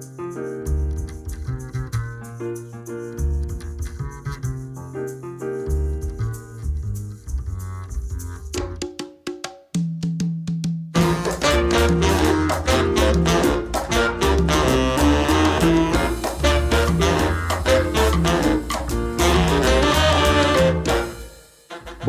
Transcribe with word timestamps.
Thank 0.00 0.18
you. 0.18 0.23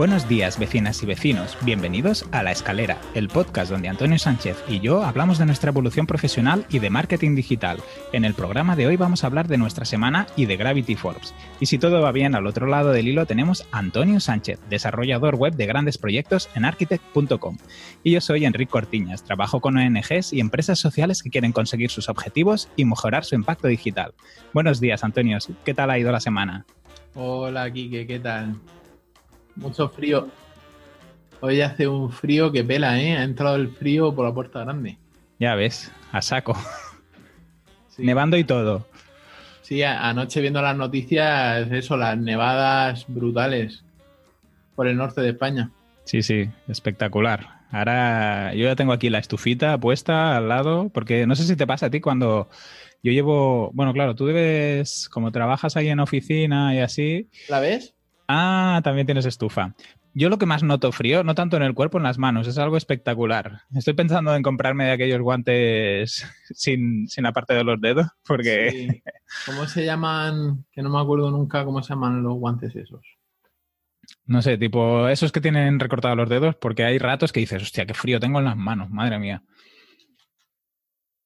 Buenos 0.06 0.30
días, 0.30 0.60
vecinas 0.60 1.02
y 1.02 1.08
vecinos. 1.08 1.58
Bienvenidos 1.64 2.28
a 2.32 2.44
La 2.44 2.52
Escalera, 2.52 3.02
el 3.16 3.28
podcast 3.28 3.72
donde 3.72 3.90
Antonio 3.90 4.20
Sánchez 4.20 4.56
y 4.70 4.80
yo 4.80 5.04
hablamos 5.04 5.40
de 5.40 5.48
nuestra 5.48 5.72
evolución 5.72 6.06
profesional 6.06 6.64
y 6.70 6.78
de 6.78 6.92
marketing 6.92 7.34
digital. 7.34 7.80
En 8.14 8.24
el 8.24 8.36
programa 8.36 8.76
de 8.76 8.86
hoy 8.86 8.98
vamos 8.98 9.24
a 9.24 9.28
hablar 9.28 9.48
de 9.48 9.58
nuestra 9.58 9.84
semana 9.84 10.28
y 10.36 10.46
de 10.46 10.58
Gravity 10.58 10.96
Forbes. 10.96 11.34
Y 11.60 11.66
si 11.66 11.80
todo 11.80 12.02
va 12.02 12.12
bien, 12.12 12.36
al 12.36 12.46
otro 12.46 12.68
lado 12.68 12.92
del 12.92 13.08
hilo 13.08 13.26
tenemos 13.26 13.66
a 13.72 13.80
Antonio 13.80 14.20
Sánchez, 14.20 14.60
desarrollador 14.70 15.38
web 15.38 15.56
de 15.56 15.66
grandes 15.66 15.98
proyectos 15.98 16.52
en 16.54 16.66
architect.com. 16.66 17.58
Y 18.04 18.12
yo 18.12 18.22
soy 18.22 18.46
Enrique 18.46 18.70
Cortiñas, 18.70 19.24
trabajo 19.24 19.60
con 19.60 19.76
ONGs 19.76 20.34
y 20.34 20.40
empresas 20.40 20.78
sociales 20.78 21.24
que 21.24 21.32
quieren 21.32 21.52
conseguir 21.52 21.90
sus 21.90 22.10
objetivos 22.10 22.70
y 22.76 22.86
mejorar 22.86 23.26
su 23.26 23.34
impacto 23.34 23.68
digital. 23.68 24.14
Buenos 24.54 24.80
días, 24.80 25.04
Antonio. 25.04 25.40
¿Qué 25.64 25.74
tal 25.74 25.90
ha 25.90 25.98
ido 25.98 26.12
la 26.12 26.20
semana? 26.20 26.64
Hola, 27.16 27.74
Kike, 27.74 28.06
¿qué 28.06 28.20
tal? 28.20 28.56
Mucho 29.56 29.90
frío. 29.90 30.30
Hoy 31.42 31.62
hace 31.62 31.88
un 31.88 32.12
frío 32.12 32.52
que 32.52 32.64
pela, 32.64 33.00
¿eh? 33.00 33.18
Ha 33.18 33.24
entrado 33.24 33.56
el 33.56 33.70
frío 33.70 34.14
por 34.14 34.26
la 34.26 34.34
puerta 34.34 34.62
grande. 34.62 34.98
Ya 35.40 35.56
ves, 35.56 35.92
a 36.12 36.22
saco. 36.22 36.58
Nevando 37.98 38.38
y 38.38 38.44
todo. 38.44 38.88
Sí, 39.62 39.82
anoche 39.82 40.42
viendo 40.42 40.62
las 40.62 40.78
noticias, 40.78 41.72
eso, 41.72 41.98
las 41.98 42.18
nevadas 42.18 43.06
brutales 43.08 43.84
por 44.76 44.88
el 44.88 44.98
norte 44.98 45.22
de 45.22 45.30
España. 45.30 45.72
Sí, 46.04 46.22
sí, 46.22 46.50
espectacular. 46.68 47.62
Ahora 47.72 48.54
yo 48.54 48.66
ya 48.66 48.76
tengo 48.76 48.94
aquí 48.94 49.10
la 49.10 49.18
estufita 49.18 49.78
puesta 49.80 50.38
al 50.38 50.50
lado, 50.50 50.90
porque 50.90 51.26
no 51.26 51.36
sé 51.36 51.46
si 51.46 51.56
te 51.56 51.66
pasa 51.66 51.88
a 51.88 51.90
ti 51.90 52.00
cuando 52.00 52.48
yo 53.02 53.12
llevo, 53.12 53.72
bueno, 53.74 53.92
claro, 53.92 54.16
tú 54.16 54.28
debes, 54.28 55.10
como 55.10 55.32
trabajas 55.32 55.76
ahí 55.76 55.88
en 55.90 56.00
oficina 56.00 56.76
y 56.76 56.80
así. 56.80 57.30
¿La 57.50 57.60
ves? 57.60 57.95
Ah, 58.28 58.82
también 58.84 59.06
tienes 59.06 59.26
estufa. 59.26 59.76
Yo 60.14 60.30
lo 60.30 60.38
que 60.38 60.46
más 60.46 60.64
noto 60.64 60.92
frío, 60.92 61.24
no 61.24 61.36
tanto 61.36 61.58
en 61.58 61.64
el 61.64 61.74
cuerpo, 61.74 61.98
en 61.98 62.04
las 62.04 62.18
manos, 62.18 62.48
es 62.48 62.58
algo 62.58 62.78
espectacular. 62.78 63.62
Estoy 63.76 63.94
pensando 63.94 64.34
en 64.34 64.44
comprarme 64.44 64.86
de 64.86 64.92
aquellos 64.92 65.22
guantes 65.22 66.26
sin, 66.54 67.08
sin 67.08 67.24
la 67.24 67.34
parte 67.34 67.54
de 67.54 67.64
los 67.64 67.80
dedos, 67.82 68.08
porque... 68.26 69.02
¿Cómo 69.46 69.68
se 69.68 69.86
llaman? 69.86 70.66
Que 70.72 70.82
no 70.82 70.90
me 70.90 71.00
acuerdo 71.00 71.32
nunca 71.32 71.66
cómo 71.66 71.84
se 71.84 71.94
llaman 71.94 72.24
los 72.24 72.36
guantes 72.36 72.76
esos. 72.76 73.06
No 74.26 74.42
sé, 74.42 74.58
tipo 74.58 75.08
esos 75.10 75.32
que 75.32 75.42
tienen 75.42 75.80
recortados 75.80 76.18
los 76.18 76.30
dedos, 76.30 76.56
porque 76.56 76.86
hay 76.86 76.98
ratos 76.98 77.32
que 77.32 77.42
dices, 77.42 77.62
hostia, 77.62 77.86
qué 77.86 77.94
frío 77.94 78.20
tengo 78.20 78.40
en 78.40 78.46
las 78.46 78.58
manos, 78.58 78.90
madre 78.90 79.20
mía. 79.20 79.44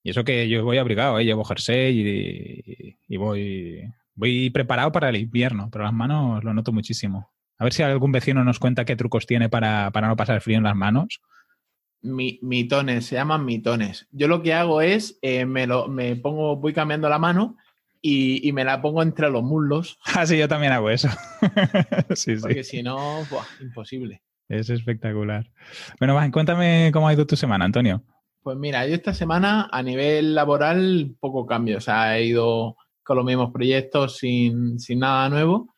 Y 0.02 0.12
eso 0.12 0.24
que 0.24 0.50
yo 0.50 0.64
voy 0.64 0.78
abrigado, 0.78 1.20
¿eh? 1.20 1.26
llevo 1.26 1.44
jersey 1.44 2.98
y 3.08 3.18
voy, 3.18 3.84
Voy 4.20 4.50
preparado 4.50 4.92
para 4.92 5.08
el 5.08 5.16
invierno, 5.16 5.70
pero 5.72 5.86
las 5.86 5.94
manos 5.94 6.44
lo 6.44 6.54
noto 6.54 6.74
muchísimo. 6.74 7.32
A 7.58 7.64
ver 7.64 7.72
si 7.72 7.84
algún 7.84 8.12
vecino 8.12 8.44
nos 8.44 8.60
cuenta 8.60 8.84
qué 8.84 8.98
trucos 8.98 9.26
tiene 9.26 9.48
para, 9.48 9.90
no 9.90 10.16
pasar 10.18 10.42
frío 10.42 10.58
en 10.58 10.66
las 10.66 10.76
manos. 10.76 11.22
mitones, 12.02 13.06
se 13.06 13.16
llaman 13.16 13.46
mitones. 13.46 14.10
Yo 14.12 14.28
lo 14.28 14.44
que 14.44 14.54
hago 14.54 14.82
es, 14.82 15.18
eh, 15.22 15.46
me, 15.46 15.68
lo, 15.68 15.88
me 15.88 16.18
pongo, 16.18 16.58
voy 16.58 16.74
cambiando 16.74 17.08
la 17.08 17.18
mano 17.18 17.56
y, 18.02 18.52
me 18.52 18.66
la 18.66 18.82
pongo 18.82 19.04
entre 19.04 19.30
los 19.30 19.42
muslos. 19.42 19.98
Ah, 20.14 20.26
sí, 20.26 20.38
yo 20.38 20.50
también 20.50 20.74
hago 20.74 20.90
eso. 20.90 21.08
sí, 22.14 22.36
Porque 22.36 22.66
si 22.66 22.84
no, 22.84 23.26
imposible. 23.62 24.22
Es 24.50 24.70
espectacular. 24.70 25.50
Bueno, 25.98 26.14
va, 26.16 26.30
cuéntame 26.30 26.90
cómo 26.92 27.08
ha 27.08 27.14
ido 27.14 27.26
tu 27.26 27.38
semana, 27.38 27.64
Antonio. 27.64 28.04
Pues 28.44 28.58
mira, 28.58 28.86
yo 28.86 28.96
esta 28.96 29.14
semana 29.14 29.70
a 29.72 29.82
nivel 29.82 30.36
laboral 30.36 31.16
poco 31.22 31.46
cambio. 31.46 31.78
O 31.78 31.82
sea, 31.82 32.18
he 32.18 32.26
ido 32.26 32.76
con 33.10 33.18
los 33.18 33.26
mismos 33.26 33.52
proyectos 33.52 34.18
sin, 34.18 34.78
nada 34.90 35.30
nuevo. 35.30 35.74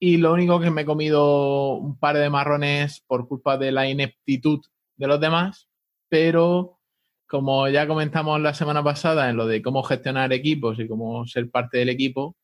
Y 0.00 0.16
lo 0.16 0.32
único 0.32 0.58
que 0.58 0.72
me 0.72 0.82
he 0.82 0.84
comido 0.84 1.74
un 1.76 1.96
par 1.96 2.16
de 2.16 2.28
marrones 2.28 3.04
por 3.06 3.28
culpa 3.28 3.56
de 3.56 3.70
la 3.70 3.88
ineptitud 3.88 4.58
de 4.96 5.06
los 5.06 5.20
demás, 5.20 5.68
pero 6.08 6.80
como 7.28 7.68
ya 7.68 7.86
comentamos 7.86 8.40
la 8.40 8.52
semana 8.52 8.82
pasada 8.82 9.30
en 9.30 9.36
lo 9.36 9.46
de 9.46 9.62
cómo 9.62 9.84
gestionar 9.84 10.32
equipos 10.32 10.80
y 10.80 10.88
cómo 10.88 11.24
ser 11.24 11.48
parte 11.52 11.78
del 11.78 11.88
equipo, 11.88 12.36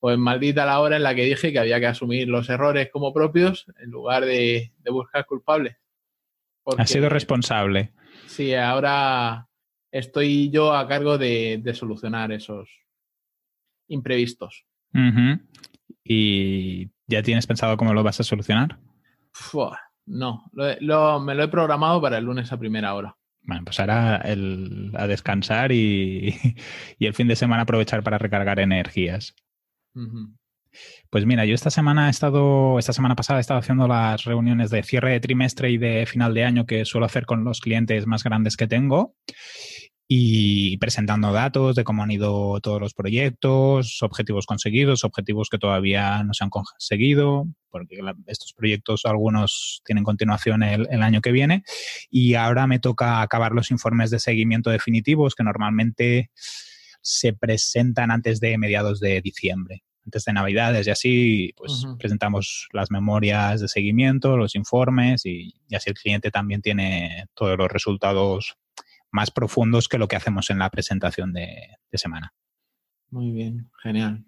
pues 0.00 0.18
maldita 0.18 0.66
la 0.66 0.80
hora 0.80 0.96
en 0.96 1.04
la 1.04 1.14
que 1.14 1.24
dije 1.24 1.52
que 1.52 1.60
había 1.60 1.78
que 1.78 1.86
asumir 1.86 2.26
los 2.26 2.50
errores 2.50 2.90
como 2.90 3.14
propios 3.14 3.64
en 3.78 3.92
lugar 3.92 4.24
de, 4.24 4.72
buscar 4.90 5.24
culpables. 5.24 5.76
ha 6.76 6.84
sido 6.84 7.08
responsable. 7.08 7.92
Sí, 8.26 8.56
ahora 8.56 9.46
estoy 9.92 10.50
yo 10.50 10.74
a 10.74 10.88
cargo 10.88 11.16
de 11.16 11.72
solucionar 11.76 12.32
esos, 12.32 12.83
imprevistos. 13.88 14.64
¿Y 16.04 16.90
ya 17.06 17.22
tienes 17.22 17.46
pensado 17.46 17.76
cómo 17.76 17.94
lo 17.94 18.02
vas 18.02 18.20
a 18.20 18.24
solucionar? 18.24 18.78
no, 20.06 20.50
me 21.20 21.34
lo 21.34 21.42
he 21.42 21.48
programado 21.48 22.00
para 22.00 22.18
el 22.18 22.24
lunes 22.24 22.52
a 22.52 22.58
primera 22.58 22.94
hora. 22.94 23.16
Bueno, 23.42 23.64
pues 23.64 23.78
ahora 23.80 24.22
a 24.22 25.06
descansar 25.06 25.72
y, 25.72 26.34
el 26.98 27.14
fin 27.14 27.28
de 27.28 27.36
semana 27.36 27.62
aprovechar 27.62 28.02
para 28.02 28.18
recargar 28.18 28.60
energías. 28.60 29.34
Pues 31.10 31.26
mira, 31.26 31.44
yo 31.44 31.54
esta 31.54 31.70
semana 31.70 32.08
he 32.08 32.10
estado, 32.10 32.78
esta 32.78 32.92
semana 32.92 33.16
pasada 33.16 33.38
he 33.38 33.40
estado 33.40 33.60
haciendo 33.60 33.88
las 33.88 34.24
reuniones 34.24 34.70
de 34.70 34.82
cierre 34.82 35.12
de 35.12 35.20
trimestre 35.20 35.70
y 35.70 35.78
de 35.78 36.06
final 36.06 36.34
de 36.34 36.44
año 36.44 36.66
que 36.66 36.84
suelo 36.84 37.06
hacer 37.06 37.26
con 37.26 37.44
los 37.44 37.60
clientes 37.60 38.06
más 38.06 38.24
grandes 38.24 38.56
que 38.56 38.66
tengo 38.66 39.14
y 40.06 40.76
presentando 40.78 41.32
datos 41.32 41.76
de 41.76 41.84
cómo 41.84 42.02
han 42.02 42.10
ido 42.10 42.60
todos 42.60 42.80
los 42.80 42.92
proyectos, 42.92 44.02
objetivos 44.02 44.46
conseguidos, 44.46 45.02
objetivos 45.04 45.48
que 45.48 45.58
todavía 45.58 46.22
no 46.24 46.34
se 46.34 46.44
han 46.44 46.50
conseguido, 46.50 47.46
porque 47.70 48.00
estos 48.26 48.52
proyectos 48.52 49.06
algunos 49.06 49.82
tienen 49.84 50.04
continuación 50.04 50.62
el, 50.62 51.02
año 51.02 51.20
que 51.20 51.32
viene. 51.32 51.62
Y 52.10 52.34
ahora 52.34 52.66
me 52.66 52.80
toca 52.80 53.22
acabar 53.22 53.52
los 53.52 53.70
informes 53.70 54.10
de 54.10 54.20
seguimiento 54.20 54.70
definitivos 54.70 55.34
que 55.34 55.44
normalmente 55.44 56.30
se 57.00 57.32
presentan 57.32 58.10
antes 58.10 58.40
de 58.40 58.58
mediados 58.58 59.00
de 59.00 59.20
diciembre 59.20 59.84
antes 60.04 60.24
de 60.24 60.32
Navidades 60.32 60.86
y 60.86 60.90
así, 60.90 61.52
pues 61.56 61.86
presentamos 61.98 62.68
las 62.72 62.90
memorias 62.90 63.60
de 63.60 63.68
seguimiento, 63.68 64.36
los 64.36 64.54
informes 64.54 65.24
y, 65.24 65.54
y, 65.68 65.74
así 65.74 65.90
el 65.90 65.96
cliente 65.96 66.30
también 66.30 66.60
tiene 66.62 67.26
todos 67.34 67.56
los 67.56 67.70
resultados 67.70 68.56
más 69.14 69.30
profundos 69.30 69.86
que 69.86 69.96
lo 69.96 70.08
que 70.08 70.16
hacemos 70.16 70.50
en 70.50 70.58
la 70.58 70.70
presentación 70.70 71.32
de, 71.32 71.68
semana. 71.92 72.34
Muy 73.10 73.30
bien, 73.30 73.70
genial. 73.80 74.24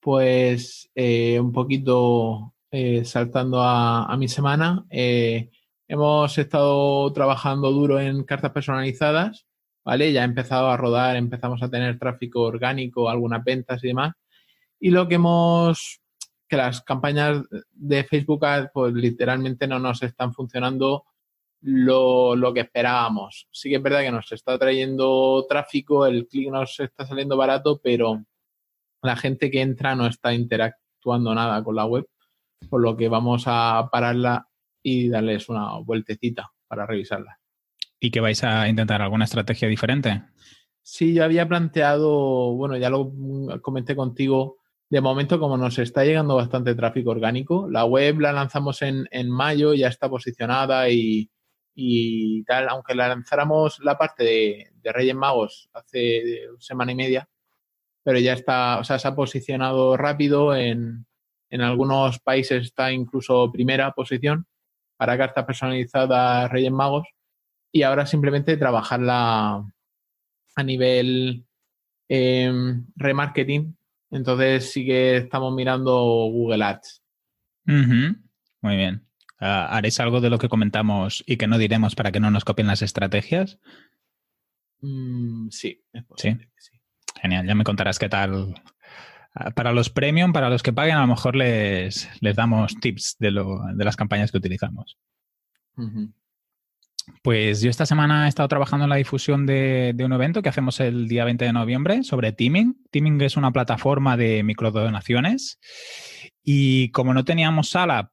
Pues 0.00 0.90
eh, 0.94 1.38
un 1.38 1.52
poquito 1.52 2.54
eh, 2.70 3.04
saltando 3.04 3.60
a, 3.60 4.16
mi 4.16 4.26
semana, 4.26 4.86
eh, 4.88 5.50
hemos 5.86 6.38
estado 6.38 7.12
trabajando 7.12 7.70
duro 7.70 8.00
en 8.00 8.24
cartas 8.24 8.52
personalizadas, 8.52 9.46
¿vale? 9.84 10.14
Ya 10.14 10.22
ha 10.22 10.24
empezado 10.24 10.68
a 10.68 10.78
rodar, 10.78 11.16
empezamos 11.16 11.62
a 11.62 11.68
tener 11.68 11.98
tráfico 11.98 12.40
orgánico, 12.40 13.10
algunas 13.10 13.44
ventas 13.44 13.84
y 13.84 13.88
demás. 13.88 14.14
Y 14.80 14.90
lo 14.90 15.08
que 15.08 15.16
hemos, 15.16 16.00
que 16.48 16.56
las 16.56 16.82
campañas 16.82 17.42
de 17.72 18.04
Facebook 18.04 18.44
pues 18.72 18.94
literalmente 18.94 19.66
no 19.66 19.78
nos 19.78 20.02
están 20.02 20.32
funcionando 20.32 21.04
lo, 21.60 22.52
que 22.54 22.60
esperábamos. 22.60 23.48
Sí 23.50 23.68
que 23.68 23.76
es 23.76 23.82
verdad 23.82 24.02
que 24.02 24.12
nos 24.12 24.30
está 24.32 24.58
trayendo 24.58 25.44
tráfico, 25.48 26.06
el 26.06 26.26
clic 26.26 26.50
nos 26.50 26.78
está 26.80 27.06
saliendo 27.06 27.36
barato, 27.36 27.80
pero 27.82 28.24
la 29.02 29.16
gente 29.16 29.50
que 29.50 29.60
entra 29.60 29.94
no 29.94 30.06
está 30.06 30.32
interactuando 30.32 31.34
nada 31.34 31.62
con 31.62 31.76
la 31.76 31.86
web, 31.86 32.06
por 32.68 32.80
lo 32.80 32.96
que 32.96 33.08
vamos 33.08 33.44
a 33.46 33.88
pararla 33.90 34.48
y 34.82 35.08
darles 35.08 35.48
una 35.48 35.78
vueltecita 35.78 36.52
para 36.66 36.86
revisarla. 36.86 37.38
¿Y 38.00 38.10
que 38.10 38.20
vais 38.20 38.42
a 38.44 38.68
intentar 38.68 39.02
alguna 39.02 39.24
estrategia 39.24 39.68
diferente? 39.68 40.22
Sí, 40.82 41.12
yo 41.12 41.24
había 41.24 41.46
planteado, 41.48 42.54
bueno, 42.54 42.76
ya 42.76 42.88
lo 42.88 43.12
comenté 43.60 43.96
contigo, 43.96 44.57
de 44.90 45.00
momento 45.00 45.38
como 45.38 45.56
nos 45.56 45.78
está 45.78 46.04
llegando 46.04 46.36
bastante 46.36 46.74
tráfico 46.74 47.10
orgánico, 47.10 47.68
la 47.70 47.84
web 47.84 48.20
la 48.20 48.32
lanzamos 48.32 48.82
en, 48.82 49.06
en 49.10 49.30
mayo, 49.30 49.74
ya 49.74 49.88
está 49.88 50.08
posicionada 50.08 50.88
y, 50.88 51.30
y 51.74 52.42
tal, 52.44 52.68
aunque 52.68 52.94
la 52.94 53.08
lanzáramos 53.08 53.78
la 53.80 53.96
parte 53.96 54.24
de, 54.24 54.92
Reyes 54.92 55.14
Magos 55.14 55.68
hace 55.74 56.48
semana 56.58 56.92
y 56.92 56.94
media, 56.94 57.28
pero 58.02 58.18
ya 58.18 58.32
está, 58.32 58.78
o 58.78 58.84
sea, 58.84 58.98
se 58.98 59.06
ha 59.06 59.14
posicionado 59.14 59.96
rápido, 59.96 60.56
en, 60.56 61.06
en 61.50 61.60
algunos 61.60 62.18
países 62.20 62.64
está 62.64 62.90
incluso 62.90 63.52
primera 63.52 63.92
posición 63.92 64.46
para 64.96 65.16
cartas 65.16 65.44
personalizadas 65.44 66.50
Reyes 66.50 66.72
Magos 66.72 67.06
y 67.70 67.82
ahora 67.82 68.06
simplemente 68.06 68.56
trabajarla 68.56 69.64
a 70.56 70.62
nivel 70.64 71.46
em, 72.08 72.86
remarketing. 72.96 73.77
Entonces 74.10 74.72
sí 74.72 74.84
que 74.86 75.16
estamos 75.18 75.54
mirando 75.54 75.94
Google 76.30 76.64
Ads. 76.64 77.02
Muy 78.62 78.76
bien. 78.76 79.06
Ah, 79.40 79.68
¿Haréis 79.70 80.00
algo 80.00 80.20
de 80.20 80.30
lo 80.30 80.38
que 80.38 80.48
comentamos 80.48 81.22
y 81.26 81.36
que 81.36 81.46
no 81.46 81.58
diremos 81.58 81.94
para 81.94 82.10
que 82.10 82.20
no 82.20 82.30
nos 82.30 82.44
copien 82.44 82.66
las 82.66 82.82
estrategias? 82.82 83.58
Mm, 84.80 85.48
sí, 85.50 85.84
¿Sí? 86.16 86.36
Genial, 87.20 87.46
ya 87.46 87.54
me 87.54 87.64
contarás 87.64 87.98
qué 87.98 88.08
tal. 88.08 88.54
Ah, 89.34 89.50
para 89.50 89.72
los 89.72 89.90
premium, 89.90 90.32
para 90.32 90.50
los 90.50 90.62
que 90.62 90.72
paguen, 90.72 90.96
a 90.96 91.02
lo 91.02 91.06
mejor 91.06 91.36
les, 91.36 92.08
les 92.20 92.36
damos 92.36 92.74
tips 92.80 93.16
de, 93.18 93.30
lo, 93.30 93.60
de 93.74 93.84
las 93.84 93.96
campañas 93.96 94.32
que 94.32 94.38
utilizamos. 94.38 94.98
Pues 97.22 97.60
yo 97.60 97.70
esta 97.70 97.86
semana 97.86 98.26
he 98.26 98.28
estado 98.28 98.48
trabajando 98.48 98.84
en 98.84 98.90
la 98.90 98.96
difusión 98.96 99.46
de, 99.46 99.94
un 99.98 100.12
evento 100.12 100.42
que 100.42 100.48
hacemos 100.48 100.80
el 100.80 101.08
día 101.08 101.24
20 101.24 101.44
de 101.44 101.52
noviembre 101.52 102.02
sobre 102.02 102.32
Teaming. 102.32 102.82
Teaming 102.90 103.20
es 103.20 103.36
una 103.36 103.50
plataforma 103.50 104.16
de 104.16 104.42
microdonaciones 104.42 105.58
y 106.42 106.90
como 106.92 107.12
no 107.12 107.24
teníamos 107.24 107.70
sala, 107.70 108.12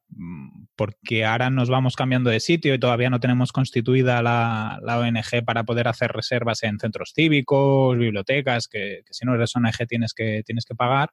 porque 0.76 1.24
ahora 1.24 1.48
nos 1.48 1.70
vamos 1.70 1.96
cambiando 1.96 2.28
de 2.28 2.40
sitio 2.40 2.74
y 2.74 2.78
todavía 2.78 3.08
no 3.08 3.20
tenemos 3.20 3.52
constituida 3.52 4.22
la, 4.22 4.78
ONG 4.84 5.44
para 5.44 5.64
poder 5.64 5.88
hacer 5.88 6.12
reservas 6.12 6.62
en 6.62 6.78
centros 6.78 7.12
cívicos, 7.14 7.96
bibliotecas, 7.96 8.68
que, 8.68 9.02
si 9.10 9.24
no 9.24 9.34
eres 9.34 9.56
ONG 9.56 9.86
tienes 9.88 10.12
que, 10.12 10.42
tienes 10.44 10.66
que 10.66 10.74
pagar, 10.74 11.10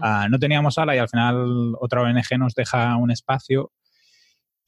ah, 0.00 0.28
no 0.30 0.38
teníamos 0.38 0.74
sala 0.74 0.96
y 0.96 0.98
al 0.98 1.08
final 1.08 1.74
otra 1.80 2.02
ONG 2.02 2.38
nos 2.38 2.54
deja 2.54 2.96
un 2.96 3.10
espacio 3.10 3.72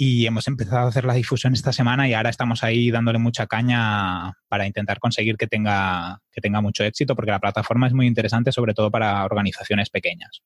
y 0.03 0.25
hemos 0.25 0.49
empezado 0.49 0.87
a 0.87 0.89
hacer 0.89 1.05
la 1.05 1.13
difusión 1.13 1.53
esta 1.53 1.75
semana 1.75 2.09
y 2.09 2.15
ahora 2.15 2.31
estamos 2.31 2.65
ahí 2.65 2.91
dándole 2.91 3.19
mucha 3.19 3.47
caña 3.47 4.33
para 4.49 4.67
intentar 4.67 4.99
conseguir 4.99 5.37
que 5.37 5.47
tenga, 5.47 6.23
que 6.33 6.41
tenga 6.41 6.63
mucho 6.63 6.85
éxito, 6.85 7.15
porque 7.15 7.33
la 7.33 7.39
plataforma 7.39 7.87
es 7.87 7.93
muy 7.93 8.07
interesante, 8.07 8.51
sobre 8.51 8.73
todo 8.73 8.91
para 8.91 9.23
organizaciones 9.27 9.91
pequeñas. 9.91 10.41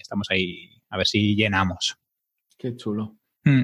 estamos 0.00 0.28
ahí 0.30 0.80
a 0.90 0.96
ver 0.96 1.08
si 1.08 1.34
llenamos. 1.34 1.96
Qué 2.56 2.76
chulo. 2.76 3.16
Mm. 3.42 3.62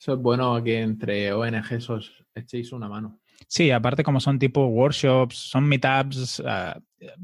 Eso 0.00 0.14
es 0.14 0.18
bueno 0.18 0.64
que 0.64 0.80
entre 0.80 1.30
ONGs 1.30 1.90
os 1.90 2.24
echéis 2.34 2.72
una 2.72 2.88
mano. 2.88 3.20
Sí, 3.46 3.70
aparte 3.70 4.02
como 4.02 4.18
son 4.18 4.38
tipo 4.38 4.64
workshops, 4.64 5.36
son 5.36 5.68
meetups, 5.68 6.42
ah, 6.46 6.80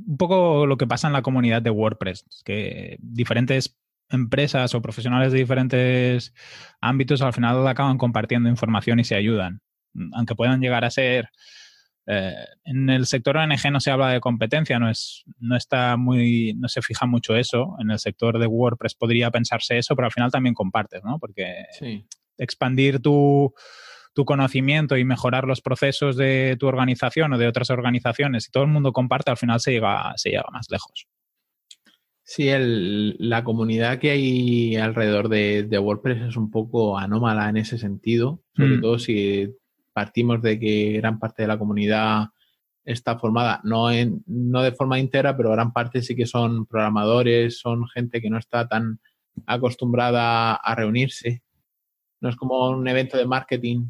un 0.06 0.17
poco 0.19 0.67
lo 0.67 0.76
que 0.76 0.87
pasa 0.87 1.06
en 1.06 1.15
la 1.15 1.23
comunidad 1.23 1.62
de 1.62 1.71
WordPress, 1.71 2.26
que 2.44 2.99
diferentes 3.00 3.79
empresas 4.11 4.75
o 4.75 4.83
profesionales 4.83 5.33
de 5.33 5.39
diferentes 5.39 6.35
ámbitos 6.81 7.23
al 7.23 7.33
final 7.33 7.67
acaban 7.67 7.99
compartiendo 7.99 8.49
información 8.49 9.01
y 9.01 9.05
se 9.05 9.15
ayudan. 9.15 9.61
Aunque 10.12 10.35
puedan 10.35 10.61
llegar 10.61 10.85
a 10.85 10.91
ser. 10.91 11.31
Eh, 12.06 12.35
en 12.65 12.91
el 12.91 13.06
sector 13.06 13.39
ONG 13.39 13.71
no 13.73 13.81
se 13.81 13.91
habla 13.91 14.11
de 14.11 14.21
competencia, 14.21 14.79
no 14.79 14.91
es, 14.91 15.25
no 15.39 15.56
está 15.56 15.97
muy, 15.97 16.53
no 16.55 16.69
se 16.69 16.83
fija 16.83 17.06
mucho 17.06 17.37
eso. 17.37 17.77
En 17.81 17.91
el 17.91 17.99
sector 17.99 18.39
de 18.39 18.47
WordPress 18.47 18.95
podría 18.95 19.31
pensarse 19.31 19.79
eso, 19.79 19.97
pero 19.97 20.07
al 20.07 20.12
final 20.12 20.31
también 20.31 20.55
compartes, 20.55 21.03
¿no? 21.03 21.19
Porque 21.19 21.65
expandir 22.37 23.00
tu, 23.00 23.55
tu 24.15 24.25
conocimiento 24.25 24.97
y 24.97 25.05
mejorar 25.05 25.45
los 25.45 25.61
procesos 25.61 26.17
de 26.17 26.57
tu 26.59 26.67
organización 26.67 27.33
o 27.33 27.39
de 27.39 27.49
otras 27.49 27.71
organizaciones, 27.71 28.45
si 28.45 28.50
todo 28.50 28.62
el 28.62 28.71
mundo 28.71 28.93
comparte, 28.93 29.31
al 29.31 29.37
final 29.37 29.61
se 29.61 29.73
llega, 29.73 30.12
se 30.17 30.31
llega 30.31 30.45
más 30.53 30.71
lejos. 30.71 31.07
Sí, 32.26 32.49
el, 32.49 33.17
la 33.19 33.44
comunidad 33.44 33.99
que 33.99 34.11
hay 34.11 34.76
alrededor 34.76 35.29
de, 35.29 35.79
WordPress 35.79 36.23
es 36.23 36.37
un 36.37 36.50
poco 36.50 36.99
anómala 36.99 37.50
en 37.50 37.59
ese 37.59 37.76
sentido, 37.76 38.43
sobre 38.56 38.79
mm. 38.79 38.81
todo 38.81 38.99
si 38.99 39.55
partimos 39.93 40.41
de 40.41 40.59
que 40.59 40.93
gran 40.94 41.19
parte 41.19 41.43
de 41.43 41.49
la 41.49 41.59
comunidad 41.59 42.29
está 42.82 43.19
formada, 43.19 43.61
no, 43.62 43.91
en, 43.91 44.23
no 44.26 44.62
de 44.62 44.73
forma 44.73 44.99
íntegra, 44.99 45.37
pero 45.37 45.50
gran 45.50 45.75
parte 45.75 46.00
sí 46.00 46.17
que 46.17 46.25
son 46.25 46.65
programadores, 46.65 47.59
son 47.59 47.87
gente 47.88 48.23
que 48.23 48.31
no 48.31 48.38
está 48.38 48.67
tan 48.69 49.00
acostumbrada 49.47 50.55
a 50.55 50.75
reunirse. 50.75 51.43
No 52.23 52.31
es 52.31 52.37
como 52.37 52.71
un 52.71 52.88
evento 52.88 53.19
de 53.19 53.26
marketing. 53.26 53.88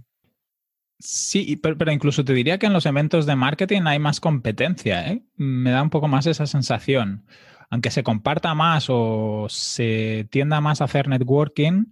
Sí, 0.98 1.56
pero, 1.62 1.78
pero, 1.78 1.92
incluso 1.92 2.25
te 2.25 2.32
diría 2.32 2.58
que 2.58 2.66
en 2.66 2.72
los 2.72 2.86
eventos 2.86 3.26
de 3.26 3.36
marketing 3.36 3.82
hay 3.84 4.00
más 4.00 4.20
competencia. 4.20 5.08
¿eh? 5.08 5.22
Me 5.36 5.70
da 5.70 5.82
un 5.82 5.90
poco 5.90 6.08
más 6.08 6.26
esa 6.26 6.46
sensación 6.46 7.25
aunque 7.70 7.90
se 7.90 8.02
comparta 8.02 8.55
más 8.55 8.87
o 8.88 9.46
se 9.49 10.26
tienda 10.31 10.61
más 10.61 10.81
a 10.81 10.84
hacer 10.84 11.08
networking, 11.08 11.84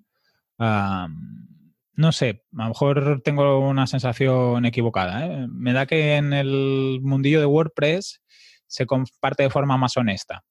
no 1.94 2.12
sé, 2.12 2.44
a 2.56 2.62
lo 2.62 2.68
mejor 2.68 3.20
tengo 3.22 3.58
una 3.58 3.86
sensación 3.86 4.64
equivocada. 4.64 5.26
¿eh? 5.26 5.46
Me 5.50 5.72
da 5.72 5.86
que 5.86 6.16
en 6.16 6.32
el 6.32 7.00
mundillo 7.02 7.40
de 7.40 7.46
WordPress 7.46 8.22
se 8.66 8.86
comparte 8.86 9.42
de 9.42 9.50
forma 9.50 9.76
más 9.76 9.96
honesta. 9.96 10.42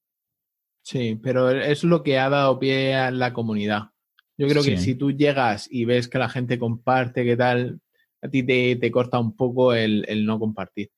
Sí, 0.83 1.19
pero 1.21 1.49
es 1.49 1.83
lo 1.83 2.03
que 2.03 2.19
ha 2.19 2.29
dado 2.29 2.59
pie 2.59 2.95
a 2.95 3.11
la 3.11 3.33
comunidad. 3.33 3.89
Yo 4.37 4.47
creo 4.47 4.63
que 4.63 4.77
si 4.77 4.95
tú 4.95 5.11
llegas 5.11 5.67
y 5.69 5.85
ves 5.85 6.07
que 6.07 6.17
la 6.17 6.29
gente 6.29 6.57
comparte, 6.57 7.23
qué 7.23 7.37
tal, 7.37 7.79
a 8.21 8.27
ti 8.27 8.43
te, 8.43 8.91
corta 8.91 9.19
un 9.19 9.35
poco 9.35 9.73
el, 9.73 10.25
no 10.25 10.39
compartir 10.39 10.89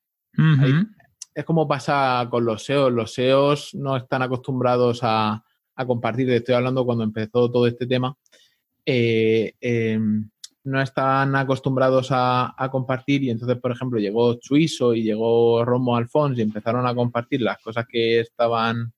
es 1.33 1.45
como 1.45 1.68
pasa 1.68 2.27
con 2.30 2.45
los 2.45 2.63
SEOs. 2.63 2.91
Los 2.91 3.13
SEOs 3.13 3.75
no 3.75 3.97
están 3.97 4.21
acostumbrados 4.21 5.00
a, 5.03 5.44
compartir. 5.88 6.30
Estoy 6.30 6.56
hablando 6.56 6.85
cuando 6.85 7.03
empezó 7.03 7.51
todo 7.51 7.68
este 7.68 7.88
tema. 7.88 8.15
Eh, 8.85 9.53
em, 9.62 10.30
no 10.65 10.81
están 10.81 11.35
acostumbrados 11.35 12.09
a, 12.12 12.56
compartir 12.71 13.24
y 13.24 13.30
entonces, 13.30 13.57
por 13.57 13.71
ejemplo, 13.71 14.00
llegó 14.00 14.35
Chuiso 14.35 14.94
y 14.94 15.03
llegó 15.03 15.65
Romo 15.65 15.95
Alfons 15.95 16.38
y 16.38 16.41
empezaron 16.41 16.85
a 16.88 16.95
compartir 16.95 17.41
las 17.41 17.59
cosas 17.62 17.85
que 17.88 18.19
estaban 18.21 18.94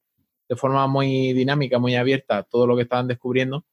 de 0.47 0.55
forma 0.55 0.87
muy 0.87 1.33
dinámica, 1.33 1.79
muy 1.79 1.95
abierta, 1.95 2.43
todo 2.43 2.67
lo 2.67 2.75
que 2.75 2.83
estaban 2.83 3.07
descubriendo 3.07 3.65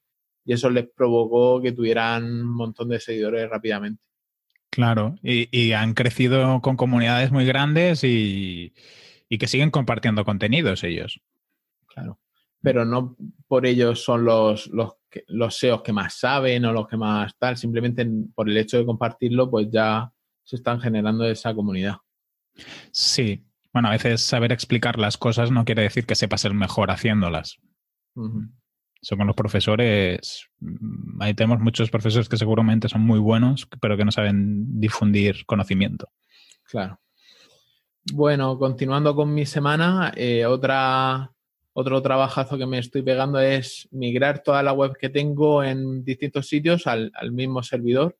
y 0.45 0.53
eso 0.53 0.69
les 0.69 0.87
provocó 0.89 1.61
que 1.61 1.71
tuvieran 1.71 2.23
un 2.23 2.55
montón 2.55 2.89
de 2.89 2.99
seguidores 2.99 3.49
rápidamente. 3.49 4.01
Claro, 4.73 5.13
y, 5.21 5.71
han 5.73 5.93
crecido 5.93 6.59
con 6.61 6.77
comunidades 6.77 7.31
muy 7.31 7.45
grandes 7.45 8.03
y, 8.03 8.73
que 9.29 9.47
siguen 9.47 9.69
compartiendo 9.69 10.25
contenidos 10.25 10.83
ellos. 10.83 11.21
Claro, 11.85 12.19
pero 12.59 12.83
no 12.83 13.15
por 13.47 13.67
ellos 13.67 14.03
son 14.03 14.25
los, 14.25 14.65
los, 14.67 14.93
los 15.27 15.55
SEOs 15.59 15.83
que 15.83 15.93
más 15.93 16.15
saben 16.15 16.65
o 16.65 16.73
los 16.73 16.87
que 16.87 16.97
más 16.97 17.37
tal, 17.37 17.55
simplemente 17.55 18.03
por 18.33 18.49
el 18.49 18.57
hecho 18.57 18.77
de 18.77 18.85
compartirlo, 18.85 19.47
pues 19.51 19.67
ya 19.69 20.11
se 20.41 20.55
están 20.55 20.81
generando 20.81 21.23
esa 21.25 21.53
comunidad. 21.53 21.97
Sí, 22.91 23.45
bueno, 23.71 23.89
a 23.89 23.91
veces 23.91 24.21
saber 24.21 24.51
explicar 24.51 24.97
las 24.97 25.17
cosas 25.17 25.51
no 25.51 25.65
quiere 25.65 25.83
decir 25.83 26.07
que 26.07 26.15
sepas 26.15 26.41
ser 26.41 26.55
mejor 26.55 26.89
haciéndolas. 26.89 27.59
Son 29.03 29.17
con 29.17 29.27
los 29.27 29.35
profesores, 29.35 30.47
mm, 30.61 31.21
ahí 31.21 31.33
tenemos 31.33 31.59
muchos 31.59 31.89
profesores 31.89 32.29
que 32.29 32.37
seguramente 32.37 32.87
son 32.87 33.01
muy 33.01 33.19
buenos, 33.19 33.67
pero 33.81 33.97
que 33.97 34.05
no 34.05 34.11
saben 34.11 34.79
difundir 34.79 35.45
conocimiento. 35.45 36.07
Claro. 36.63 37.01
Bueno, 38.13 38.57
continuando 38.57 39.13
con 39.13 39.33
mi 39.33 39.45
semana, 39.45 40.13
eh, 40.15 40.45
otra, 40.45 41.33
otro 41.73 42.01
trabajazo 42.01 42.57
que 42.57 42.65
me 42.65 42.79
estoy 42.79 43.01
pegando 43.01 43.39
es 43.39 43.89
migrar 43.91 44.41
toda 44.41 44.63
la 44.63 44.71
web 44.71 44.95
que 44.97 45.09
tengo 45.09 45.63
en 45.63 46.05
distintos 46.05 46.47
sitios 46.47 46.87
al, 46.87 47.11
mismo 47.31 47.61
servidor. 47.61 48.17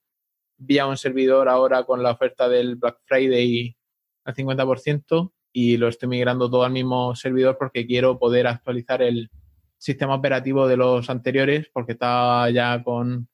Vía 0.58 0.86
un 0.86 0.98
servidor 0.98 1.48
ahora 1.48 1.84
con 1.84 2.04
la 2.04 2.12
oferta 2.12 2.50
del 2.50 2.76
Black 2.76 3.00
Friday 3.06 3.78
al 4.26 4.36
50% 4.36 5.32
y 5.54 5.78
lo 5.78 5.88
estoy 5.88 6.10
migrando 6.10 6.50
todo 6.50 6.66
al 6.66 6.74
mismo 6.74 7.16
servidor 7.16 7.58
porque 7.58 7.88
quiero 7.88 8.20
poder 8.20 8.48
actualizar 8.48 9.02
el, 9.02 9.30
sistema 9.84 10.16
operativo 10.16 10.66
de 10.66 10.78
los 10.78 11.10
anteriores, 11.10 11.70
porque 11.74 11.92
estaba 11.92 12.50
ya 12.52 12.82
con, 12.84 13.28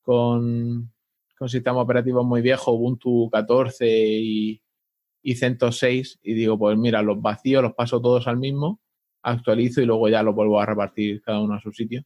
con, 0.00 0.92
con 1.36 1.48
sistema 1.48 1.80
operativo 1.80 2.22
muy 2.22 2.40
viejo, 2.40 2.70
Ubuntu 2.70 3.28
14 3.30 3.84
y, 3.88 4.62
y 5.22 5.34
106, 5.34 6.20
y 6.22 6.34
digo, 6.34 6.56
pues 6.56 6.78
mira, 6.78 7.02
los 7.02 7.20
vacíos 7.20 7.64
los 7.64 7.74
paso 7.74 8.00
todos 8.00 8.28
al 8.28 8.36
mismo, 8.36 8.80
actualizo 9.22 9.82
y 9.82 9.86
luego 9.86 10.08
ya 10.08 10.22
los 10.22 10.36
vuelvo 10.36 10.60
a 10.60 10.66
repartir 10.66 11.20
cada 11.20 11.40
uno 11.40 11.54
a 11.54 11.60
su 11.60 11.72
sitio. 11.72 12.04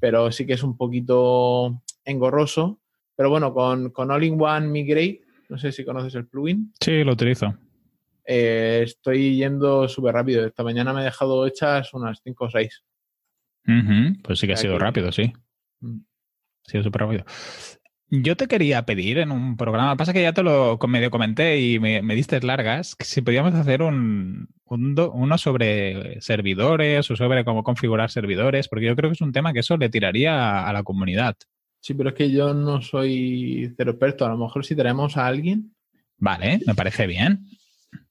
Pero 0.00 0.32
sí 0.32 0.44
que 0.44 0.54
es 0.54 0.64
un 0.64 0.76
poquito 0.76 1.80
engorroso. 2.04 2.80
Pero 3.14 3.30
bueno, 3.30 3.54
con, 3.54 3.90
con 3.90 4.10
All-in-One 4.10 4.66
Migrate, 4.66 5.22
no 5.48 5.58
sé 5.58 5.70
si 5.70 5.84
conoces 5.84 6.16
el 6.16 6.26
plugin. 6.26 6.72
Sí, 6.80 7.04
lo 7.04 7.12
utilizo. 7.12 7.54
Eh, 8.26 8.80
estoy 8.82 9.36
yendo 9.36 9.88
súper 9.88 10.12
rápido. 10.12 10.44
Esta 10.44 10.64
mañana 10.64 10.92
me 10.92 11.02
he 11.02 11.04
dejado 11.04 11.46
hechas 11.46 11.94
unas 11.94 12.20
5 12.24 12.44
o 12.44 12.50
6. 12.50 12.84
Pues 14.22 14.38
sí 14.38 14.46
que 14.46 14.52
ha 14.52 14.56
sido 14.56 14.78
rápido, 14.78 15.12
sí. 15.12 15.32
Mm. 15.80 16.00
Ha 16.66 16.70
sido 16.70 16.84
súper 16.84 17.02
rápido. 17.02 17.24
Yo 18.08 18.36
te 18.36 18.46
quería 18.46 18.86
pedir 18.86 19.18
en 19.18 19.32
un 19.32 19.56
programa, 19.56 19.96
pasa 19.96 20.12
que 20.12 20.22
ya 20.22 20.32
te 20.32 20.44
lo 20.44 20.78
medio 20.86 21.10
comenté 21.10 21.60
y 21.60 21.80
me, 21.80 22.14
diste 22.14 22.40
largas, 22.40 22.94
que 22.94 23.04
si 23.04 23.20
podíamos 23.20 23.52
hacer 23.54 23.82
un, 23.82 24.48
uno 24.64 25.38
sobre 25.38 26.20
servidores 26.20 27.10
o 27.10 27.16
sobre 27.16 27.44
cómo 27.44 27.64
configurar 27.64 28.10
servidores, 28.10 28.68
porque 28.68 28.86
yo 28.86 28.94
creo 28.94 29.10
que 29.10 29.14
es 29.14 29.20
un 29.20 29.32
tema 29.32 29.52
que 29.52 29.60
eso 29.60 29.76
le 29.76 29.88
tiraría 29.88 30.68
a 30.68 30.72
la 30.72 30.84
comunidad. 30.84 31.36
Sí, 31.80 31.94
pero 31.94 32.10
es 32.10 32.14
que 32.14 32.30
yo 32.30 32.54
no 32.54 32.80
soy 32.80 33.72
cero 33.76 33.92
experto. 33.92 34.24
A 34.24 34.28
lo 34.28 34.38
mejor 34.38 34.64
si 34.64 34.76
tenemos 34.76 35.16
a 35.16 35.26
alguien. 35.26 35.72
Vale, 36.18 36.60
me 36.66 36.74
parece 36.74 37.06
bien. 37.06 37.46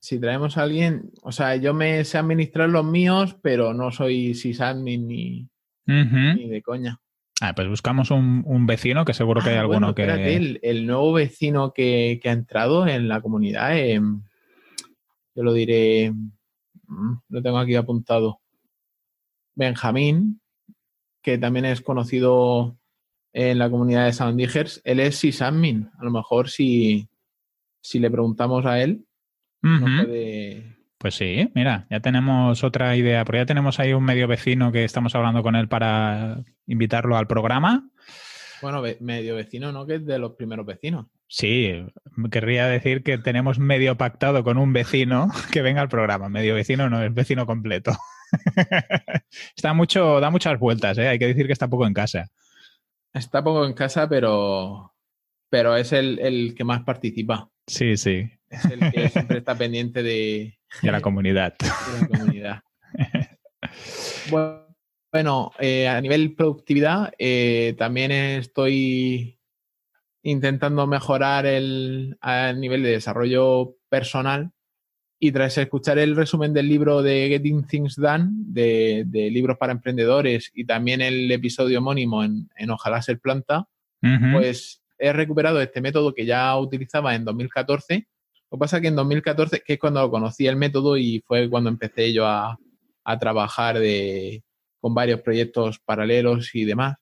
Si 0.05 0.19
traemos 0.19 0.55
a 0.55 0.61
alguien, 0.61 1.09
o 1.23 1.31
sea, 1.31 1.55
yo 1.55 1.73
me 1.73 2.05
sé 2.05 2.19
administrar 2.19 2.69
los 2.69 2.85
míos, 2.85 3.37
pero 3.41 3.73
no 3.73 3.89
soy 3.89 4.35
sysadmin 4.35 5.07
ni, 5.07 5.49
ni 5.87 6.47
de 6.47 6.61
coña. 6.61 7.01
Ah, 7.41 7.53
pues 7.55 7.67
buscamos 7.67 8.11
un, 8.11 8.67
vecino 8.67 9.03
que 9.03 9.15
seguro 9.15 9.41
que 9.41 9.49
hay 9.49 9.55
ah, 9.55 9.61
alguno 9.61 9.95
que. 9.95 10.03
El, 10.03 10.59
el, 10.61 10.85
nuevo 10.85 11.13
vecino 11.13 11.73
que, 11.73 12.21
ha 12.23 12.31
entrado 12.31 12.87
en 12.87 13.07
la 13.07 13.19
comunidad, 13.19 13.75
eh, 13.75 13.99
yo 15.33 15.43
lo 15.43 15.53
diré, 15.53 16.11
mm, 16.11 17.13
lo 17.29 17.41
tengo 17.41 17.57
aquí 17.57 17.73
apuntado. 17.73 18.41
Benjamín, 19.55 20.39
que 21.23 21.39
también 21.39 21.65
es 21.65 21.81
conocido 21.81 22.77
en 23.33 23.57
la 23.57 23.71
comunidad 23.71 24.05
de 24.05 24.13
Sounddigers, 24.13 24.81
él 24.83 24.99
es 24.99 25.15
sysadmin. 25.15 25.89
A 25.97 26.03
lo 26.03 26.11
mejor 26.11 26.47
si, 26.47 27.09
si 27.81 27.97
le 27.97 28.11
preguntamos 28.11 28.67
a 28.67 28.79
él, 28.83 29.03
Pues 30.97 31.15
sí, 31.15 31.51
mira, 31.53 31.87
ya 31.89 31.99
tenemos 31.99 32.63
otra 32.63 32.95
idea, 32.95 33.25
pero 33.25 33.39
ya 33.39 33.45
tenemos 33.45 33.79
ahí 33.79 33.93
un 33.93 34.03
medio 34.03 34.27
vecino 34.27 34.71
que 34.71 34.83
estamos 34.83 35.13
hablando 35.15 35.43
con 35.43 35.55
él 35.55 35.67
para 35.67 36.43
invitarlo 36.67 37.17
al 37.17 37.27
programa. 37.27 37.89
Bueno, 38.61 38.81
medio 39.01 39.35
vecino, 39.35 39.71
¿no? 39.71 39.85
Que 39.85 39.95
es 39.95 40.05
de 40.05 40.17
los 40.17 40.33
primeros 40.33 40.65
vecinos. 40.65 41.07
Sí, 41.27 41.85
querría 42.31 42.67
decir 42.67 43.03
que 43.03 43.17
tenemos 43.17 43.59
medio 43.59 43.97
pactado 43.97 44.43
con 44.43 44.57
un 44.57 44.73
vecino 44.73 45.29
que 45.51 45.61
venga 45.61 45.81
al 45.81 45.89
programa. 45.89 46.29
Medio 46.29 46.55
vecino 46.55 46.89
no, 46.89 47.03
es 47.03 47.13
vecino 47.13 47.45
completo. 47.45 47.91
está 49.55 49.73
mucho, 49.73 50.19
da 50.19 50.29
muchas 50.29 50.59
vueltas, 50.59 50.97
¿eh? 50.97 51.07
hay 51.07 51.19
que 51.19 51.27
decir 51.27 51.47
que 51.47 51.53
está 51.53 51.67
poco 51.67 51.85
en 51.85 51.93
casa. 51.93 52.31
Está 53.13 53.43
poco 53.43 53.65
en 53.65 53.73
casa, 53.73 54.09
pero, 54.09 54.93
pero 55.49 55.75
es 55.75 55.93
el, 55.93 56.53
que 56.55 56.63
más 56.63 56.83
participa. 56.83 57.49
Sí, 57.67 57.97
sí. 57.97 58.29
Es 58.49 58.65
el 58.65 58.91
que 58.91 59.09
siempre 59.09 59.39
está 59.39 59.57
pendiente 59.57 60.03
de, 60.03 60.57
de 60.81 60.91
la 60.91 61.01
comunidad. 61.01 61.55
De 61.59 62.01
la 62.01 62.07
comunidad. 62.07 62.61
bueno, 65.11 65.51
eh, 65.59 65.87
a 65.87 65.99
nivel 66.01 66.35
productividad, 66.35 67.13
eh, 67.17 67.75
también 67.77 68.11
estoy 68.11 69.39
intentando 70.23 70.87
mejorar 70.87 71.45
el 71.45 72.17
nivel 72.57 72.83
de 72.83 72.89
desarrollo 72.89 73.75
personal 73.89 74.51
y 75.19 75.31
tras 75.31 75.57
escuchar 75.57 75.97
el 75.97 76.15
resumen 76.15 76.53
del 76.53 76.67
libro 76.67 77.01
de 77.01 77.29
Getting 77.29 77.65
Things 77.65 77.95
Done, 77.95 78.29
de, 78.31 79.05
libros 79.31 79.57
para 79.57 79.71
emprendedores, 79.71 80.51
y 80.53 80.65
también 80.65 81.01
el 81.01 81.31
episodio 81.31 81.79
homónimo 81.79 82.23
en, 82.23 82.49
Ojalá 82.69 83.01
ser 83.01 83.19
planta, 83.19 83.67
pues 84.33 84.83
he 84.99 85.11
recuperado 85.13 85.59
este 85.61 85.81
método 85.81 86.13
que 86.13 86.25
ya 86.25 86.55
utilizaba 86.57 87.15
en 87.15 87.25
2014. 87.25 88.07
Lo 88.55 88.57
que 88.57 88.61
pasa 88.61 88.77
es 88.77 88.83
que 88.83 88.87
en 88.87 88.95
2014, 88.95 89.63
que 89.65 89.73
es 89.73 89.79
cuando 89.79 90.09
conocí 90.09 90.47
el 90.47 90.55
método 90.55 90.95
y 90.95 91.21
fue 91.27 91.49
cuando 91.49 91.69
empecé 91.69 92.13
yo 92.13 92.25
a, 92.25 92.57
trabajar 93.19 93.77
de, 93.77 94.45
con 94.79 94.93
varios 94.95 95.19
proyectos 95.19 95.79
paralelos 95.83 96.55
y 96.55 96.63
demás, 96.63 96.95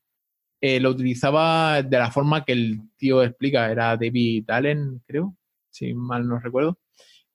eh, 0.60 0.79
lo 0.79 0.89
utilizaba 0.89 1.83
de 1.83 2.00
la 2.00 2.10
forma 2.10 2.43
que 2.43 2.53
el 2.53 2.81
tío 2.98 3.22
explica, 3.22 3.72
era 3.72 3.95
David 3.95 4.50
Allen, 4.50 5.03
creo, 5.05 5.38
si 5.69 5.93
mal 5.93 6.27
no 6.27 6.39
recuerdo 6.39 6.79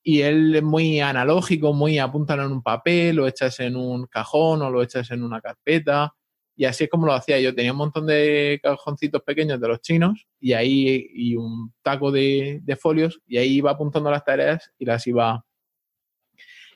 y 0.03 0.23
él 0.23 0.57
es 0.57 0.63
muy 0.65 0.99
analógico, 0.99 1.73
muy 1.73 1.99
apúntalo 1.99 2.45
en 2.45 2.53
un 2.53 2.63
papel, 2.63 3.17
lo 3.17 3.29
echas 3.29 3.61
en 3.61 3.77
un 3.77 4.07
cajón 4.07 4.63
o 4.63 4.71
lo 4.71 4.83
echas 4.83 5.11
en 5.13 5.23
una 5.23 5.41
carpeta. 5.41 6.13
Y 6.59 6.65
así 6.65 6.85
es 6.85 6.91
como 6.91 7.07
lo 7.07 7.13
hacía 7.13 7.39
yo. 7.39 7.55
Tenía 7.55 7.71
un 7.71 7.79
montón 7.79 8.05
de 8.07 8.59
cajoncitos 8.61 9.23
pequeños 9.23 9.61
de 9.61 9.69
los 9.69 9.81
chinos 9.81 10.27
y 10.41 10.55
ahí 10.55 11.09
y 11.15 11.37
un 11.37 11.73
taco 11.83 12.11
de, 12.11 12.61
folios 12.81 13.21
y 13.29 13.37
ahí 13.37 13.55
iba 13.55 13.71
apuntando 13.71 14.11
las 14.11 14.25
tareas 14.25 14.73
y 14.77 14.85
las 14.85 15.07
iba 15.07 15.47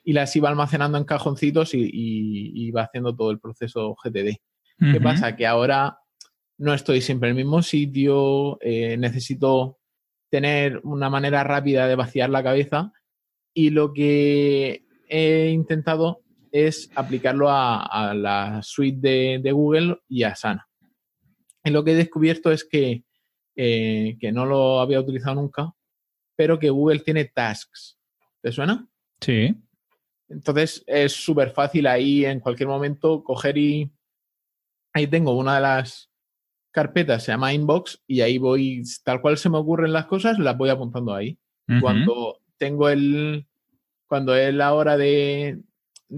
y 0.05 0.13
las 0.13 0.35
iba 0.37 0.49
almacenando 0.49 0.99
en 0.99 1.05
cajoncitos 1.05 1.75
y, 1.75 1.91
iba 1.93 2.83
haciendo 2.83 3.13
todo 3.15 3.33
el 3.33 3.41
proceso 3.41 3.97
GTD. 4.05 4.39
¿Qué 4.93 5.01
pasa? 5.01 5.35
Que 5.35 5.49
ahora 5.49 5.99
no 6.59 6.75
estoy 6.75 7.01
siempre 7.01 7.29
en 7.29 7.37
el 7.37 7.45
mismo 7.45 7.61
sitio, 7.61 8.59
eh, 8.61 8.97
necesito 8.97 9.81
tener 10.31 10.81
una 10.85 11.11
manera 11.11 11.43
rápida 11.43 11.89
de 11.89 11.97
vaciar 11.97 12.31
la 12.31 12.45
cabeza 12.45 12.93
y 13.53 13.71
lo 13.71 13.93
que 13.93 14.87
he 15.09 15.51
intentado 15.51 16.22
es 16.53 16.91
aplicarlo 16.95 17.49
a, 17.51 18.13
la 18.15 18.63
suite 18.63 19.41
de, 19.43 19.53
Google 19.53 19.99
y 20.09 20.23
a 20.23 20.35
Sana. 20.35 20.69
Y 21.65 21.71
lo 21.71 21.83
que 21.83 21.93
he 21.93 21.97
descubierto 21.97 22.53
es 22.53 22.65
que, 22.65 23.05
eh, 23.57 24.17
que 24.21 24.33
no 24.33 24.45
lo 24.45 24.81
había 24.81 25.01
utilizado 25.01 25.37
nunca, 25.37 25.73
pero 26.37 26.59
que 26.59 26.71
Google 26.71 27.01
tiene 27.01 27.25
tasks. 27.25 27.99
¿Te 28.43 28.53
suena? 28.53 28.87
Sí. 29.21 29.55
Entonces 30.29 30.85
es 30.87 31.13
súper 31.13 31.51
fácil 31.51 31.87
ahí 31.87 32.25
en 32.25 32.41
cualquier 32.41 32.69
momento 32.69 33.23
coger 33.23 33.59
y 33.59 33.91
ahí 34.93 35.07
tengo 35.07 35.37
una 35.37 35.57
de 35.57 35.61
las 35.63 36.11
carpetas, 36.71 37.25
se 37.25 37.33
llama 37.33 37.53
Inbox, 37.53 38.03
y 38.07 38.23
ahí 38.23 38.39
voy, 38.39 38.83
tal 39.05 39.21
cual 39.21 39.37
se 39.37 39.51
me 39.51 39.59
ocurren 39.59 39.93
las 39.93 40.07
cosas, 40.07 40.39
las 40.39 40.57
voy 40.57 40.71
apuntando 40.71 41.15
ahí. 41.15 41.39
Cuando 41.81 42.41
tengo 42.59 42.91
el, 42.91 43.47
cuando 44.07 44.35
es 44.35 44.53
la 44.53 44.75
hora 44.75 44.99
de, 44.99 45.63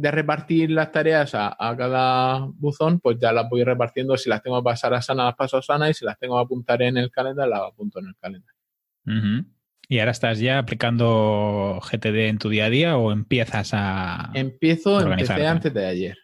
repartir 0.02 0.70
las 0.70 0.90
tareas 0.92 1.34
a, 1.34 1.56
cada 1.76 2.46
buzón, 2.46 3.00
pues 3.00 3.18
ya 3.18 3.32
las 3.32 3.48
voy 3.48 3.64
repartiendo. 3.64 4.16
Si 4.16 4.28
las 4.28 4.42
tengo 4.42 4.60
que 4.60 4.64
pasar 4.64 4.94
a 4.94 5.02
Sana, 5.02 5.24
las 5.24 5.36
paso 5.36 5.58
a 5.58 5.62
Sana 5.62 5.90
y 5.90 5.94
si 5.94 6.04
las 6.04 6.18
tengo 6.18 6.36
que 6.36 6.44
apuntar 6.44 6.82
en 6.82 6.96
el 6.96 7.10
calendario, 7.10 7.54
las 7.54 7.62
apunto 7.72 8.00
en 8.00 8.06
el 8.06 8.16
calendario. 8.16 9.44
¿Y 9.88 9.98
ahora 9.98 10.12
estás 10.12 10.38
ya 10.38 10.58
aplicando 10.58 11.80
GTD 11.82 12.28
en 12.28 12.38
tu 12.38 12.48
día 12.48 12.66
a 12.66 12.70
día 12.70 12.96
o 12.96 13.12
empiezas 13.12 13.70
a. 13.72 14.30
Empiezo, 14.34 15.00
empecé 15.00 15.46
antes 15.46 15.72
de 15.72 15.86
ayer. 15.86 16.18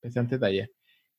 Empecé 0.00 0.20
antes 0.20 0.40
de 0.40 0.46
ayer. 0.46 0.70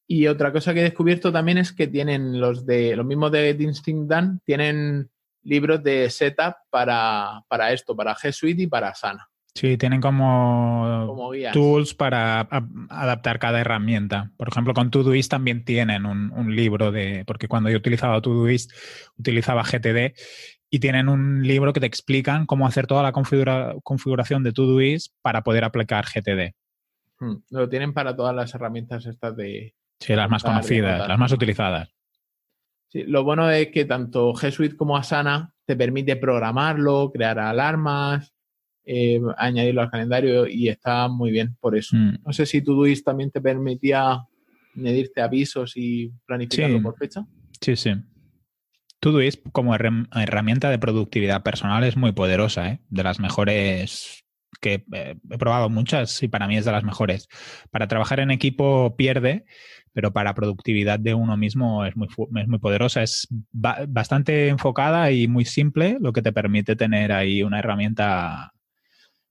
Y 0.08 0.28
otra 0.28 0.52
cosa 0.52 0.74
que 0.74 0.82
he 0.82 0.84
descubierto 0.84 1.32
también 1.32 1.58
es 1.58 1.72
que 1.72 1.88
tienen 1.88 2.40
los 2.40 2.66
de 2.66 2.96
los 2.96 3.06
mismos 3.06 3.32
de 3.32 3.52
Instinct 3.60 4.10
Dan, 4.10 4.42
tienen 4.46 5.10
libros 5.44 5.84
de 5.84 6.10
setup 6.10 6.56
para, 6.70 7.44
esto, 7.72 7.96
para 7.96 8.16
G 8.16 8.32
Suite 8.32 8.64
y 8.64 8.68
para 8.68 8.94
Sana. 8.96 9.30
Sí, 9.56 9.78
tienen 9.78 10.02
como, 10.02 11.32
tools 11.54 11.94
para 11.94 12.48
adaptar 12.90 13.38
cada 13.38 13.62
herramienta. 13.62 14.32
Por 14.36 14.48
ejemplo, 14.48 14.74
con 14.74 14.90
Todoist 14.90 15.30
también 15.30 15.64
tienen 15.64 16.08
un, 16.08 16.56
libro 16.56 16.92
de, 16.92 17.24
porque 17.28 17.48
cuando 17.48 17.70
yo 17.70 17.78
utilizaba 17.78 18.20
Todoist 18.22 18.72
utilizaba 19.16 19.64
GTD 19.64 20.14
y 20.72 20.80
tienen 20.80 21.08
un 21.08 21.44
libro 21.44 21.72
que 21.72 21.80
te 21.80 21.86
explican 21.86 22.48
cómo 22.48 22.66
hacer 22.66 22.88
toda 22.88 23.04
la 23.04 23.12
configuración 23.12 24.44
de 24.44 24.54
Todoist 24.54 25.14
para 25.22 25.44
poder 25.44 25.66
aplicar 25.66 26.06
GTD. 26.06 26.56
Hmm, 27.20 27.36
lo 27.52 27.70
tienen 27.70 27.94
para 27.94 28.16
todas 28.16 28.36
las 28.36 28.56
herramientas 28.56 29.06
estas 29.06 29.38
de... 29.38 29.76
Sí, 30.00 30.16
las 30.16 30.30
más 30.32 30.44
conocidas, 30.44 31.08
las 31.08 31.20
más 31.20 31.32
utilizadas 31.32 31.94
lo 32.94 33.24
bueno 33.24 33.50
es 33.50 33.70
que 33.70 33.86
tanto 33.86 34.34
G 34.34 34.52
Suite 34.52 34.76
como 34.76 34.98
Asana 34.98 35.54
te 35.66 35.76
permite 35.76 36.16
programarlo, 36.16 37.12
crear 37.12 37.40
alarmas, 37.40 38.33
eh, 38.86 39.22
añadirlo 39.38 39.82
al 39.82 39.90
calendario 39.90 40.48
y 40.48 40.70
está 40.70 41.08
muy 41.08 41.32
bien 41.32 41.56
por 41.60 41.78
eso. 41.78 41.96
Mm. 41.96 42.18
No 42.25 42.34
sé 42.34 42.46
si 42.46 42.62
Todoist 42.62 43.06
también 43.06 43.32
te 43.32 43.42
permitía 43.42 44.25
añadirte 44.75 45.22
avisos 45.22 45.74
y 45.75 46.12
planificarlo 46.25 46.82
por 46.82 46.98
fecha. 46.98 47.25
Sí, 47.62 47.75
sí. 47.75 47.94
Todoist 49.00 49.46
como 49.52 49.75
herramienta 49.75 50.70
de 50.70 50.80
productividad 50.80 51.44
personal 51.44 51.84
es 51.84 51.98
muy 51.98 52.13
poderosa, 52.13 52.70
¿eh? 52.70 52.80
de 52.90 53.04
las 53.04 53.20
mejores 53.20 54.24
que 54.62 54.86
eh, 54.94 55.16
he 55.30 55.38
probado 55.38 55.70
muchas 55.70 56.24
y 56.24 56.30
para 56.30 56.48
mí 56.48 56.58
es 56.58 56.66
de 56.66 56.72
las 56.72 56.84
mejores. 56.84 57.28
Para 57.70 57.88
trabajar 57.88 58.22
en 58.22 58.32
equipo 58.32 58.96
pierde, 58.96 59.46
pero 59.92 60.13
para 60.13 60.34
productividad 60.34 61.00
de 61.00 61.13
uno 61.13 61.38
mismo 61.38 61.86
es 61.86 61.96
muy, 61.96 62.08
es 62.08 62.48
muy 62.48 62.60
poderosa. 62.60 63.04
Es 63.04 63.28
bastante 63.52 64.48
enfocada 64.48 65.12
y 65.12 65.28
muy 65.28 65.46
simple, 65.46 65.98
lo 66.00 66.13
que 66.13 66.22
te 66.22 66.32
permite 66.32 66.75
tener 66.75 67.12
ahí 67.12 67.44
una 67.44 67.60
herramienta 67.60 68.54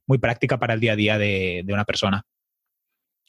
muy 0.06 0.18
práctica 0.18 0.59
para 0.59 0.75
el 0.75 0.80
día 0.80 0.92
a 0.92 0.97
día 0.97 1.18
de, 1.18 1.64
una 1.68 1.85
persona. 1.85 2.23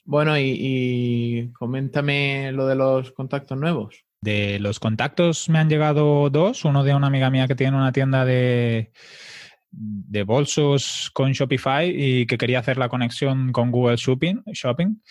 Bueno, 0.06 0.38
y, 0.38 1.52
coméntame 1.54 2.52
lo 2.52 2.68
de 2.68 2.76
los 2.76 3.12
contactos 3.12 3.58
nuevos. 3.58 4.04
De 4.22 4.60
los 4.60 4.80
contactos 4.80 5.50
me 5.50 5.60
han 5.60 5.70
llegado 5.70 6.30
dos, 6.30 6.66
uno 6.66 6.84
de 6.84 6.96
una 6.96 7.08
amiga 7.08 7.30
mía 7.30 7.48
que 7.48 7.56
tiene 7.56 7.78
una 7.78 7.92
tienda 7.92 8.26
de, 8.26 8.92
de 9.72 10.24
bolsos 10.24 11.10
con 11.14 11.32
Shopify 11.32 11.90
y 11.90 12.26
que 12.26 12.38
quería 12.38 12.60
hacer 12.60 12.78
la 12.78 12.90
conexión 12.90 13.52
con 13.52 13.72
Google 13.72 13.98
Shopping. 13.98 14.44
shopping 14.54 15.02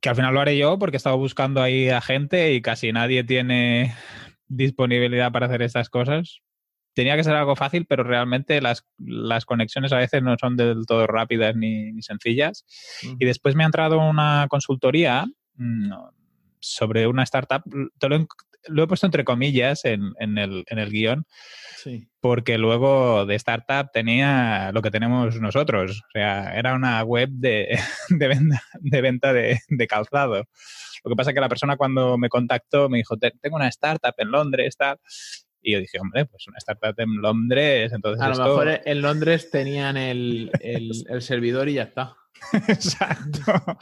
que 0.00 0.10
al 0.10 0.16
final 0.16 0.34
lo 0.34 0.40
haré 0.40 0.56
yo 0.56 0.78
porque 0.78 0.96
he 0.96 0.98
estado 0.98 1.18
buscando 1.18 1.62
ahí 1.62 1.88
a 1.88 2.00
gente 2.00 2.54
y 2.54 2.62
casi 2.62 2.92
nadie 2.92 3.24
tiene 3.24 3.94
disponibilidad 4.48 5.32
para 5.32 5.46
hacer 5.46 5.62
estas 5.62 5.88
cosas. 5.90 6.42
Tenía 6.96 7.14
que 7.14 7.24
ser 7.24 7.34
algo 7.34 7.56
fácil, 7.56 7.84
pero 7.84 8.04
realmente 8.04 8.62
las, 8.62 8.82
conexiones 9.44 9.92
a 9.92 9.98
veces 9.98 10.22
no 10.22 10.34
son 10.40 10.56
del 10.56 10.86
todo 10.86 11.06
rápidas 11.06 11.54
ni, 11.54 12.00
sencillas. 12.00 12.64
Y 13.18 13.26
después 13.26 13.54
me 13.54 13.64
ha 13.64 13.66
entrado 13.66 13.98
una 13.98 14.46
consultoría 14.48 15.26
mm, 15.56 15.92
sobre 16.58 17.06
una 17.06 17.22
startup. 17.24 17.62
lo 18.68 18.82
he 18.82 18.86
puesto 18.86 19.04
entre 19.06 19.24
comillas 19.24 19.84
en, 19.84 20.14
el, 20.18 20.64
en 20.66 20.78
el 20.78 20.90
guion, 20.90 21.26
porque 22.20 22.56
luego 22.56 23.26
de 23.26 23.34
startup 23.34 23.90
tenía 23.92 24.72
lo 24.72 24.80
que 24.80 24.90
tenemos 24.90 25.38
nosotros. 25.38 26.00
O 26.00 26.10
sea, 26.14 26.56
era 26.56 26.74
una 26.74 27.02
web 27.02 27.28
de, 27.30 27.78
venta, 28.08 28.62
de, 28.80 29.00
venta 29.02 29.32
de, 29.34 29.86
calzado. 29.86 30.44
Lo 31.04 31.10
que 31.10 31.14
pasa 31.14 31.30
es 31.30 31.34
que 31.34 31.42
la 31.42 31.50
persona 31.50 31.76
cuando 31.76 32.16
me 32.16 32.30
contactó 32.30 32.88
me 32.88 32.96
dijo, 32.96 33.18
tengo 33.18 33.56
una 33.56 33.68
startup 33.68 34.14
en 34.16 34.30
Londres, 34.30 34.78
tal. 34.78 34.98
Y 35.66 35.72
yo 35.72 35.80
dije, 35.80 35.98
hombre, 35.98 36.26
pues 36.26 36.46
una 36.46 36.58
startup 36.58 36.94
en 36.98 37.16
Londres, 37.16 37.92
entonces... 37.92 38.22
A 38.22 38.28
lo 38.28 38.36
mejor 38.36 38.80
en 38.84 39.02
Londres 39.02 39.50
tenían 39.50 39.96
el, 39.96 40.52
el 40.60 41.22
servidor 41.22 41.68
y 41.68 41.74
ya 41.74 41.82
está. 41.82 42.14
Exacto. 42.68 43.78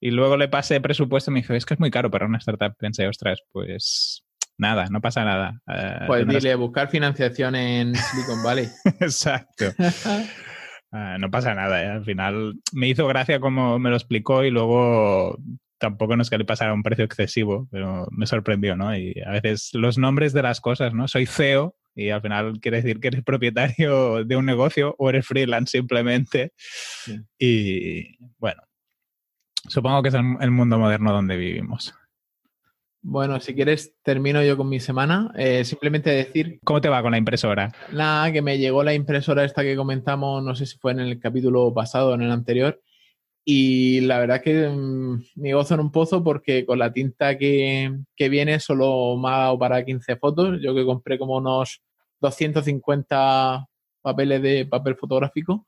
Y 0.00 0.10
luego 0.12 0.36
le 0.36 0.48
pasé 0.48 0.80
presupuesto 0.80 1.30
y 1.30 1.34
me 1.34 1.40
dijo, 1.40 1.54
es 1.54 1.66
que 1.66 1.74
es 1.74 1.80
muy 1.80 1.90
caro 1.90 2.10
para 2.10 2.26
una 2.26 2.38
startup. 2.38 2.74
Pensé, 2.78 3.06
ostras, 3.06 3.40
pues 3.52 4.24
nada, 4.58 4.86
no 4.90 5.00
pasa 5.00 5.24
nada. 5.24 5.60
Uh, 5.66 6.06
pues 6.06 6.26
dile, 6.26 6.54
buscar 6.54 6.88
financiación 6.88 7.54
en 7.54 7.94
Silicon 7.94 8.42
Valley. 8.42 8.68
Exacto. 9.00 9.66
Ah, 10.92 11.16
no 11.20 11.30
pasa 11.30 11.54
nada, 11.54 11.82
¿eh? 11.82 11.88
al 11.88 12.04
final 12.04 12.54
me 12.72 12.88
hizo 12.88 13.06
gracia 13.06 13.40
como 13.40 13.78
me 13.78 13.90
lo 13.90 13.96
explicó 13.96 14.44
y 14.44 14.50
luego 14.50 15.38
tampoco 15.78 16.16
no 16.16 16.22
es 16.22 16.30
que 16.30 16.38
le 16.38 16.44
pasara 16.44 16.72
un 16.72 16.82
precio 16.82 17.04
excesivo, 17.04 17.68
pero 17.70 18.06
me 18.10 18.26
sorprendió, 18.26 18.76
¿no? 18.76 18.96
Y 18.96 19.14
a 19.24 19.30
veces 19.30 19.70
los 19.72 19.98
nombres 19.98 20.32
de 20.32 20.42
las 20.42 20.60
cosas, 20.60 20.94
¿no? 20.94 21.08
Soy 21.08 21.26
CEO 21.26 21.76
y 21.94 22.10
al 22.10 22.22
final 22.22 22.60
quiere 22.60 22.82
decir 22.82 23.00
que 23.00 23.08
eres 23.08 23.24
propietario 23.24 24.24
de 24.24 24.36
un 24.36 24.46
negocio 24.46 24.94
o 24.98 25.08
eres 25.10 25.26
freelance 25.26 25.78
simplemente. 25.78 26.52
Y 27.38 28.16
bueno, 28.38 28.62
supongo 29.68 30.02
que 30.02 30.08
es 30.10 30.14
el 30.14 30.50
mundo 30.50 30.78
moderno 30.78 31.12
donde 31.12 31.36
vivimos. 31.36 31.94
Bueno, 33.08 33.38
si 33.38 33.54
quieres, 33.54 33.94
termino 34.02 34.42
yo 34.42 34.56
con 34.56 34.68
mi 34.68 34.80
semana. 34.80 35.30
Eh, 35.36 35.64
simplemente 35.64 36.10
decir. 36.10 36.58
¿Cómo 36.64 36.80
te 36.80 36.88
va 36.88 37.02
con 37.02 37.12
la 37.12 37.18
impresora? 37.18 37.72
Nada, 37.92 38.32
que 38.32 38.42
me 38.42 38.58
llegó 38.58 38.82
la 38.82 38.94
impresora 38.94 39.44
esta 39.44 39.62
que 39.62 39.76
comentamos, 39.76 40.42
no 40.42 40.56
sé 40.56 40.66
si 40.66 40.76
fue 40.76 40.90
en 40.90 40.98
el 40.98 41.20
capítulo 41.20 41.72
pasado 41.72 42.10
o 42.10 42.14
en 42.14 42.22
el 42.22 42.32
anterior. 42.32 42.82
Y 43.48 44.00
la 44.00 44.18
verdad 44.18 44.42
que 44.42 44.68
mm, 44.68 45.22
me 45.36 45.54
gozo 45.54 45.74
en 45.74 45.80
un 45.80 45.92
pozo 45.92 46.24
porque 46.24 46.66
con 46.66 46.80
la 46.80 46.92
tinta 46.92 47.38
que, 47.38 47.96
viene 48.18 48.58
solo 48.58 49.16
me 49.16 49.28
ha 49.28 49.38
dado 49.38 49.58
para 49.60 49.84
15 49.84 50.16
fotos. 50.16 50.58
Yo 50.60 50.74
que 50.74 50.84
compré 50.84 51.16
como 51.16 51.36
unos 51.36 51.80
250 52.20 53.64
papeles 54.02 54.42
de 54.42 54.66
papel 54.66 54.96
fotográfico. 54.96 55.64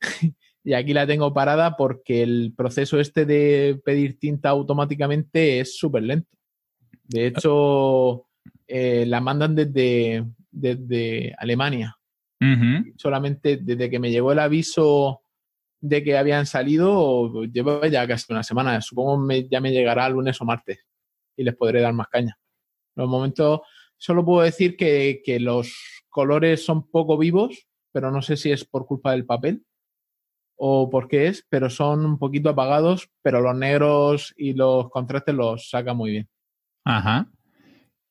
y 0.62 0.72
aquí 0.72 0.94
la 0.94 1.04
tengo 1.04 1.34
parada 1.34 1.76
porque 1.76 2.22
el 2.22 2.54
proceso 2.56 3.00
este 3.00 3.26
de 3.26 3.80
pedir 3.84 4.16
tinta 4.20 4.50
automáticamente 4.50 5.58
es 5.58 5.76
súper 5.76 6.04
lento. 6.04 6.30
De 7.08 7.26
hecho, 7.26 8.26
eh, 8.68 9.04
la 9.04 9.20
mandan 9.20 9.56
desde, 9.56 10.24
desde 10.48 11.34
Alemania. 11.38 11.96
Solamente 12.96 13.58
desde 13.60 13.90
que 13.90 13.98
me 13.98 14.10
llegó 14.10 14.32
el 14.32 14.38
aviso 14.38 15.22
de 15.80 16.02
que 16.02 16.16
habían 16.16 16.46
salido, 16.46 17.44
llevo 17.44 17.84
ya 17.86 18.06
casi 18.06 18.32
una 18.32 18.42
semana. 18.42 18.80
Supongo 18.80 19.26
que 19.28 19.48
ya 19.48 19.60
me 19.60 19.72
llegará 19.72 20.08
lunes 20.08 20.40
o 20.40 20.44
martes 20.44 20.86
y 21.36 21.44
les 21.44 21.56
podré 21.56 21.80
dar 21.80 21.92
más 21.92 22.08
caña. 22.08 22.38
En 22.96 23.02
los 23.02 23.08
momentos, 23.08 23.60
solo 23.96 24.24
puedo 24.24 24.42
decir 24.42 24.76
que, 24.76 25.22
que 25.24 25.40
los 25.40 26.02
colores 26.08 26.64
son 26.64 26.90
poco 26.90 27.16
vivos, 27.16 27.66
pero 27.92 28.10
no 28.10 28.22
sé 28.22 28.36
si 28.36 28.50
es 28.52 28.64
por 28.64 28.86
culpa 28.86 29.12
del 29.12 29.26
papel 29.26 29.64
o 30.62 30.90
por 30.90 31.08
qué 31.08 31.28
es, 31.28 31.46
pero 31.48 31.70
son 31.70 32.04
un 32.04 32.18
poquito 32.18 32.50
apagados, 32.50 33.08
pero 33.22 33.40
los 33.40 33.56
negros 33.56 34.34
y 34.36 34.52
los 34.52 34.90
contrastes 34.90 35.34
los 35.34 35.70
saca 35.70 35.94
muy 35.94 36.10
bien. 36.10 36.28
Ajá. 36.84 37.30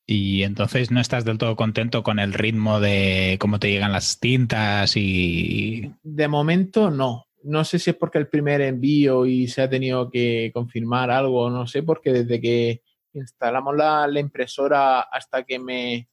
Y 0.04 0.42
entonces 0.42 0.90
no 0.90 1.00
estás 1.00 1.24
del 1.24 1.38
todo 1.38 1.54
contento 1.54 2.02
con 2.02 2.18
el 2.18 2.32
ritmo 2.32 2.80
de 2.80 3.36
cómo 3.38 3.60
te 3.60 3.70
llegan 3.70 3.92
las 3.92 4.18
tintas 4.18 4.96
y... 4.96 5.92
De 6.02 6.26
momento 6.26 6.90
no. 6.90 7.26
No 7.42 7.64
sé 7.64 7.78
si 7.78 7.90
es 7.90 7.96
porque 7.96 8.18
el 8.18 8.28
primer 8.28 8.60
envío 8.60 9.26
y 9.26 9.48
se 9.48 9.62
ha 9.62 9.70
tenido 9.70 10.10
que 10.10 10.50
confirmar 10.52 11.10
algo, 11.10 11.50
no 11.50 11.66
sé, 11.66 11.82
porque 11.82 12.12
desde 12.12 12.40
que 12.40 12.82
instalamos 13.12 13.76
la, 13.76 14.08
impresora 14.20 15.00
hasta 15.00 15.42
que 15.44 15.58
me 15.58 16.08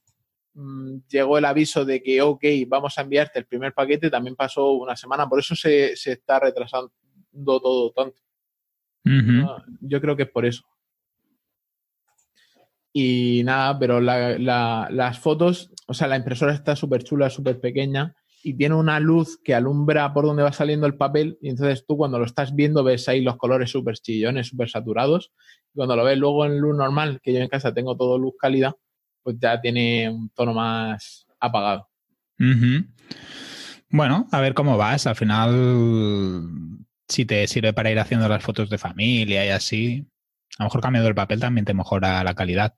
mm, 0.54 1.00
llegó 1.10 1.38
el 1.38 1.46
aviso 1.46 1.86
de 1.86 2.02
que, 2.02 2.22
ok, 2.22 2.44
vamos 2.68 2.98
a 2.98 3.02
enviarte 3.02 3.40
el 3.40 3.46
primer 3.46 3.74
paquete, 3.74 4.10
también 4.10 4.36
pasó 4.36 4.72
una 4.72 4.96
semana, 4.96 5.28
por 5.28 5.40
eso 5.40 5.56
se, 5.56 5.94
está 5.94 6.40
retrasando 6.40 6.92
todo 7.34 7.92
tanto. 7.92 8.22
yo 9.82 10.02
creo 10.02 10.16
que 10.16 10.24
es 10.24 10.30
por 10.30 10.46
eso. 10.46 10.64
Y 12.94 13.44
nada, 13.44 13.78
pero 13.78 14.02
las 14.02 15.20
fotos, 15.20 15.72
o 15.86 15.94
sea, 15.94 16.08
la 16.08 16.18
impresora 16.18 16.54
está 16.54 16.76
súper 16.76 17.04
chula, 17.04 17.30
súper 17.30 17.60
pequeña 17.60 18.17
y 18.44 18.54
tiene 18.56 18.76
una 18.76 19.00
luz 19.00 19.40
que 19.44 19.56
alumbra 19.56 20.14
por 20.14 20.26
donde 20.26 20.44
va 20.44 20.52
saliendo 20.52 20.88
el 20.88 20.96
papel 20.96 21.38
y 21.42 21.50
entonces 21.50 21.86
tú 21.86 21.98
cuando 21.98 22.20
lo 22.20 22.26
estás 22.26 22.56
viendo 22.56 22.84
ves 22.84 23.08
ahí 23.10 23.22
los 23.22 23.38
colores 23.38 23.72
súper 23.72 23.96
chillones, 23.96 24.48
súper 24.48 24.70
saturados. 24.70 25.32
Y 25.74 25.78
cuando 25.78 25.96
lo 25.96 26.04
ves 26.04 26.18
luego 26.18 26.46
en 26.46 26.60
luz 26.60 26.76
normal, 26.76 27.20
que 27.22 27.34
yo 27.34 27.40
en 27.40 27.50
casa 27.50 27.74
tengo 27.74 27.98
todo 27.98 28.18
luz 28.18 28.36
cálida, 28.40 28.76
pues 29.24 29.38
ya 29.40 29.60
tiene 29.60 30.10
un 30.10 30.30
tono 30.30 30.54
más 30.54 31.28
apagado. 31.40 31.90
Bueno, 33.90 34.28
a 34.32 34.42
ver 34.42 34.54
cómo 34.54 34.78
vas. 34.78 35.08
Al 35.08 35.16
final, 35.16 36.80
si 37.08 37.26
te 37.26 37.48
sirve 37.48 37.74
para 37.74 37.92
ir 37.92 38.00
haciendo 38.00 38.28
las 38.30 38.44
fotos 38.44 38.70
de 38.70 38.78
familia 38.78 39.46
y 39.46 39.50
así, 39.50 40.08
a 40.58 40.64
lo 40.64 40.68
mejor 40.68 40.82
cambiando 40.82 41.10
el 41.10 41.16
papel 41.16 41.40
también 41.40 41.66
te 41.66 41.74
mejora 41.74 42.24
la 42.24 42.36
calidad. 42.36 42.76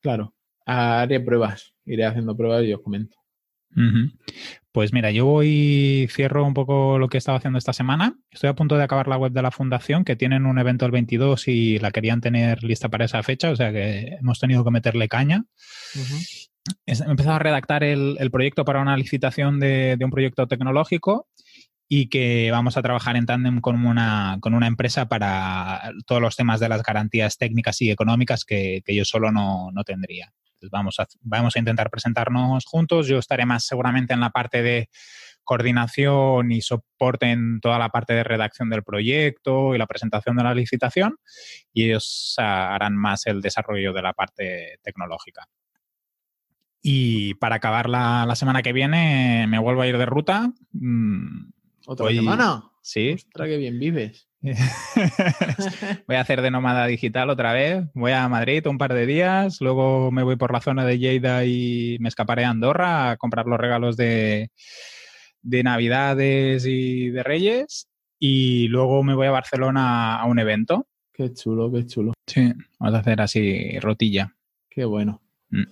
Claro, 0.00 0.34
haré 0.64 1.20
pruebas, 1.20 1.74
iré 1.84 2.06
haciendo 2.06 2.36
pruebas 2.36 2.64
y 2.64 2.72
os 2.72 2.80
comento. 2.80 3.19
Pues 4.72 4.92
mira, 4.92 5.10
yo 5.10 5.26
voy, 5.26 6.08
cierro 6.10 6.44
un 6.44 6.54
poco 6.54 6.98
lo 6.98 7.08
que 7.08 7.16
he 7.16 7.18
estado 7.18 7.38
haciendo 7.38 7.58
esta 7.58 7.72
semana. 7.72 8.16
Estoy 8.30 8.50
a 8.50 8.54
punto 8.54 8.76
de 8.76 8.84
acabar 8.84 9.08
la 9.08 9.16
web 9.16 9.32
de 9.32 9.42
la 9.42 9.50
fundación, 9.50 10.04
que 10.04 10.16
tienen 10.16 10.46
un 10.46 10.58
evento 10.58 10.86
el 10.86 10.92
22 10.92 11.48
y 11.48 11.78
la 11.78 11.90
querían 11.90 12.20
tener 12.20 12.62
lista 12.62 12.88
para 12.88 13.04
esa 13.04 13.22
fecha, 13.22 13.50
o 13.50 13.56
sea 13.56 13.72
que 13.72 14.16
hemos 14.20 14.38
tenido 14.38 14.64
que 14.64 14.70
meterle 14.70 15.08
caña. 15.08 15.44
He 16.86 16.92
empezado 16.92 17.36
a 17.36 17.38
redactar 17.40 17.82
el, 17.82 18.30
proyecto 18.30 18.64
para 18.64 18.80
una 18.80 18.96
licitación 18.96 19.58
de, 19.58 19.98
un 20.00 20.10
proyecto 20.10 20.46
tecnológico 20.46 21.28
y 21.88 22.08
que 22.08 22.50
vamos 22.52 22.76
a 22.76 22.82
trabajar 22.82 23.16
en 23.16 23.26
tándem 23.26 23.60
con 23.60 23.84
una, 23.84 24.38
con 24.40 24.54
una 24.54 24.68
empresa 24.68 25.08
para 25.08 25.92
todos 26.06 26.22
los 26.22 26.36
temas 26.36 26.60
de 26.60 26.68
las 26.68 26.82
garantías 26.82 27.36
técnicas 27.36 27.82
y 27.82 27.90
económicas 27.90 28.44
que, 28.44 28.82
yo 28.86 29.04
solo 29.04 29.32
no, 29.32 29.72
tendría. 29.84 30.32
Vamos, 30.70 31.00
a, 31.00 31.06
vamos 31.22 31.56
a 31.56 31.58
intentar 31.58 31.90
presentarnos 31.90 32.64
juntos. 32.66 33.06
Yo 33.06 33.18
estaré 33.18 33.46
más 33.46 33.64
seguramente 33.64 34.12
en 34.12 34.20
la 34.20 34.30
parte 34.30 34.62
de 34.62 34.88
coordinación 35.44 36.52
y 36.52 36.60
soporte 36.60 37.30
en 37.30 37.60
toda 37.60 37.78
la 37.78 37.88
parte 37.88 38.12
de 38.12 38.22
redacción 38.22 38.70
del 38.70 38.84
proyecto 38.84 39.74
y 39.74 39.78
la 39.78 39.86
presentación 39.86 40.36
de 40.36 40.44
la 40.44 40.54
licitación 40.54 41.16
y 41.72 41.86
ellos 41.86 42.34
harán 42.38 42.96
más 42.96 43.26
el 43.26 43.40
desarrollo 43.40 43.92
de 43.92 44.02
la 44.02 44.12
parte 44.12 44.78
tecnológica. 44.82 45.48
Y 46.82 47.34
para 47.34 47.56
acabar 47.56 47.88
la, 47.88 48.24
la 48.26 48.36
semana 48.36 48.62
que 48.62 48.72
viene 48.72 49.46
me 49.48 49.58
vuelvo 49.58 49.82
a 49.82 49.86
ir 49.86 49.98
de 49.98 50.06
ruta. 50.06 50.52
Mm, 50.72 51.50
¿Otra 51.86 52.08
semana? 52.10 52.70
Sí. 52.80 53.14
Ostras, 53.14 53.48
qué 53.48 53.56
bien 53.56 53.78
vives. 53.78 54.29
voy 56.06 56.16
a 56.16 56.20
hacer 56.20 56.40
de 56.40 56.50
nómada 56.50 56.86
digital 56.86 57.28
otra 57.28 57.52
vez. 57.52 57.84
Voy 57.94 58.12
a 58.12 58.28
Madrid 58.28 58.66
un 58.66 58.78
par 58.78 58.94
de 58.94 59.04
días, 59.04 59.60
luego 59.60 60.10
me 60.10 60.22
voy 60.22 60.36
por 60.36 60.52
la 60.52 60.60
zona 60.60 60.86
de 60.86 60.98
Lleida 60.98 61.44
y 61.44 61.98
me 62.00 62.08
escaparé 62.08 62.44
a 62.44 62.50
Andorra 62.50 63.10
a 63.10 63.16
comprar 63.16 63.46
los 63.46 63.60
regalos 63.60 63.96
de, 63.96 64.50
de 65.42 65.62
Navidades 65.62 66.64
y 66.66 67.10
de 67.10 67.22
Reyes. 67.22 67.88
Y 68.18 68.68
luego 68.68 69.02
me 69.02 69.14
voy 69.14 69.26
a 69.26 69.32
Barcelona 69.32 70.16
a 70.16 70.24
un 70.26 70.38
evento. 70.38 70.86
Qué 71.12 71.32
chulo, 71.32 71.70
qué 71.70 71.86
chulo. 71.86 72.12
Sí, 72.26 72.52
vamos 72.78 72.94
a 72.94 72.98
hacer 73.00 73.20
así 73.20 73.78
rotilla. 73.78 74.34
Qué 74.70 74.84
bueno. 74.84 75.20
Mm. 75.50 75.64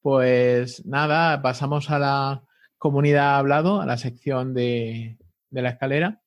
Pues 0.00 0.84
nada, 0.84 1.42
pasamos 1.42 1.90
a 1.90 1.98
la 1.98 2.42
comunidad 2.78 3.36
hablado, 3.36 3.80
a 3.80 3.86
la 3.86 3.98
sección 3.98 4.54
de, 4.54 5.18
de 5.50 5.62
la 5.62 5.70
escalera. 5.70 6.20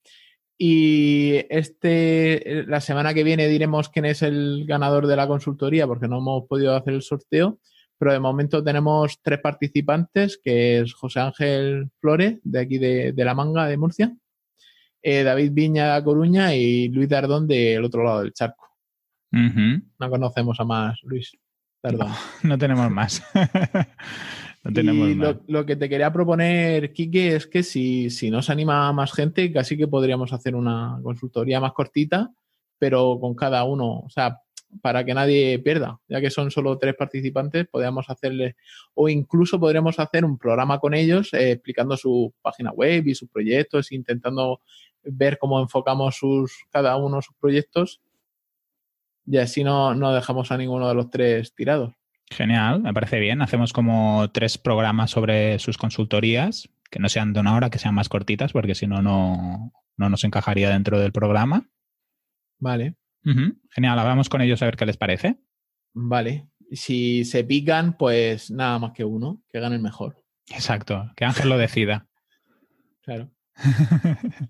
Y 0.58 1.42
este, 1.50 2.64
la 2.68 2.80
semana 2.80 3.14
que 3.14 3.24
viene 3.24 3.48
diremos 3.48 3.90
quién 3.90 4.06
es 4.06 4.22
el 4.22 4.66
ganador 4.68 5.08
de 5.08 5.16
la 5.16 5.28
consultoría, 5.28 5.88
porque 5.88 6.08
no 6.08 6.20
hemos 6.20 6.48
podido 6.48 6.76
hacer 6.76 6.94
el 6.94 7.02
sorteo, 7.02 7.60
pero 7.98 8.14
de 8.14 8.20
momento 8.20 8.64
tenemos 8.64 9.20
tres 9.22 9.40
participantes, 9.40 10.40
que 10.44 10.80
es 10.80 10.94
José 10.94 11.22
Ángel 11.22 11.90
Flores, 12.00 12.38
de 12.44 12.60
aquí 12.60 12.78
de, 12.78 13.14
La 13.18 13.34
Manga, 13.34 13.66
de 13.68 13.78
Murcia, 13.78 14.16
eh, 15.02 15.24
David 15.24 15.52
Viña 15.54 15.96
de 15.96 16.04
Coruña 16.04 16.56
y 16.56 16.90
Luis 16.90 17.10
Dardón 17.10 17.48
del 17.48 17.84
otro 17.84 18.04
lado 18.04 18.22
del 18.22 18.34
charco. 18.34 18.68
No 19.32 20.10
conocemos 20.10 20.60
a 20.60 20.64
más, 20.64 21.00
Luis. 21.04 21.36
Perdón. 21.82 22.10
no 22.44 22.58
tenemos 22.58 22.90
más. 22.92 23.24
y 24.66 25.16
lo, 25.48 25.66
que 25.66 25.76
te 25.76 25.90
quería 25.90 26.14
proponer, 26.14 26.94
Kike, 26.94 27.36
es 27.36 27.48
que 27.48 27.64
si, 27.64 28.10
si 28.10 28.32
no 28.32 28.42
se 28.42 28.52
anima 28.52 28.92
más 28.94 29.12
gente, 29.12 29.52
casi 29.52 29.76
que 29.78 29.88
podríamos 29.88 30.32
hacer 30.32 30.56
una 30.56 31.00
consultoría 31.04 31.60
más 31.60 31.74
cortita, 31.74 32.32
pero 32.78 33.18
con 33.20 33.36
cada 33.36 33.66
uno. 33.66 34.00
O 34.00 34.10
sea, 34.10 34.40
para 34.82 35.04
que 35.04 35.14
nadie 35.14 35.60
pierda, 35.60 36.00
ya 36.08 36.22
que 36.22 36.30
son 36.30 36.50
solo 36.50 36.78
tres 36.78 36.96
participantes, 36.96 37.68
podríamos 37.68 38.10
hacerle, 38.10 38.56
o 38.94 39.10
incluso 39.10 39.60
podremos 39.60 40.00
hacer 40.00 40.24
un 40.24 40.38
programa 40.38 40.80
con 40.80 40.94
ellos 40.94 41.34
eh, 41.34 41.52
explicando 41.52 41.98
su 41.98 42.34
página 42.42 42.72
web 42.72 43.06
y 43.08 43.16
sus 43.16 43.30
proyectos, 43.30 43.92
intentando 43.92 44.62
ver 45.04 45.38
cómo 45.38 45.60
enfocamos 45.60 46.16
sus, 46.16 46.54
cada 46.72 46.96
uno 46.96 47.22
sus 47.22 47.36
proyectos 47.36 48.02
y 49.26 49.38
así 49.38 49.64
no, 49.64 49.96
no 49.96 50.14
dejamos 50.14 50.52
a 50.52 50.58
ninguno 50.58 50.88
de 50.88 50.96
los 50.96 51.10
tres 51.10 51.54
tirados. 51.54 51.94
Genial, 52.34 52.82
me 52.82 52.94
parece 52.94 53.20
bien. 53.20 53.42
Hacemos 53.42 53.74
como 53.74 54.30
tres 54.32 54.58
programas 54.58 55.12
sobre 55.12 55.60
sus 55.60 55.78
consultorías, 55.78 56.70
que 56.90 57.00
no 57.00 57.10
sean 57.10 57.34
de 57.34 57.40
una 57.40 57.56
hora, 57.56 57.70
que 57.70 57.80
sean 57.80 57.96
más 57.96 58.10
cortitas, 58.10 58.54
porque 58.54 58.76
si 58.76 58.88
no, 58.88 59.02
no 59.02 60.10
nos 60.10 60.24
encajaría 60.24 60.70
dentro 60.70 61.00
del 61.00 61.12
programa. 61.12 61.70
Vale. 62.60 62.96
Genial, 63.72 64.00
hablamos 64.00 64.30
con 64.30 64.42
ellos 64.42 64.62
a 64.62 64.66
ver 64.66 64.76
qué 64.76 64.86
les 64.86 64.98
parece. 64.98 65.38
Vale. 65.94 66.50
Si 66.72 67.24
se 67.26 67.44
pican, 67.44 67.98
pues 67.98 68.52
nada 68.52 68.80
más 68.80 68.92
que 68.94 69.06
uno, 69.06 69.44
que 69.50 69.60
gane 69.60 69.76
el 69.76 69.82
mejor. 69.82 70.24
Exacto, 70.50 71.12
que 71.16 71.26
Ángel 71.26 71.50
lo 71.50 71.58
decida. 71.58 72.08
claro. 73.04 73.32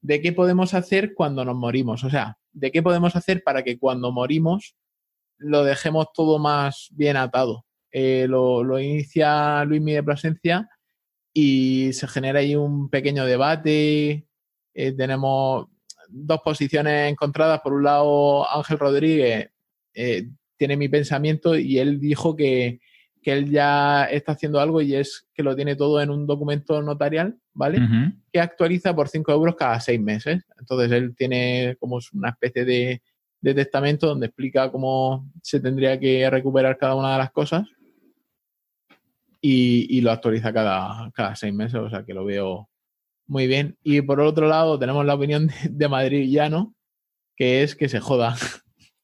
de 0.00 0.20
qué 0.20 0.32
podemos 0.32 0.74
hacer 0.74 1.14
cuando 1.14 1.44
nos 1.44 1.56
morimos. 1.56 2.04
O 2.04 2.10
sea, 2.10 2.38
de 2.52 2.70
qué 2.70 2.82
podemos 2.82 3.16
hacer 3.16 3.42
para 3.42 3.62
que 3.62 3.78
cuando 3.78 4.12
morimos 4.12 4.76
lo 5.38 5.64
dejemos 5.64 6.06
todo 6.14 6.38
más 6.38 6.88
bien 6.92 7.16
atado. 7.16 7.66
Eh, 7.90 8.26
lo, 8.28 8.78
inicia 8.78 9.64
Luis 9.64 9.84
de 9.84 10.02
Plasencia 10.02 10.68
y 11.32 11.92
se 11.92 12.06
genera 12.08 12.40
ahí 12.40 12.54
un 12.54 12.88
pequeño 12.88 13.26
debate. 13.26 14.26
Eh, 14.74 14.92
tenemos 14.92 15.66
dos 16.08 16.40
posiciones 16.42 17.10
encontradas. 17.10 17.60
Por 17.60 17.74
un 17.74 17.84
lado, 17.84 18.48
Ángel 18.50 18.78
Rodríguez 18.78 19.50
eh, 19.94 20.28
tiene 20.56 20.76
mi 20.76 20.88
pensamiento 20.88 21.56
y 21.56 21.78
él 21.78 22.00
dijo 22.00 22.36
que, 22.36 22.80
él 23.30 23.50
ya 23.50 24.04
está 24.04 24.32
haciendo 24.32 24.58
algo 24.58 24.80
y 24.80 24.96
es 24.96 25.28
que 25.32 25.44
lo 25.44 25.54
tiene 25.54 25.76
todo 25.76 26.00
en 26.00 26.10
un 26.10 26.26
documento 26.26 26.82
notarial, 26.82 27.36
¿vale? 27.52 27.78
Que 28.32 28.40
actualiza 28.40 28.96
por 28.96 29.08
5 29.08 29.30
euros 29.30 29.54
cada 29.54 29.78
seis 29.78 30.00
meses. 30.00 30.42
Entonces 30.58 30.90
él 30.90 31.14
tiene 31.14 31.76
como 31.78 32.00
una 32.14 32.30
especie 32.30 32.64
de, 32.64 33.02
de 33.40 33.54
testamento 33.54 34.06
donde 34.08 34.26
explica 34.26 34.72
cómo 34.72 35.30
se 35.42 35.60
tendría 35.60 35.98
que 36.00 36.28
recuperar 36.28 36.78
cada 36.78 36.96
una 36.96 37.12
de 37.12 37.18
las 37.18 37.30
cosas 37.30 37.68
y, 39.40 40.00
lo 40.00 40.12
actualiza 40.12 40.52
cada, 40.52 41.10
cada 41.12 41.34
seis 41.34 41.52
meses, 41.52 41.74
o 41.74 41.90
sea 41.90 42.04
que 42.04 42.14
lo 42.14 42.24
veo 42.24 42.68
muy 43.26 43.46
bien. 43.46 43.76
Y 43.82 44.00
por 44.02 44.20
otro 44.20 44.46
lado 44.46 44.78
tenemos 44.78 45.04
la 45.04 45.14
opinión 45.14 45.48
de, 45.48 45.54
de 45.70 45.88
Madrid 45.88 46.38
que 47.36 47.62
es 47.62 47.74
que 47.74 47.88
se 47.88 48.00
joda. 48.00 48.36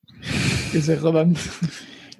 que 0.73 0.81
se 0.81 0.97
jodan. 0.97 1.35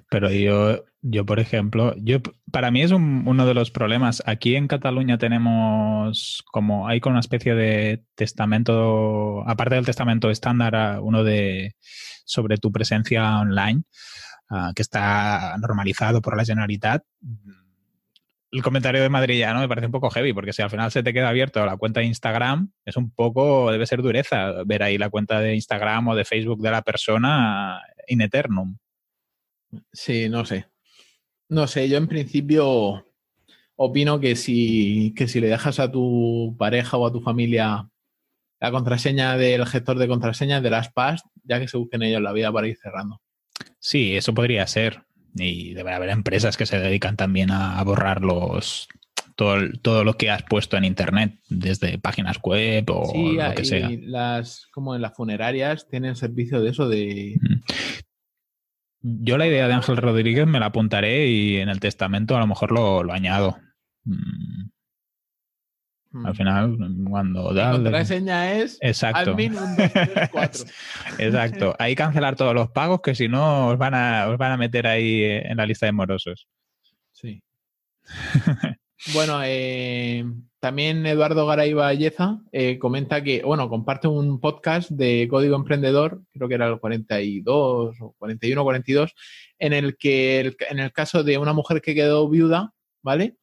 Pero 0.09 0.29
yo, 0.31 0.83
yo, 1.01 1.25
por 1.25 1.39
ejemplo, 1.39 1.95
yo 1.97 2.19
para 2.51 2.71
mí 2.71 2.81
es 2.81 2.91
uno 2.91 3.45
de 3.45 3.53
los 3.53 3.71
problemas. 3.71 4.21
Aquí 4.25 4.55
en 4.55 4.67
Cataluña 4.67 5.17
tenemos 5.17 6.43
como 6.51 6.87
hay 6.87 6.99
con 6.99 7.13
una 7.13 7.21
especie 7.21 7.55
de 7.55 8.03
testamento, 8.15 9.47
aparte 9.47 9.75
del 9.75 9.85
testamento 9.85 10.29
estándar, 10.29 10.99
uno 11.01 11.23
de 11.23 11.75
sobre 12.25 12.57
tu 12.57 12.71
presencia 12.71 13.39
online, 13.39 13.83
ah, 14.49 14.71
que 14.75 14.81
está 14.81 15.55
normalizado 15.59 16.21
por 16.21 16.37
la 16.37 16.45
Generalitat 16.45 17.03
el 18.51 18.63
comentario 18.63 19.01
de 19.01 19.09
Madrid 19.09 19.39
ya, 19.39 19.53
¿no? 19.53 19.59
Me 19.59 19.67
parece 19.67 19.85
un 19.85 19.91
poco 19.91 20.09
heavy, 20.09 20.33
porque 20.33 20.53
si 20.53 20.61
al 20.61 20.69
final 20.69 20.91
se 20.91 21.03
te 21.03 21.13
queda 21.13 21.29
abierto 21.29 21.63
la 21.65 21.77
cuenta 21.77 21.99
de 21.99 22.07
Instagram, 22.07 22.71
es 22.85 22.97
un 22.97 23.11
poco, 23.11 23.71
debe 23.71 23.85
ser 23.85 24.01
dureza 24.01 24.63
ver 24.65 24.83
ahí 24.83 24.97
la 24.97 25.09
cuenta 25.09 25.39
de 25.39 25.55
Instagram 25.55 26.07
o 26.09 26.15
de 26.15 26.25
Facebook 26.25 26.61
de 26.61 26.71
la 26.71 26.81
persona 26.81 27.81
in 28.07 28.21
eternum. 28.21 28.77
Sí, 29.93 30.29
no 30.29 30.45
sé. 30.45 30.65
No 31.49 31.67
sé, 31.67 31.89
yo 31.89 31.97
en 31.97 32.07
principio 32.07 33.05
opino 33.75 34.19
que 34.19 34.35
si, 34.35 35.13
que 35.15 35.27
si 35.27 35.39
le 35.39 35.47
dejas 35.47 35.79
a 35.79 35.91
tu 35.91 36.55
pareja 36.57 36.97
o 36.97 37.07
a 37.07 37.11
tu 37.11 37.21
familia 37.21 37.89
la 38.59 38.71
contraseña 38.71 39.37
del 39.37 39.65
gestor 39.65 39.97
de 39.97 40.07
contraseñas 40.07 40.61
de 40.61 40.69
las 40.69 40.91
PAS, 40.91 41.23
ya 41.43 41.59
que 41.59 41.67
se 41.67 41.77
busquen 41.77 42.03
ellos 42.03 42.21
la 42.21 42.33
vida 42.33 42.51
para 42.51 42.67
ir 42.67 42.77
cerrando. 42.77 43.21
Sí, 43.79 44.15
eso 44.15 44.33
podría 44.33 44.67
ser. 44.67 45.03
Y 45.35 45.73
debe 45.73 45.93
haber 45.93 46.09
empresas 46.09 46.57
que 46.57 46.65
se 46.65 46.79
dedican 46.79 47.15
también 47.15 47.51
a 47.51 47.81
borrar 47.83 48.21
los, 48.21 48.89
todo, 49.39 49.55
todo 49.81 50.03
lo 50.03 50.15
que 50.15 50.29
has 50.29 50.43
puesto 50.43 50.75
en 50.75 50.83
internet, 50.83 51.39
desde 51.47 51.97
páginas 51.97 52.39
web 52.43 52.83
o 52.89 53.13
lo 53.15 53.55
que 53.55 53.63
sea. 53.63 53.89
Las, 54.01 54.67
como 54.67 54.95
en 54.95 55.01
las 55.01 55.15
funerarias, 55.15 55.87
tienen 55.87 56.17
servicio 56.17 56.59
de 56.59 56.69
eso 56.69 56.89
de. 56.89 57.39
Yo 59.01 59.37
la 59.37 59.47
idea 59.47 59.67
de 59.67 59.73
Ángel 59.73 59.97
Rodríguez 59.97 60.45
me 60.45 60.59
la 60.59 60.67
apuntaré 60.67 61.27
y 61.27 61.57
en 61.57 61.69
el 61.69 61.79
testamento 61.79 62.35
a 62.35 62.39
lo 62.39 62.47
mejor 62.47 62.71
lo, 62.71 63.03
lo 63.03 63.13
añado. 63.13 63.57
Mm. 64.03 64.69
Al 66.11 66.33
mm. 66.33 66.35
final, 66.35 66.77
cuando 67.07 67.53
da. 67.53 67.73
La 67.73 67.77
contraseña 67.77 68.53
es. 68.53 68.79
Exacto. 68.81 69.35
Exacto. 71.19 71.75
Ahí 71.77 71.95
cancelar 71.95 72.35
todos 72.35 72.55
los 72.55 72.71
pagos 72.71 73.01
que 73.01 73.13
si 73.13 73.27
no 73.27 73.67
os 73.67 73.77
van 73.77 73.93
a, 73.93 74.27
os 74.27 74.37
van 74.37 74.51
a 74.51 74.57
meter 74.57 74.87
ahí 74.87 75.23
en 75.23 75.57
la 75.57 75.67
lista 75.67 75.85
de 75.85 75.91
morosos. 75.91 76.47
Sí. 77.11 77.43
bueno, 79.13 79.39
eh, 79.43 80.25
también 80.59 81.05
Eduardo 81.05 81.45
Garay 81.45 81.73
Valleza 81.73 82.41
eh, 82.51 82.77
comenta 82.79 83.23
que, 83.23 83.41
bueno, 83.43 83.69
comparte 83.69 84.07
un 84.07 84.39
podcast 84.39 84.91
de 84.91 85.27
Código 85.29 85.55
Emprendedor, 85.55 86.21
creo 86.31 86.47
que 86.47 86.55
era 86.55 86.67
el 86.67 86.79
42 86.79 87.95
o 88.01 88.15
41 88.17 88.61
o 88.61 88.63
42, 88.63 89.15
en 89.57 89.73
el 89.73 89.97
que, 89.97 90.55
en 90.69 90.79
el 90.79 90.91
caso 90.91 91.23
de 91.23 91.37
una 91.37 91.53
mujer 91.53 91.81
que 91.81 91.95
quedó 91.95 92.29
viuda, 92.29 92.73
¿vale? 93.01 93.35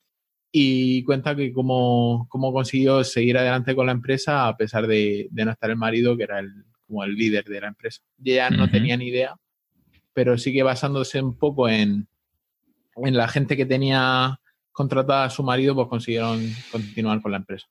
y 0.58 1.02
cuenta 1.04 1.36
que 1.36 1.52
cómo, 1.52 2.28
consiguió 2.30 3.04
seguir 3.04 3.36
adelante 3.36 3.74
con 3.74 3.84
la 3.84 3.92
empresa 3.92 4.48
a 4.48 4.56
pesar 4.56 4.86
de, 4.86 5.28
no 5.32 5.50
estar 5.50 5.68
el 5.68 5.76
marido, 5.76 6.16
que 6.16 6.22
era 6.22 6.38
el, 6.38 6.50
como 6.86 7.04
el 7.04 7.14
líder 7.14 7.44
de 7.44 7.60
la 7.60 7.68
empresa. 7.68 8.00
Y 8.24 8.32
ella 8.32 8.48
no 8.48 8.70
tenía 8.70 8.96
ni 8.96 9.08
idea, 9.08 9.36
pero 10.14 10.38
sigue 10.38 10.62
basándose 10.62 11.20
un 11.20 11.36
poco 11.36 11.68
en, 11.68 12.08
en 12.96 13.16
la 13.18 13.28
gente 13.28 13.54
que 13.54 13.66
tenía 13.66 14.40
contratada 14.76 15.24
a 15.24 15.30
su 15.30 15.42
marido, 15.42 15.74
pues 15.74 15.88
consiguieron 15.88 16.38
continuar 16.70 17.22
con 17.22 17.32
la 17.32 17.38
empresa. 17.38 17.66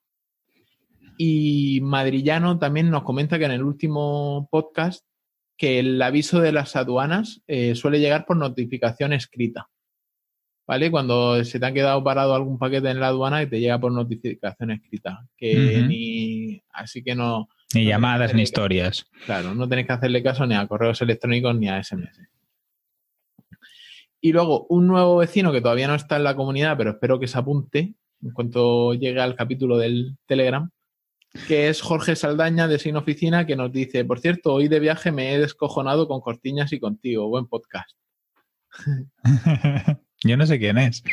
Y 1.16 1.78
Madrillano 1.80 2.58
también 2.58 2.90
nos 2.90 3.04
comenta 3.04 3.38
que 3.38 3.44
en 3.44 3.52
el 3.52 3.62
último 3.62 4.48
podcast 4.50 5.06
que 5.56 5.78
el 5.78 6.02
aviso 6.02 6.40
de 6.40 6.50
las 6.50 6.74
aduanas 6.74 7.42
eh, 7.46 7.76
suele 7.76 8.00
llegar 8.00 8.26
por 8.26 8.36
notificación 8.36 9.12
escrita. 9.12 9.68
¿Vale? 10.66 10.90
Cuando 10.90 11.44
se 11.44 11.60
te 11.60 11.66
ha 11.66 11.72
quedado 11.72 12.02
parado 12.02 12.34
algún 12.34 12.58
paquete 12.58 12.90
en 12.90 12.98
la 12.98 13.06
aduana 13.06 13.40
y 13.40 13.46
te 13.46 13.60
llega 13.60 13.78
por 13.78 13.92
notificación 13.92 14.72
escrita. 14.72 15.24
Que 15.36 15.84
ni. 15.86 16.60
Así 16.72 17.04
que 17.04 17.14
no. 17.14 17.48
Ni 17.72 17.84
llamadas 17.84 18.34
ni 18.34 18.42
historias. 18.42 19.06
Claro, 19.26 19.54
no 19.54 19.68
tenéis 19.68 19.86
que 19.86 19.92
hacerle 19.92 20.24
caso 20.24 20.44
ni 20.44 20.56
a 20.56 20.66
correos 20.66 21.00
electrónicos 21.02 21.54
ni 21.54 21.68
a 21.68 21.80
SMS. 21.80 22.18
Y 24.26 24.32
luego 24.32 24.66
un 24.70 24.88
nuevo 24.88 25.18
vecino 25.18 25.52
que 25.52 25.60
todavía 25.60 25.86
no 25.86 25.94
está 25.94 26.16
en 26.16 26.24
la 26.24 26.34
comunidad, 26.34 26.76
pero 26.76 26.90
espero 26.90 27.20
que 27.20 27.28
se 27.28 27.38
apunte 27.38 27.94
en 28.20 28.32
cuanto 28.32 28.92
llegue 28.92 29.20
al 29.20 29.36
capítulo 29.36 29.78
del 29.78 30.16
Telegram, 30.26 30.68
que 31.46 31.68
es 31.68 31.80
Jorge 31.80 32.16
Saldaña 32.16 32.66
de 32.66 32.80
Sin 32.80 32.96
Oficina, 32.96 33.46
que 33.46 33.54
nos 33.54 33.70
dice, 33.70 34.04
por 34.04 34.18
cierto, 34.18 34.54
hoy 34.54 34.66
de 34.66 34.80
viaje 34.80 35.12
me 35.12 35.32
he 35.32 35.38
descojonado 35.38 36.08
con 36.08 36.20
Cortiñas 36.20 36.72
y 36.72 36.80
contigo. 36.80 37.28
Buen 37.28 37.46
podcast. 37.46 37.96
Yo 40.24 40.36
no 40.36 40.44
sé 40.44 40.58
quién 40.58 40.78
es. 40.78 41.04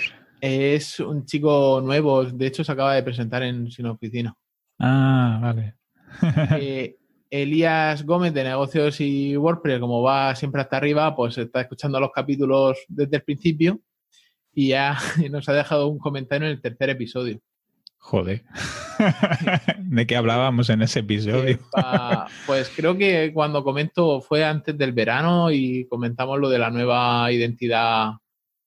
Es 0.41 0.99
un 0.99 1.27
chico 1.27 1.81
nuevo, 1.85 2.23
de 2.23 2.47
hecho 2.47 2.63
se 2.63 2.71
acaba 2.71 2.95
de 2.95 3.03
presentar 3.03 3.43
en 3.43 3.69
Sin 3.69 3.85
Oficina. 3.85 4.35
Ah, 4.79 5.37
vale. 5.39 5.75
Eh, 6.59 6.97
Elías 7.33 8.05
Gómez 8.05 8.31
de 8.35 8.43
Negocios 8.43 9.01
y 9.01 9.35
WordPress, 9.35 9.79
como 9.79 10.03
va 10.03 10.35
siempre 10.35 10.61
hasta 10.61 10.77
arriba, 10.77 11.15
pues 11.15 11.35
está 11.39 11.61
escuchando 11.61 11.99
los 11.99 12.11
capítulos 12.11 12.77
desde 12.87 13.15
el 13.17 13.23
principio 13.23 13.79
y 14.53 14.67
ya 14.67 14.99
nos 15.31 15.49
ha 15.49 15.53
dejado 15.53 15.87
un 15.87 15.97
comentario 15.97 16.47
en 16.47 16.53
el 16.53 16.61
tercer 16.61 16.91
episodio. 16.91 17.39
Joder. 17.97 18.43
¿De 19.79 20.05
qué 20.05 20.15
hablábamos 20.15 20.69
en 20.69 20.83
ese 20.83 20.99
episodio? 20.99 21.57
pues 22.45 22.71
creo 22.75 22.95
que 22.95 23.31
cuando 23.33 23.63
comento 23.63 24.21
fue 24.21 24.45
antes 24.45 24.77
del 24.77 24.91
verano 24.91 25.49
y 25.49 25.87
comentamos 25.87 26.39
lo 26.39 26.49
de 26.49 26.59
la 26.59 26.69
nueva 26.69 27.31
identidad 27.31 28.11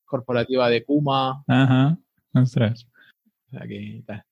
corporativa 0.05 0.69
de 0.69 0.85
Kuma. 0.85 1.45
Ajá. 1.47 1.99
Ostras. 2.35 2.89
O 3.47 3.51
sea 3.51 3.69
que 3.69 4.03
tal. 4.05 4.25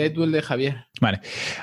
El 0.00 0.32
de 0.32 0.42
Javier. 0.42 0.86
Vale. 1.00 1.20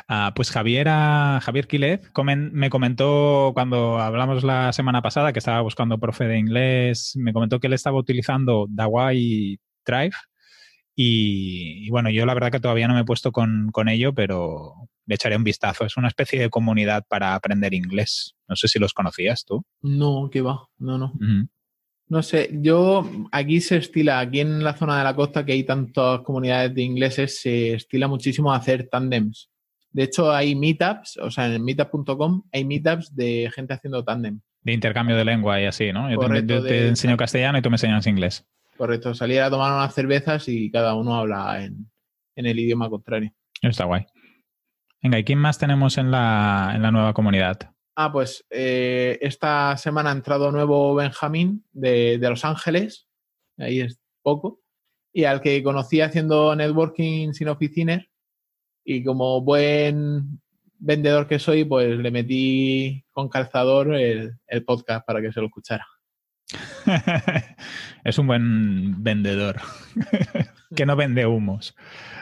Ah, 0.07 0.33
pues 0.35 0.51
Javier, 0.51 0.87
Javier 0.87 1.67
Quilet 1.67 2.11
me 2.51 2.69
comentó 2.69 3.51
cuando 3.53 3.99
hablamos 3.99 4.43
la 4.43 4.73
semana 4.73 5.01
pasada 5.01 5.33
que 5.33 5.39
estaba 5.39 5.61
buscando 5.61 5.97
profe 5.97 6.25
de 6.25 6.37
inglés, 6.37 7.13
me 7.15 7.33
comentó 7.33 7.59
que 7.59 7.67
él 7.67 7.73
estaba 7.73 7.97
utilizando 7.97 8.67
Dawai 8.69 9.59
Drive 9.85 10.15
y, 10.95 11.89
bueno, 11.89 12.09
yo 12.09 12.25
la 12.25 12.33
verdad 12.33 12.51
que 12.51 12.59
todavía 12.59 12.87
no 12.87 12.93
me 12.93 13.01
he 13.01 13.05
puesto 13.05 13.31
con, 13.31 13.71
ello, 13.87 14.13
pero 14.13 14.75
le 15.05 15.15
echaré 15.15 15.35
un 15.35 15.43
vistazo. 15.43 15.85
Es 15.85 15.97
una 15.97 16.09
especie 16.09 16.39
de 16.39 16.49
comunidad 16.49 17.05
para 17.07 17.33
aprender 17.33 17.73
inglés. 17.73 18.35
No 18.47 18.55
sé 18.55 18.67
si 18.67 18.77
los 18.77 18.93
conocías 18.93 19.45
tú. 19.45 19.63
No, 19.81 20.29
que 20.31 20.41
va, 20.41 20.67
no, 20.77 20.97
no. 20.97 21.13
No 22.11 22.21
sé, 22.21 22.49
yo 22.51 23.09
aquí 23.31 23.61
se 23.61 23.77
estila, 23.77 24.19
aquí 24.19 24.41
en 24.41 24.65
la 24.65 24.73
zona 24.73 24.97
de 24.97 25.05
la 25.05 25.15
costa 25.15 25.45
que 25.45 25.53
hay 25.53 25.63
tantas 25.63 26.19
comunidades 26.23 26.75
de 26.75 26.81
ingleses, 26.81 27.39
se 27.39 27.75
estila 27.75 28.09
muchísimo 28.09 28.51
hacer 28.51 28.89
tandems. 28.89 29.49
De 29.91 30.03
hecho, 30.03 30.29
hay 30.29 30.53
meetups, 30.53 31.15
o 31.21 31.31
sea, 31.31 31.47
en 31.47 31.63
meetup.com 31.63 32.43
hay 32.51 32.65
meetups 32.65 33.15
de 33.15 33.49
gente 33.55 33.75
haciendo 33.75 34.03
tandem. 34.03 34.41
De 34.61 34.73
intercambio 34.73 35.15
de 35.15 35.23
lengua 35.23 35.61
y 35.61 35.67
así, 35.67 35.93
¿no? 35.93 36.11
Yo 36.11 36.19
te, 36.63 36.89
enseño 36.89 37.15
castellano 37.15 37.59
y 37.59 37.61
tú 37.61 37.69
me 37.69 37.75
enseñas 37.75 38.05
inglés. 38.05 38.45
Correcto, 38.75 39.13
salir 39.13 39.39
a 39.39 39.49
tomar 39.49 39.71
unas 39.71 39.93
cervezas 39.93 40.49
y 40.49 40.69
cada 40.69 40.95
uno 40.95 41.15
habla 41.15 41.63
en, 41.63 41.87
el 42.35 42.59
idioma 42.59 42.89
contrario. 42.89 43.31
Está 43.61 43.85
guay. 43.85 44.05
Venga, 45.01 45.17
¿y 45.17 45.23
quién 45.23 45.39
más 45.39 45.57
tenemos 45.57 45.97
en 45.97 46.11
la, 46.11 46.73
en 46.75 46.81
la 46.81 46.91
nueva 46.91 47.13
comunidad? 47.13 47.71
Ah, 48.03 48.09
pues 48.11 48.43
eh, 48.49 49.19
esta 49.21 49.77
semana 49.77 50.09
ha 50.09 50.13
entrado 50.13 50.51
nuevo 50.51 50.95
Benjamín 50.95 51.63
de, 51.71 52.17
Los 52.19 52.43
Ángeles, 52.43 53.07
ahí 53.59 53.81
es 53.81 53.99
poco, 54.23 54.59
y 55.13 55.25
al 55.25 55.39
que 55.39 55.61
conocí 55.61 56.01
haciendo 56.01 56.55
networking 56.55 57.33
sin 57.33 57.49
oficinas, 57.49 58.03
y 58.83 59.03
como 59.03 59.41
buen 59.41 60.41
vendedor 60.79 61.27
que 61.27 61.37
soy, 61.37 61.63
pues 61.63 61.95
le 61.95 62.09
metí 62.09 63.05
con 63.11 63.29
calzador 63.29 63.93
el, 63.93 64.33
podcast 64.65 65.05
para 65.05 65.21
que 65.21 65.31
se 65.31 65.39
lo 65.39 65.45
escuchara. 65.45 65.85
es 68.03 68.17
un 68.17 68.25
buen 68.25 69.03
vendedor 69.03 69.61
que 70.75 70.87
no 70.87 70.95
vende 70.95 71.27
humos. 71.27 71.75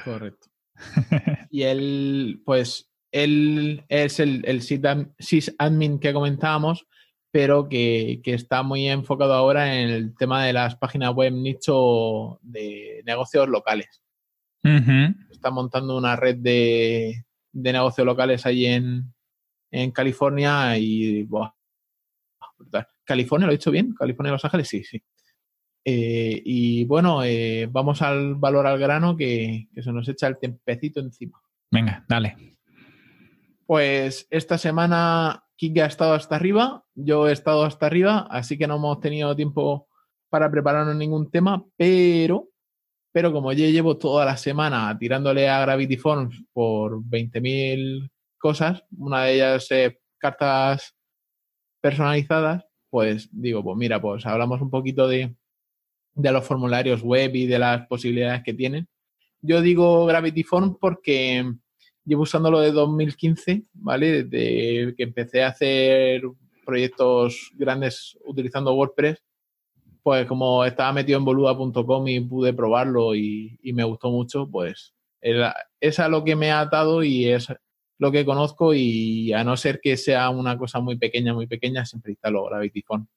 Correcto. 0.04 0.50
Y 1.52 1.64
él, 1.64 2.42
pues, 2.46 2.89
él 3.12 3.84
es 3.90 4.20
el, 4.20 4.44
el 4.46 4.62
sysadmin 4.62 6.00
que 6.00 6.14
comentábamos, 6.14 6.88
pero 7.32 7.70
que, 7.70 8.22
está 8.26 8.64
muy 8.64 8.88
enfocado 8.88 9.34
ahora 9.34 9.80
en 9.80 9.90
el 9.90 10.16
tema 10.16 10.46
de 10.46 10.54
las 10.54 10.76
páginas 10.76 11.14
web 11.14 11.34
nicho 11.34 12.40
de 12.42 13.04
negocios 13.06 13.48
locales. 13.48 14.02
Está 14.64 15.52
montando 15.52 15.98
una 15.98 16.16
red 16.16 16.38
de, 16.38 17.24
negocios 17.54 18.06
locales 18.06 18.46
allí 18.46 18.66
en, 18.66 19.14
California 19.94 20.78
y... 20.78 21.28
¿California 23.06 23.48
lo 23.48 23.54
he 23.54 23.58
dicho 23.58 23.72
bien? 23.72 23.94
¿California 23.94 24.34
Los 24.34 24.46
Ángeles? 24.46 24.68
Sí, 24.68 24.84
sí. 24.84 25.02
Eh, 25.86 26.42
y 26.44 26.84
bueno, 26.86 27.24
eh, 27.24 27.68
vamos 27.72 28.02
al 28.02 28.36
valor 28.36 28.68
al 28.68 28.78
grano 28.78 29.16
que, 29.16 29.68
que 29.74 29.82
se 29.82 29.92
nos 29.92 30.08
echa 30.10 30.28
el 30.28 30.38
tempecito 30.38 31.00
encima. 31.00 31.42
Venga, 31.72 32.06
dale. 32.08 32.59
Pues 33.70 34.26
esta 34.32 34.58
semana 34.58 35.44
Kike 35.56 35.84
ha 35.84 35.86
estado 35.86 36.16
hasta 36.16 36.36
arriba, 36.36 36.84
yo 36.96 37.30
he 37.30 37.32
estado 37.32 37.64
hasta 37.66 37.86
arriba, 37.86 38.26
así 38.32 38.58
que 38.58 38.66
no 38.66 38.78
hemos 38.78 39.00
tenido 39.00 39.36
tiempo 39.36 39.88
para 40.28 40.50
prepararnos 40.50 40.96
ningún 40.96 41.30
tema, 41.30 41.64
pero, 41.78 42.50
pero 43.12 43.32
como 43.32 43.54
yo 43.54 43.68
llevo 43.68 43.96
toda 43.96 44.26
la 44.26 44.38
semana 44.38 44.98
tirándole 44.98 45.48
a 45.48 45.62
Gravity 45.62 45.98
Forms 45.98 46.44
por 46.52 47.04
20.000 47.04 48.10
cosas, 48.40 48.84
una 48.98 49.26
de 49.26 49.36
ellas 49.36 49.70
es 49.70 49.94
cartas 50.18 50.96
personalizadas, 51.80 52.66
pues 52.90 53.30
digo, 53.32 53.64
pues 53.64 53.78
mira, 53.78 54.02
pues 54.02 54.26
hablamos 54.26 54.62
un 54.62 54.72
poquito 54.72 55.08
de, 55.08 55.36
de 56.16 56.32
los 56.32 56.44
formularios 56.44 57.04
web 57.04 57.36
y 57.36 57.46
de 57.46 57.60
las 57.60 57.86
posibilidades 57.86 58.42
que 58.42 58.56
tienen. 58.56 58.88
Yo 59.44 59.62
digo 59.62 60.08
Gravity 60.08 60.42
Forms 60.42 60.78
porque 60.82 61.46
llevo 62.10 62.24
usándolo 62.24 62.60
de 62.60 62.72
2015, 62.72 63.64
¿vale? 63.74 64.24
Desde 64.24 64.96
que 64.96 65.04
empecé 65.04 65.44
a 65.44 65.50
hacer 65.50 66.24
proyectos 66.66 67.52
grandes 67.56 68.18
utilizando 68.26 68.74
WordPress, 68.74 69.24
pues 70.04 70.26
como 70.26 70.66
estaba 70.66 70.92
metido 70.92 71.20
en 71.20 71.26
boluda.com 71.26 72.08
y 72.08 72.20
pude 72.20 72.54
probarlo 72.54 73.16
y, 73.16 73.58
me 73.64 73.84
gustó 73.84 74.10
mucho, 74.10 74.50
pues 74.50 74.94
es 75.22 76.00
a 76.00 76.10
lo 76.10 76.24
que 76.24 76.36
me 76.36 76.52
ha 76.52 76.62
atado 76.62 77.04
y 77.04 77.28
es 77.28 77.48
lo 78.00 78.12
que 78.12 78.26
conozco 78.26 78.74
y 78.74 79.34
a 79.34 79.44
no 79.44 79.56
ser 79.56 79.80
que 79.82 79.98
sea 79.98 80.30
una 80.30 80.58
cosa 80.58 80.80
muy 80.80 80.98
pequeña, 80.98 81.34
muy 81.34 81.46
pequeña, 81.46 81.86
siempre 81.86 82.14
instalo 82.14 82.46
Gravity 82.46 82.82
Phone. 82.82 83.08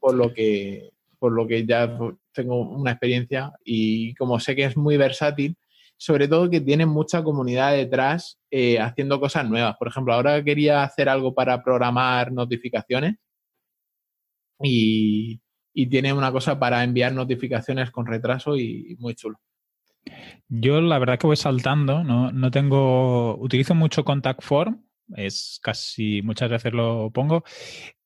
Por 0.00 0.14
lo 0.14 0.32
que 0.34 0.90
por 1.18 1.32
lo 1.32 1.46
que 1.46 1.66
ya 1.66 1.98
tengo 2.32 2.60
una 2.60 2.92
experiencia 2.92 3.52
y 3.64 4.14
como 4.14 4.38
sé 4.38 4.54
que 4.54 4.64
es 4.64 4.76
muy 4.76 4.96
versátil, 4.96 5.56
sobre 5.98 6.28
todo 6.28 6.48
que 6.48 6.60
tiene 6.60 6.86
mucha 6.86 7.22
comunidad 7.22 7.72
detrás 7.72 8.38
eh, 8.50 8.78
haciendo 8.78 9.20
cosas 9.20 9.48
nuevas. 9.48 9.76
Por 9.76 9.88
ejemplo, 9.88 10.14
ahora 10.14 10.42
quería 10.42 10.84
hacer 10.84 11.08
algo 11.08 11.34
para 11.34 11.62
programar 11.62 12.32
notificaciones 12.32 13.16
y, 14.62 15.40
tiene 15.90 16.12
una 16.12 16.32
cosa 16.32 16.58
para 16.58 16.82
enviar 16.82 17.12
notificaciones 17.12 17.92
con 17.92 18.04
retraso 18.06 18.56
y, 18.56 18.96
muy 18.98 19.14
chulo. 19.14 19.38
Yo 20.48 20.80
la 20.80 20.98
verdad 20.98 21.20
que 21.20 21.28
voy 21.28 21.36
saltando, 21.36 22.02
no, 22.02 22.32
no 22.32 22.50
tengo, 22.50 23.36
utilizo 23.38 23.76
mucho 23.76 24.04
Contact 24.04 24.42
Form, 24.42 24.84
es 25.14 25.60
casi 25.62 26.20
muchas 26.22 26.50
veces 26.50 26.72
lo 26.72 27.12
pongo 27.12 27.44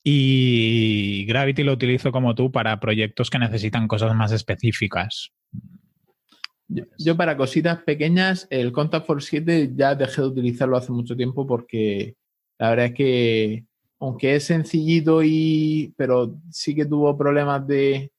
y 0.04 1.24
Gravity 1.26 1.62
lo 1.62 1.72
utilizo 1.72 2.12
como 2.12 2.34
tú 2.34 2.52
para 2.52 2.78
proyectos 2.78 3.30
que 3.30 3.38
necesitan 3.38 3.88
cosas 3.88 4.14
más 4.14 4.32
específicas. 4.32 5.32
Yo, 6.98 7.16
para 7.16 7.36
cositas 7.36 7.82
pequeñas, 7.82 8.46
el 8.50 8.72
Contact 8.72 9.06
for 9.06 9.22
7 9.22 9.72
ya 9.74 9.94
dejé 9.94 10.22
de 10.22 10.28
utilizarlo 10.28 10.76
hace 10.76 10.92
mucho 10.92 11.16
tiempo 11.16 11.46
porque 11.46 12.16
la 12.58 12.70
verdad 12.70 12.86
es 12.86 12.94
que, 12.94 13.64
aunque 13.98 14.36
es 14.36 14.44
sencillito 14.44 15.22
y, 15.22 15.92
pero 15.96 16.38
sí 16.50 16.74
que 16.74 16.86
tuvo 16.86 17.16
problemas 17.16 17.66
de, 17.66 18.10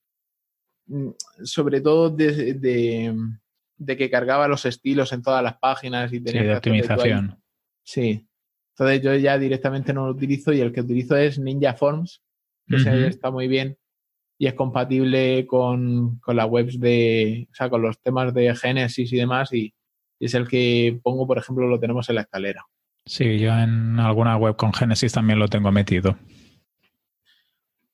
mm, 0.87 1.09
sobre 1.43 1.81
todo 1.81 2.09
de, 2.09 3.15
que 3.85 4.09
cargaba 4.09 4.47
los 4.47 4.65
estilos 4.65 5.11
en 5.13 5.21
todas 5.21 5.43
las 5.43 5.57
páginas 5.57 6.11
y 6.13 6.21
tenía 6.21 6.41
sí, 6.41 6.47
de 6.47 6.55
optimización. 6.55 7.41
Sí. 7.83 8.27
Entonces 8.75 9.01
yo 9.01 9.15
ya 9.15 9.37
directamente 9.37 9.93
no 9.93 10.07
lo 10.07 10.13
utilizo 10.13 10.51
y 10.51 10.61
el 10.61 10.71
que 10.71 10.81
utilizo 10.81 11.15
es 11.15 11.37
Ninja 11.37 11.73
Forms, 11.73 12.23
que 12.67 13.07
está 13.07 13.29
muy 13.29 13.47
bien 13.47 13.77
y 14.37 14.47
es 14.47 14.53
compatible 14.53 15.45
con, 15.47 16.17
con 16.19 16.35
las 16.35 16.49
webs 16.49 16.79
de, 16.79 17.47
o 17.51 17.55
sea, 17.55 17.69
con 17.69 17.81
los 17.81 17.99
temas 17.99 18.33
de 18.33 18.55
Genesis 18.55 19.11
y 19.13 19.17
demás 19.17 19.53
y, 19.53 19.73
es 20.19 20.33
el 20.35 20.47
que 20.47 20.99
pongo, 21.03 21.27
por 21.27 21.37
ejemplo, 21.37 21.67
lo 21.67 21.79
tenemos 21.79 22.07
en 22.07 22.15
la 22.15 22.21
escalera. 22.21 22.65
Sí, 23.05 23.39
yo 23.39 23.51
en 23.51 23.99
alguna 23.99 24.37
web 24.37 24.55
con 24.55 24.73
Genesis 24.73 25.11
también 25.11 25.37
lo 25.37 25.49
tengo 25.49 25.69
metido. 25.69 26.17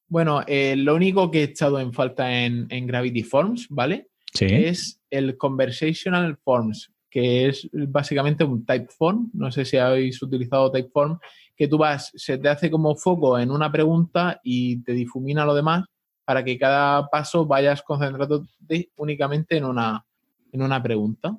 Bueno, 0.07 0.43
eh, 0.45 0.75
lo 0.75 0.95
único 0.95 1.31
que 1.31 1.39
he 1.39 1.43
echado 1.43 1.79
en 1.79 1.91
falta 1.91 2.43
en, 2.43 2.67
Gravity 2.69 3.23
Forms, 3.23 3.67
¿vale? 3.69 4.09
Sí. 4.33 4.45
Es 4.45 5.01
el 5.09 5.37
Conversational 5.37 6.37
Forms, 6.37 6.91
que 7.09 7.47
es 7.47 7.67
básicamente 7.73 8.43
un 8.43 8.63
Typeform. 8.63 9.31
No 9.33 9.51
sé 9.51 9.65
si 9.65 9.77
habéis 9.77 10.21
utilizado 10.21 10.71
Typeform, 10.71 11.17
que 11.55 11.67
tú 11.67 11.79
vas, 11.79 12.11
se 12.15 12.37
te 12.37 12.49
hace 12.49 12.69
como 12.69 12.95
foco 12.95 13.39
en 13.39 13.49
una 13.49 13.71
pregunta 13.71 14.39
y 14.43 14.83
te 14.83 14.93
difumina 14.93 15.45
lo 15.45 15.55
demás 15.55 15.85
para 16.29 16.43
que 16.43 16.59
cada 16.59 17.09
paso 17.09 17.43
vayas 17.47 17.81
concentrándote 17.81 18.91
únicamente 18.97 19.57
en 19.57 19.65
una, 19.65 20.05
en 20.51 20.61
una 20.61 20.79
pregunta. 20.79 21.35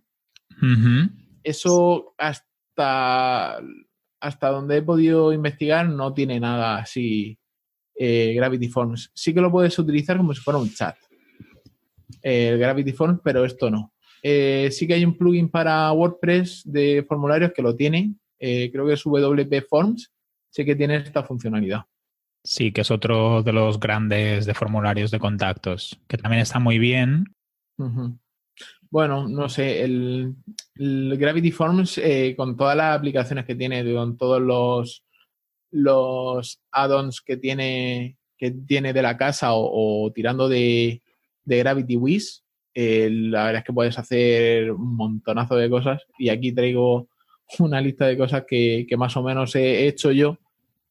Eso 1.44 2.12
hasta, 2.18 3.60
hasta 4.18 4.48
donde 4.48 4.78
he 4.78 4.82
podido 4.82 5.32
investigar 5.32 5.88
no 5.88 6.12
tiene 6.12 6.40
nada 6.40 6.78
así 6.78 7.38
eh, 7.94 8.34
Gravity 8.34 8.66
Forms. 8.66 9.12
Sí 9.14 9.32
que 9.32 9.40
lo 9.40 9.52
puedes 9.52 9.78
utilizar 9.78 10.16
como 10.16 10.34
si 10.34 10.40
fuera 10.40 10.58
un 10.58 10.74
chat. 10.74 10.96
el 12.20 12.58
Gravity 12.58 12.92
Forms, 12.92 13.20
pero 13.22 13.44
esto 13.44 13.70
no. 13.70 13.92
Eh, 14.24 14.70
sí 14.72 14.88
que 14.88 14.94
hay 14.94 15.04
un 15.04 15.16
plugin 15.16 15.50
para 15.50 15.92
WordPress 15.92 16.62
de 16.64 17.04
formularios 17.06 17.52
que 17.54 17.62
lo 17.62 17.76
tiene. 17.76 18.12
Eh, 18.40 18.72
creo 18.72 18.88
que 18.88 18.94
es 18.94 19.04
WP 19.04 19.68
Forms. 19.68 20.12
Sí 20.50 20.64
que 20.64 20.74
tiene 20.74 20.96
esta 20.96 21.22
funcionalidad. 21.22 21.82
Sí, 22.42 22.72
que 22.72 22.80
es 22.80 22.90
otro 22.90 23.42
de 23.42 23.52
los 23.52 23.78
grandes 23.78 24.46
de 24.46 24.54
formularios 24.54 25.10
de 25.10 25.18
contactos, 25.18 26.00
que 26.08 26.16
también 26.16 26.42
está 26.42 26.58
muy 26.58 26.78
bien. 26.78 27.34
Bueno, 28.90 29.28
no 29.28 29.48
sé, 29.48 29.82
el, 29.84 30.34
Gravity 30.74 31.50
Forms, 31.50 31.98
eh, 31.98 32.34
con 32.36 32.56
todas 32.56 32.76
las 32.76 32.96
aplicaciones 32.96 33.44
que 33.44 33.54
tiene, 33.54 33.94
con 33.94 34.16
todos 34.16 34.40
los, 34.40 35.04
los 35.70 36.60
add-ons 36.72 37.20
que 37.20 37.36
tiene, 37.36 38.16
que 38.38 38.50
tiene 38.50 38.92
de 38.94 39.02
la 39.02 39.16
casa 39.18 39.50
o, 39.52 40.10
tirando 40.14 40.48
de, 40.48 41.02
Gravity 41.44 41.96
Wiz, 41.96 42.42
eh, 42.74 43.08
la 43.10 43.44
verdad 43.44 43.58
es 43.60 43.64
que 43.64 43.72
puedes 43.72 43.98
hacer 43.98 44.72
un 44.72 44.96
montonazo 44.96 45.56
de 45.56 45.68
cosas. 45.68 46.02
Y 46.18 46.30
aquí 46.30 46.52
traigo 46.52 47.08
una 47.58 47.80
lista 47.80 48.06
de 48.06 48.16
cosas 48.16 48.44
que, 48.46 48.86
que 48.88 48.96
más 48.96 49.16
o 49.16 49.22
menos 49.22 49.54
he 49.56 49.86
hecho 49.86 50.10
yo 50.10 50.38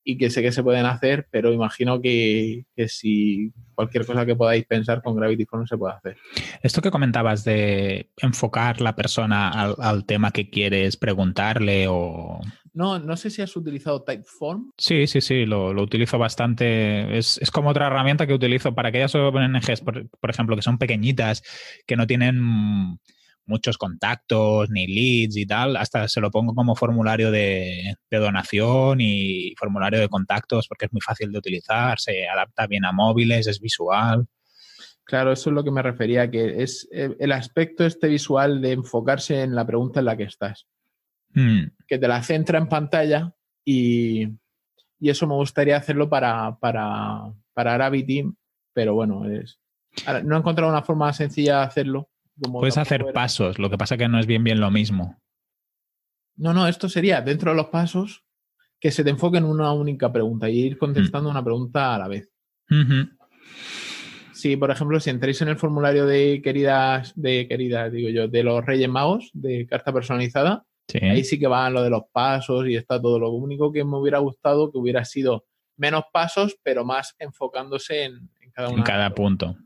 y 0.10 0.18
que 0.18 0.32
sé 0.32 0.42
que 0.42 0.52
se 0.52 0.64
pueden 0.64 0.88
hacer, 0.88 1.28
pero 1.30 1.54
imagino 1.54 2.02
que, 2.02 2.66
si 2.88 3.52
cualquier 3.76 4.08
cosa 4.08 4.26
que 4.26 4.36
podáis 4.36 4.66
pensar 4.66 5.04
con 5.04 5.16
Gravity 5.16 5.46
Forms 5.46 5.70
se 5.70 5.78
puede 5.78 5.94
hacer. 5.94 6.18
Esto 6.64 6.82
que 6.82 6.90
comentabas 6.90 7.44
de 7.44 8.10
enfocar 8.18 8.82
la 8.82 8.96
persona 8.96 9.50
al, 9.50 10.06
tema 10.06 10.32
que 10.32 10.50
quieres 10.50 10.98
preguntarle 10.98 11.86
o... 11.88 12.40
No, 12.74 12.98
no 12.98 13.18
sé 13.18 13.30
si 13.30 13.44
has 13.44 13.56
utilizado 13.56 14.02
Typeform. 14.02 14.72
Sí, 14.80 15.06
sí, 15.06 15.22
sí, 15.22 15.46
lo, 15.46 15.70
utilizo 15.80 16.18
bastante. 16.18 17.16
Es, 17.16 17.40
como 17.52 17.70
otra 17.70 17.86
herramienta 17.86 18.26
que 18.26 18.34
utilizo 18.34 18.74
para 18.74 18.90
aquellas 18.90 19.14
ONGs, 19.14 19.82
por 19.82 20.30
ejemplo, 20.30 20.56
que 20.56 20.64
son 20.64 20.80
pequeñitas, 20.80 21.44
que 21.86 21.96
no 21.96 22.08
tienen 22.08 23.00
muchos 23.50 23.78
contactos 23.78 24.70
ni 24.70 24.88
leads 24.88 25.36
y 25.36 25.46
tal, 25.46 25.76
hasta 25.76 26.08
se 26.08 26.22
lo 26.22 26.32
pongo 26.32 26.54
como 26.54 26.76
formulario 26.76 27.32
de, 27.32 27.96
donación 28.10 29.02
y 29.02 29.54
formulario 29.58 30.00
de 30.00 30.08
contactos 30.08 30.68
porque 30.68 30.86
es 30.86 30.94
muy 30.94 31.02
fácil 31.02 31.32
de 31.32 31.40
utilizar, 31.40 32.00
se 32.00 32.28
adapta 32.28 32.68
bien 32.68 32.86
a 32.86 32.92
móviles, 32.92 33.48
es 33.48 33.60
visual. 33.60 34.28
Claro, 35.04 35.32
eso 35.32 35.50
es 35.50 35.56
lo 35.56 35.64
que 35.64 35.72
me 35.72 35.82
refería, 35.82 36.30
que 36.30 36.62
es 36.62 36.88
eh, 36.92 37.16
el 37.20 37.32
aspecto 37.32 37.84
este 37.84 38.08
visual 38.08 38.62
de 38.62 38.74
enfocarse 38.74 39.42
en 39.42 39.56
la 39.56 39.66
pregunta 39.66 40.00
en 40.00 40.06
la 40.06 40.16
que 40.16 40.24
estás. 40.24 40.68
Hmm. 41.34 41.64
Que 41.88 41.98
te 41.98 42.08
la 42.08 42.22
centra 42.22 42.60
en 42.60 42.70
pantalla 42.70 43.34
y, 43.66 44.28
eso 45.02 45.26
me 45.28 45.34
gustaría 45.34 45.78
hacerlo 45.78 46.10
para, 46.10 46.58
para, 46.60 47.34
para 47.54 47.74
Gravity, 47.74 48.26
pero 48.74 48.94
bueno, 48.94 49.26
es, 49.26 49.60
no 50.24 50.36
he 50.36 50.40
encontrado 50.40 50.72
una 50.72 50.84
forma 50.84 51.12
sencilla 51.14 51.60
de 51.60 51.66
hacerlo 51.66 52.09
Puedes 52.40 52.78
hacer 52.78 53.06
pasos, 53.14 53.60
lo 53.60 53.70
que 53.70 53.78
pasa 53.78 53.98
que 53.98 54.08
no 54.08 54.20
es 54.20 54.26
bien 54.26 54.44
bien 54.44 54.60
lo 54.60 54.72
mismo. 54.72 55.20
No, 56.36 56.54
no, 56.54 56.68
esto 56.68 56.88
sería 56.88 57.22
dentro 57.22 57.52
de 57.52 57.58
los 57.58 57.68
pasos 57.68 58.24
que 58.80 58.92
se 58.92 59.04
te 59.04 59.10
enfoque 59.10 59.38
en 59.38 59.44
una 59.44 59.74
única 59.74 60.12
pregunta 60.12 60.50
y 60.50 60.60
ir 60.60 60.78
contestando 60.78 61.30
mm. 61.30 61.32
una 61.32 61.44
pregunta 61.44 61.96
a 61.96 62.00
la 62.00 62.08
vez. 62.08 62.30
Si, 64.32 64.56
por 64.56 64.72
ejemplo, 64.72 65.00
si 65.02 65.10
entréis 65.10 65.42
en 65.42 65.50
el 65.50 65.58
formulario 65.58 66.06
de 66.06 66.42
queridas, 66.42 67.12
de 67.16 67.46
queridas, 67.48 67.92
digo 67.92 68.10
yo, 68.10 68.28
de 68.30 68.44
los 68.44 68.66
Reyes 68.66 68.88
Magos, 68.88 69.32
de 69.34 69.68
carta 69.68 69.92
personalizada, 69.92 70.66
ahí 71.02 71.26
sí 71.26 71.38
que 71.38 71.48
van 71.48 71.74
lo 71.74 71.84
de 71.84 71.90
los 71.90 72.04
pasos 72.12 72.66
y 72.68 72.76
está 72.76 73.02
todo. 73.02 73.20
Lo 73.20 73.32
único 73.32 73.72
que 73.72 73.84
me 73.84 73.98
hubiera 73.98 74.20
gustado 74.20 74.72
que 74.72 74.78
hubiera 74.78 75.04
sido 75.04 75.46
menos 75.76 76.04
pasos, 76.14 76.58
pero 76.64 76.86
más 76.86 77.16
enfocándose 77.20 78.04
en, 78.04 78.30
cada 78.54 78.70
uno. 78.70 78.78
En 78.78 78.84
cada 78.84 79.14
punto. 79.14 79.58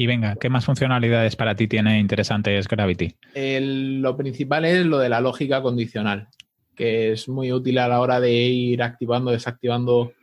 Y 0.00 0.06
venga, 0.06 0.34
¿qué 0.36 0.48
más 0.48 0.64
funcionalidades 0.64 1.36
para 1.36 1.54
ti 1.54 1.68
tiene 1.68 1.98
interesantes 1.98 2.66
Gravity? 2.66 3.16
lo 3.34 4.16
principal 4.16 4.64
es 4.64 4.86
lo 4.86 4.96
de 4.96 5.10
la 5.10 5.20
lógica 5.20 5.60
condicional, 5.60 6.28
que 6.74 7.12
es 7.12 7.28
muy 7.28 7.52
útil 7.52 7.76
a 7.76 7.86
la 7.86 8.00
hora 8.00 8.18
de 8.18 8.32
ir 8.32 8.82
activando, 8.82 9.30
desactivando 9.30 10.14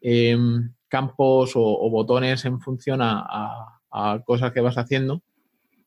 em, 0.00 0.72
campos 0.88 1.52
o, 1.56 1.90
botones 1.90 2.46
en 2.46 2.58
función 2.58 3.00
a, 3.02 3.82
cosas 4.24 4.50
que 4.52 4.62
vas 4.62 4.78
haciendo, 4.78 5.20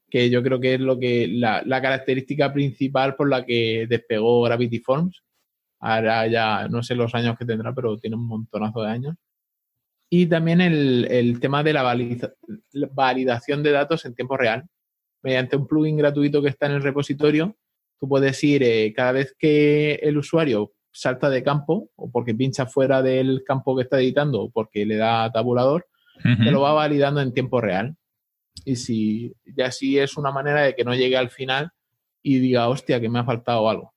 que 0.07 0.29
yo 0.29 0.43
creo 0.43 0.59
que 0.59 0.75
es 0.75 0.79
lo 0.79 0.99
que 0.99 1.27
la, 1.27 1.63
la 1.65 1.81
característica 1.81 2.53
principal 2.53 3.15
por 3.15 3.27
la 3.27 3.43
que 3.43 3.87
despegó 3.89 4.43
Gravity 4.43 4.77
Forms. 4.81 5.23
Ahora 5.79 6.27
ya 6.27 6.67
no 6.67 6.83
sé 6.83 6.93
los 6.93 7.15
años 7.15 7.39
que 7.39 7.45
tendrá, 7.45 7.73
pero 7.73 7.97
tiene 7.97 8.17
un 8.17 8.27
montonazo 8.27 8.83
de 8.83 8.91
años. 8.91 9.15
Y 10.13 10.25
también 10.25 10.59
el, 10.59 11.39
tema 11.39 11.63
de 11.63 11.71
la, 11.71 11.83
validación 12.93 13.63
de 13.63 13.71
datos 13.71 14.03
en 14.03 14.13
tiempo 14.13 14.35
real. 14.35 14.67
Mediante 15.23 15.55
un 15.55 15.65
plugin 15.67 15.95
gratuito 15.95 16.41
que 16.41 16.49
está 16.49 16.65
en 16.65 16.73
el 16.73 16.83
repositorio, 16.83 17.55
tú 17.97 18.09
puedes 18.09 18.43
ir 18.43 18.61
eh, 18.61 18.91
cada 18.93 19.13
vez 19.13 19.33
que 19.39 19.93
el 20.01 20.17
usuario 20.17 20.73
salta 20.91 21.29
de 21.29 21.43
campo 21.43 21.89
o 21.95 22.11
porque 22.11 22.35
pincha 22.35 22.65
fuera 22.65 23.01
del 23.01 23.43
campo 23.45 23.73
que 23.73 23.83
está 23.83 24.01
editando 24.01 24.41
o 24.41 24.51
porque 24.51 24.85
le 24.85 24.97
da 24.97 25.31
tabulador, 25.31 25.87
te 26.21 26.51
lo 26.51 26.59
va 26.59 26.73
validando 26.73 27.21
en 27.21 27.33
tiempo 27.33 27.61
real. 27.61 27.95
Y 28.65 28.75
si 28.75 29.33
ya 29.45 29.67
así 29.67 29.97
es 29.97 30.17
una 30.17 30.31
manera 30.31 30.63
de 30.63 30.75
que 30.75 30.83
no 30.83 30.93
llegue 30.93 31.15
al 31.15 31.29
final 31.29 31.71
y 32.21 32.39
diga, 32.39 32.67
hostia, 32.67 32.99
que 32.99 33.07
me 33.07 33.19
ha 33.19 33.23
faltado 33.23 33.69
algo. 33.69 33.93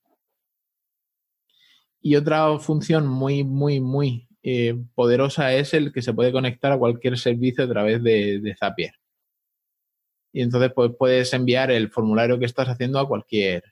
Y 1.99 2.15
otra 2.15 2.57
función 2.59 3.05
muy, 3.05 3.43
muy, 3.43 3.81
muy 3.81 4.24
eh, 4.47 4.75
poderosa 4.93 5.55
es 5.55 5.73
el 5.73 5.91
que 5.91 6.03
se 6.03 6.13
puede 6.13 6.31
conectar 6.31 6.71
a 6.71 6.77
cualquier 6.77 7.17
servicio 7.17 7.63
a 7.63 7.67
través 7.67 8.03
de, 8.03 8.55
Zapier. 8.59 8.93
Y 10.31 10.43
entonces 10.43 10.71
pues, 10.75 10.91
puedes 10.99 11.33
enviar 11.33 11.71
el 11.71 11.89
formulario 11.89 12.37
que 12.37 12.45
estás 12.45 12.69
haciendo 12.69 12.99
a 12.99 13.07
cualquier 13.07 13.63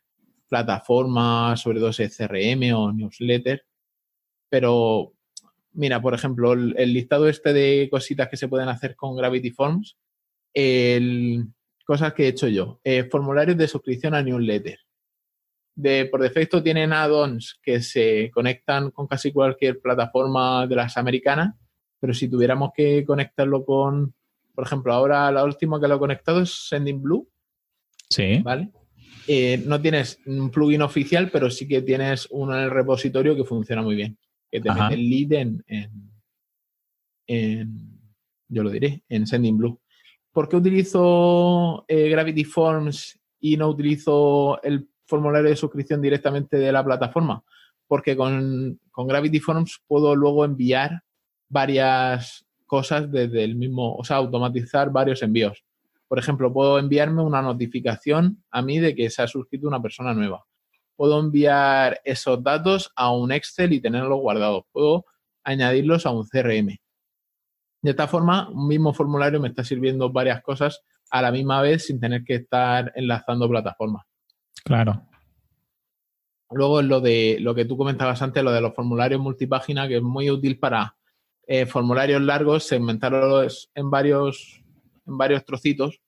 plataforma, 0.49 1.55
sobre 1.57 1.79
todo 1.79 1.91
CRM 1.91 2.73
o 2.73 2.91
newsletter. 2.91 3.63
Pero, 4.49 5.13
mira, 5.73 6.01
por 6.01 6.15
ejemplo, 6.15 6.53
el, 6.53 6.93
listado 6.93 7.29
este 7.29 7.53
de 7.53 7.87
cositas 7.91 8.27
que 8.29 8.37
se 8.37 8.47
pueden 8.47 8.69
hacer 8.69 8.95
con 8.95 9.15
Gravity 9.15 9.51
Forms, 9.51 9.95
cosas 11.85 12.13
que 12.15 12.25
he 12.25 12.29
hecho 12.29 12.47
yo. 12.47 12.79
Eh, 12.83 13.03
formularios 13.03 13.57
de 13.57 13.67
suscripción 13.67 14.15
a 14.15 14.23
newsletter 14.23 14.79
de, 15.75 16.05
por 16.05 16.21
defecto 16.21 16.61
tienen 16.61 16.93
add-ons 16.93 17.59
que 17.61 17.81
se 17.81 18.29
conectan 18.31 18.91
con 18.91 19.07
casi 19.07 19.31
cualquier 19.31 19.79
plataforma 19.79 20.67
de 20.67 20.75
las 20.75 20.97
americanas, 20.97 21.55
pero 21.99 22.13
si 22.13 22.29
tuviéramos 22.29 22.71
que 22.75 23.03
conectarlo 23.05 23.65
con, 23.65 24.13
por 24.53 24.65
ejemplo, 24.65 24.93
ahora 24.93 25.31
la 25.31 25.43
última 25.43 25.79
que 25.79 25.87
lo 25.87 25.95
he 25.95 25.99
conectado 25.99 26.41
es 26.41 26.67
Sending 26.69 27.01
Blue. 27.01 27.27
Sí. 28.09 28.39
¿Vale? 28.43 28.69
Eh, 29.27 29.63
no 29.65 29.81
tienes 29.81 30.19
un 30.25 30.49
plugin 30.49 30.81
oficial, 30.81 31.29
pero 31.31 31.49
sí 31.49 31.67
que 31.67 31.81
tienes 31.81 32.27
uno 32.29 32.57
en 32.57 32.65
el 32.65 32.71
repositorio 32.71 33.35
que 33.35 33.45
funciona 33.45 33.81
muy 33.81 33.95
bien. 33.95 34.17
Que 34.51 34.59
te 34.59 34.71
mete 34.71 34.93
el 34.93 35.09
lead 35.09 35.31
en, 35.31 35.63
en, 37.27 37.99
yo 38.47 38.63
lo 38.63 38.69
diré, 38.69 39.03
en 39.09 39.25
Sending 39.25 39.57
Blue. 39.57 39.79
¿Por 40.31 40.49
qué 40.49 40.57
utilizo 40.57 41.85
eh, 41.87 42.09
Gravity 42.09 42.43
Forms 42.43 43.19
y 43.39 43.57
no 43.57 43.69
utilizo 43.69 44.61
el 44.61 44.89
formulario 45.05 45.49
de 45.49 45.55
suscripción 45.55 46.01
directamente 46.01 46.57
de 46.57 46.71
la 46.71 46.83
plataforma, 46.83 47.43
porque 47.87 48.15
con, 48.15 48.79
Gravity 48.95 49.39
Forms 49.39 49.81
puedo 49.87 50.15
luego 50.15 50.45
enviar 50.45 51.03
varias 51.49 52.45
cosas 52.65 53.11
desde 53.11 53.43
el 53.43 53.55
mismo, 53.55 53.95
o 53.95 54.03
sea, 54.03 54.17
automatizar 54.17 54.91
varios 54.91 55.21
envíos. 55.21 55.63
Por 56.07 56.19
ejemplo, 56.19 56.51
puedo 56.51 56.79
enviarme 56.79 57.21
una 57.21 57.41
notificación 57.41 58.43
a 58.51 58.61
mí 58.61 58.79
de 58.79 58.95
que 58.95 59.09
se 59.09 59.21
ha 59.21 59.27
suscrito 59.27 59.67
una 59.67 59.81
persona 59.81 60.13
nueva. 60.13 60.45
Puedo 60.95 61.19
enviar 61.19 61.99
esos 62.03 62.43
datos 62.43 62.91
a 62.95 63.11
un 63.11 63.31
Excel 63.31 63.73
y 63.73 63.81
tenerlos 63.81 64.19
guardados. 64.19 64.63
Puedo 64.71 65.05
añadirlos 65.43 66.05
a 66.05 66.11
un 66.11 66.25
CRM. 66.27 66.77
De 67.81 67.91
esta 67.91 68.07
forma, 68.07 68.49
un 68.49 68.67
mismo 68.67 68.93
formulario 68.93 69.39
me 69.39 69.49
está 69.49 69.63
sirviendo 69.63 70.09
varias 70.11 70.41
cosas 70.41 70.81
a 71.09 71.21
la 71.21 71.31
misma 71.31 71.61
vez 71.61 71.87
sin 71.87 71.99
tener 71.99 72.23
que 72.23 72.35
estar 72.35 72.91
enlazando 72.95 73.49
plataformas. 73.49 74.05
Claro. 74.63 75.07
Luego 76.51 76.81
lo 76.81 77.01
de 77.01 77.37
lo 77.39 77.55
que 77.55 77.65
tú 77.65 77.77
comentabas 77.77 78.21
antes, 78.21 78.43
lo 78.43 78.51
de 78.51 78.61
los 78.61 78.73
formularios 78.73 79.19
multipágina, 79.19 79.87
que 79.87 79.97
es 79.97 80.03
muy 80.03 80.29
útil 80.29 80.59
para 80.59 80.95
eh, 81.47 81.65
formularios 81.65 82.21
largos, 82.21 82.65
segmentarlos 82.65 83.69
en 83.73 83.89
varios, 83.89 84.63
en 85.05 85.17
varios 85.17 85.43
trocitos 85.45 85.99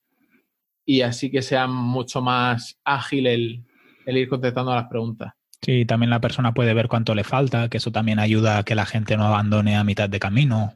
y 0.86 1.01
así 1.01 1.32
que 1.32 1.41
sea 1.41 1.68
mucho 1.68 2.22
más 2.22 2.80
ágil 2.84 3.28
el, 3.28 3.66
ir 4.06 4.30
contestando 4.30 4.72
a 4.72 4.76
las 4.76 4.88
preguntas. 4.88 5.34
Sí, 5.62 5.86
también 5.86 6.12
la 6.12 6.22
persona 6.22 6.53
puede 6.53 6.76
ver 6.76 6.88
cuánto 6.88 7.16
le 7.16 7.24
falta, 7.24 7.70
que 7.70 7.78
eso 7.78 7.91
también 7.91 8.20
ayuda 8.20 8.60
a 8.60 8.64
que 8.64 8.76
la 8.76 8.86
gente 8.86 9.18
no 9.18 9.26
abandone 9.26 9.76
a 9.76 9.84
mitad 9.84 10.08
de 10.08 10.20
camino. 10.20 10.76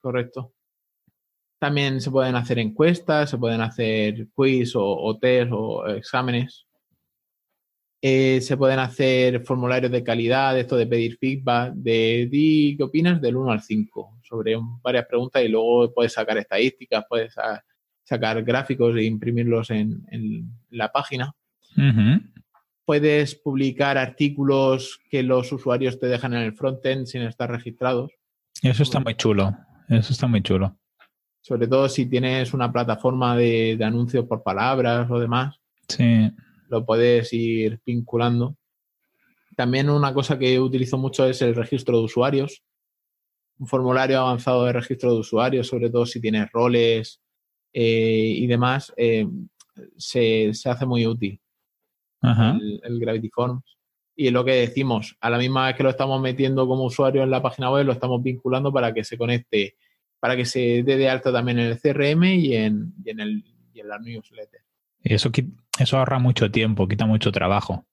correcto. 0.00 0.52
También 1.60 2.00
se 2.00 2.10
pueden 2.10 2.34
hacer 2.34 2.58
encuestas, 2.58 3.30
se 3.30 3.38
pueden 3.38 3.60
hacer 3.60 4.26
quiz 4.34 4.74
o, 4.74 4.84
o 4.84 5.16
test 5.18 5.52
o 5.52 5.86
exámenes. 5.86 6.65
Eh, 8.02 8.40
se 8.42 8.56
pueden 8.56 8.78
hacer 8.78 9.42
formularios 9.44 9.90
de 9.90 10.04
calidad, 10.04 10.58
esto 10.58 10.76
de 10.76 10.86
pedir 10.86 11.16
feedback, 11.16 11.72
de 11.74 12.28
di 12.30 12.76
qué 12.76 12.82
opinas 12.82 13.20
del 13.20 13.36
1 13.36 13.50
al 13.50 13.62
5 13.62 14.18
sobre 14.22 14.54
varias 14.82 15.06
preguntas 15.06 15.42
y 15.42 15.48
luego 15.48 15.92
puedes 15.94 16.12
sacar 16.12 16.36
estadísticas, 16.36 17.04
puedes 17.08 17.34
sacar 18.04 18.42
gráficos 18.42 18.96
e 18.96 19.04
imprimirlos 19.04 19.70
en, 19.70 20.50
la 20.70 20.92
página. 20.92 21.34
Puedes 22.84 23.34
publicar 23.34 23.98
artículos 23.98 25.00
que 25.10 25.22
los 25.22 25.50
usuarios 25.50 25.98
te 25.98 26.06
dejan 26.06 26.34
en 26.34 26.42
el 26.42 26.52
frontend 26.52 27.06
sin 27.06 27.22
estar 27.22 27.50
registrados. 27.50 28.12
Eso 28.62 28.82
está 28.82 29.00
muy 29.00 29.14
chulo. 29.14 29.56
Eso 29.88 30.12
está 30.12 30.26
muy 30.26 30.42
chulo. 30.42 30.76
Sobre 31.40 31.66
todo 31.66 31.88
si 31.88 32.06
tienes 32.06 32.52
una 32.52 32.70
plataforma 32.70 33.36
de, 33.36 33.76
de 33.78 33.84
anuncios 33.84 34.26
por 34.26 34.42
palabras 34.42 35.10
o 35.10 35.18
demás. 35.18 35.58
Sí 35.88 36.30
lo 36.68 36.84
puedes 36.84 37.32
ir 37.32 37.80
vinculando. 37.84 38.56
También 39.56 39.88
una 39.88 40.12
cosa 40.12 40.38
que 40.38 40.60
utilizo 40.60 40.98
mucho 40.98 41.26
es 41.26 41.40
el 41.42 41.54
registro 41.54 41.98
de 41.98 42.04
usuarios. 42.04 42.62
Un 43.58 43.66
formulario 43.66 44.20
avanzado 44.20 44.64
de 44.66 44.72
registro 44.72 45.12
de 45.12 45.20
usuarios, 45.20 45.66
sobre 45.66 45.88
todo 45.88 46.04
si 46.04 46.20
tienes 46.20 46.50
roles 46.52 47.22
eh, 47.72 48.34
y 48.36 48.46
demás, 48.46 48.92
eh, 48.96 49.26
se, 49.96 50.50
hace 50.50 50.86
muy 50.86 51.06
útil 51.06 51.40
El, 52.22 53.00
Gravity 53.00 53.30
Forms. 53.30 53.78
Y 54.14 54.30
lo 54.30 54.44
que 54.44 54.52
decimos, 54.52 55.16
a 55.20 55.30
la 55.30 55.38
misma 55.38 55.66
vez 55.66 55.76
que 55.76 55.82
lo 55.82 55.90
estamos 55.90 56.20
metiendo 56.20 56.66
como 56.66 56.84
usuario 56.84 57.22
en 57.22 57.30
la 57.30 57.42
página 57.42 57.70
web, 57.70 57.86
lo 57.86 57.92
estamos 57.92 58.22
vinculando 58.22 58.72
para 58.72 58.92
que 58.92 59.04
se 59.04 59.18
conecte, 59.18 59.76
para 60.18 60.36
que 60.36 60.46
se 60.46 60.82
dé 60.82 60.96
de 60.96 61.08
alta 61.08 61.32
también 61.32 61.58
en 61.58 61.66
el 61.66 61.80
CRM 61.80 62.24
y 62.24 62.54
en, 62.54 62.94
y 63.04 63.10
en, 63.10 63.20
el, 63.20 63.44
y 63.74 63.80
en 63.80 63.88
la 63.88 63.98
newsletter. 63.98 64.60
Eso, 65.02 65.30
eso 65.78 65.98
ahorra 65.98 66.18
mucho 66.18 66.50
tiempo, 66.50 66.88
quita 66.88 67.06
mucho 67.06 67.32
trabajo. 67.32 67.86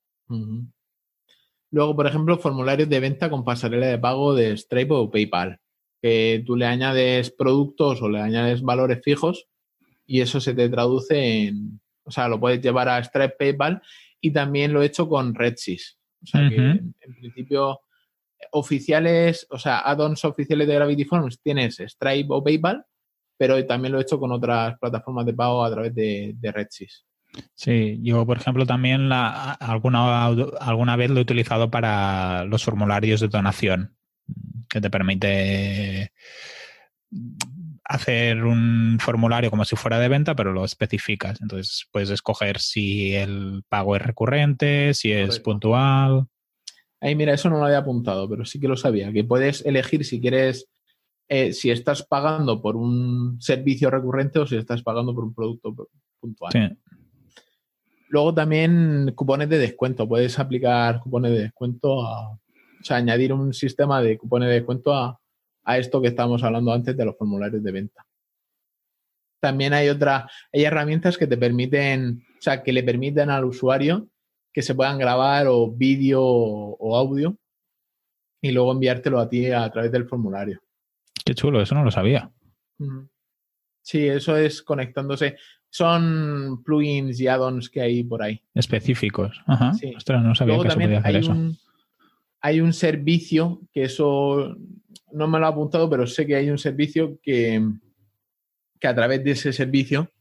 Luego, 1.71 1.95
por 1.95 2.07
ejemplo, 2.07 2.37
formularios 2.37 2.89
de 2.89 2.99
venta 2.99 3.29
con 3.29 3.43
pasarela 3.43 3.87
de 3.87 3.97
pago 3.97 4.35
de 4.35 4.55
Stripe 4.57 4.93
o 4.93 5.09
PayPal. 5.09 5.59
Que 6.01 6.43
tú 6.45 6.55
le 6.55 6.65
añades 6.65 7.31
productos 7.31 8.01
o 8.01 8.09
le 8.09 8.19
añades 8.19 8.61
valores 8.61 9.01
fijos 9.03 9.47
y 10.05 10.21
eso 10.21 10.41
se 10.41 10.53
te 10.53 10.69
traduce 10.69 11.47
en. 11.47 11.79
O 12.03 12.11
sea, 12.11 12.27
lo 12.27 12.39
puedes 12.39 12.61
llevar 12.61 12.89
a 12.89 13.01
Stripe 13.03 13.35
PayPal 13.39 13.81
y 14.19 14.31
también 14.31 14.73
lo 14.73 14.81
he 14.81 14.87
hecho 14.87 15.07
con 15.07 15.33
Redsys. 15.33 15.97
O 16.21 16.25
sea, 16.25 16.49
que 16.49 16.55
en, 16.55 16.93
principio, 17.19 17.79
oficiales, 18.51 19.47
o 19.49 19.57
sea, 19.57 19.79
add-ons 19.79 20.23
oficiales 20.25 20.67
de 20.67 20.75
Gravity 20.75 21.05
Forms 21.05 21.41
tienes 21.41 21.77
Stripe 21.77 22.27
o 22.29 22.43
PayPal 22.43 22.85
pero 23.37 23.65
también 23.65 23.91
lo 23.91 23.99
he 23.99 24.03
hecho 24.03 24.19
con 24.19 24.31
otras 24.31 24.77
plataformas 24.79 25.25
de 25.25 25.33
pago 25.33 25.63
a 25.63 25.69
través 25.69 25.93
de, 25.93 26.33
de 26.37 26.51
Redsys. 26.51 27.05
Sí, 27.55 27.99
yo 28.03 28.25
por 28.25 28.37
ejemplo 28.37 28.65
también 28.65 29.09
la, 29.09 29.53
alguna, 29.53 30.25
alguna 30.27 30.95
vez 30.95 31.09
lo 31.09 31.19
he 31.19 31.23
utilizado 31.23 31.71
para 31.71 32.45
los 32.45 32.63
formularios 32.63 33.21
de 33.21 33.27
donación, 33.27 33.95
que 34.69 34.81
te 34.81 34.89
permite 34.89 36.11
hacer 37.85 38.43
un 38.43 38.97
formulario 38.99 39.49
como 39.49 39.65
si 39.65 39.75
fuera 39.75 39.99
de 39.99 40.09
venta, 40.09 40.35
pero 40.35 40.53
lo 40.53 40.65
especificas. 40.65 41.41
Entonces 41.41 41.87
puedes 41.91 42.09
escoger 42.09 42.59
si 42.59 43.13
el 43.13 43.63
pago 43.67 43.95
es 43.95 44.01
recurrente, 44.01 44.93
si 44.93 45.11
es 45.11 45.39
puntual. 45.39 46.27
Ahí 47.01 47.15
mira, 47.15 47.33
eso 47.33 47.49
no 47.49 47.57
lo 47.57 47.65
había 47.65 47.79
apuntado, 47.79 48.29
pero 48.29 48.45
sí 48.45 48.59
que 48.59 48.67
lo 48.67 48.77
sabía, 48.77 49.11
que 49.11 49.23
puedes 49.23 49.65
elegir 49.65 50.05
si 50.05 50.21
quieres 50.21 50.69
eh, 51.29 51.53
si 51.53 51.71
estás 51.71 52.03
pagando 52.03 52.61
por 52.61 52.75
un 52.75 53.41
servicio 53.41 53.89
recurrente 53.89 54.39
o 54.39 54.45
si 54.45 54.55
estás 54.55 54.83
pagando 54.83 55.15
por 55.15 55.23
un 55.23 55.33
producto 55.33 55.73
puntual. 56.19 56.77
Luego 58.09 58.33
también 58.33 59.11
cupones 59.15 59.49
de 59.49 59.57
descuento. 59.57 60.07
Puedes 60.07 60.37
aplicar 60.39 60.99
cupones 60.99 61.31
de 61.31 61.41
descuento 61.43 62.05
a, 62.05 62.31
o 62.31 62.39
sea, 62.83 62.97
añadir 62.97 63.33
un 63.33 63.53
sistema 63.53 64.01
de 64.01 64.17
cupones 64.17 64.49
de 64.49 64.55
descuento 64.55 64.93
a, 64.93 65.19
esto 65.77 66.01
que 66.01 66.09
estábamos 66.09 66.43
hablando 66.43 66.73
antes 66.73 66.95
de 66.97 67.05
los 67.05 67.17
formularios 67.17 67.63
de 67.63 67.71
venta. 67.71 68.05
También 69.39 69.73
hay 69.73 69.89
otra, 69.89 70.29
hay 70.51 70.63
herramientas 70.65 71.17
que 71.17 71.27
te 71.27 71.37
permiten, 71.37 72.25
o 72.37 72.41
sea, 72.41 72.61
que 72.61 72.73
le 72.73 72.83
permiten 72.83 73.29
al 73.29 73.45
usuario 73.45 74.09
que 74.51 74.61
se 74.61 74.75
puedan 74.75 74.99
grabar 74.99 75.47
o 75.47 75.71
vídeo 75.71 76.21
o 76.21 76.97
audio 76.97 77.37
y 78.41 78.51
luego 78.51 78.73
enviártelo 78.73 79.19
a 79.19 79.27
ti 79.29 79.49
a 79.49 79.69
través 79.71 79.91
del 79.91 80.05
formulario. 80.05 80.61
Qué 81.25 81.33
chulo, 81.33 81.61
eso 81.61 81.75
no 81.75 81.83
lo 81.83 81.91
sabía. 81.91 82.29
Sí, 83.81 84.05
eso 84.05 84.35
es 84.37 84.61
conectándose. 84.61 85.37
Son 85.73 86.61
plugins 86.63 87.19
y 87.19 87.27
add-ons 87.27 87.67
que 87.67 87.81
hay 87.81 88.03
por 88.03 88.21
ahí. 88.21 88.39
Específicos. 88.53 89.41
Ajá. 89.47 89.71
Ostras, 89.97 90.23
no 90.23 90.35
sabía 90.35 90.61
que 90.61 90.69
se 90.69 90.75
podía 90.75 90.99
hacer 90.99 91.15
hay 91.15 91.21
eso. 91.21 91.31
Un, 91.31 91.57
hay 92.41 92.61
un 92.61 92.73
servicio 92.73 93.59
que 93.71 93.85
eso 93.85 94.55
no 95.13 95.27
me 95.27 95.39
lo 95.39 95.47
ha 95.47 95.49
apuntado, 95.49 95.89
pero 95.89 96.05
sé 96.05 96.27
que 96.27 96.35
hay 96.35 96.51
un 96.51 96.59
servicio 96.59 97.17
que, 97.23 97.59
que 98.79 98.87
a 98.87 98.93
través 98.93 99.23
de 99.23 99.31
ese 99.31 99.51
servicio 99.51 100.11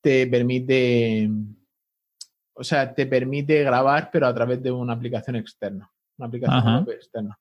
te 0.00 0.26
permite, 0.26 1.28
o 2.54 2.64
sea, 2.64 2.94
te 2.94 3.04
permite 3.04 3.62
grabar, 3.64 4.08
pero 4.10 4.26
a 4.26 4.34
través 4.34 4.62
de 4.62 4.70
una 4.70 4.94
aplicación 4.94 5.36
externa, 5.36 5.90
una 6.16 6.28
aplicación 6.28 6.86
externa. 6.90 7.38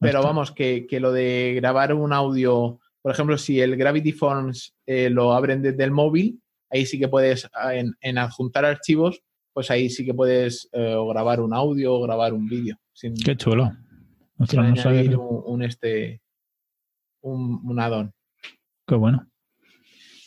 Pero 0.00 0.22
vamos, 0.22 0.50
que, 0.50 0.86
lo 0.98 1.12
de 1.12 1.52
grabar 1.56 1.92
un 1.92 2.12
audio, 2.12 2.80
por 3.02 3.12
ejemplo, 3.12 3.36
si 3.36 3.60
el 3.60 3.76
Gravity 3.76 4.12
Forms 4.12 4.74
eh, 4.86 5.10
lo 5.10 5.32
abren 5.32 5.60
desde 5.60 5.82
el 5.84 5.90
móvil, 5.90 6.40
ahí 6.70 6.86
sí 6.86 6.98
que 6.98 7.08
puedes, 7.08 7.48
ah, 7.52 7.74
en, 7.74 8.18
adjuntar 8.18 8.64
archivos, 8.64 9.20
pues 9.52 9.70
ahí 9.70 9.90
sí 9.90 10.04
que 10.04 10.14
puedes 10.14 10.68
eh, 10.72 10.96
grabar 11.08 11.40
un 11.40 11.52
audio 11.52 11.94
o 11.94 12.02
grabar 12.02 12.32
un 12.32 12.46
vídeo. 12.46 12.76
Qué 13.24 13.36
chulo. 13.36 13.72
un, 14.38 15.62
este, 15.62 16.22
un, 17.22 17.60
un 17.64 17.80
add-on. 17.80 18.12
Qué 18.86 18.94
bueno. 18.94 19.28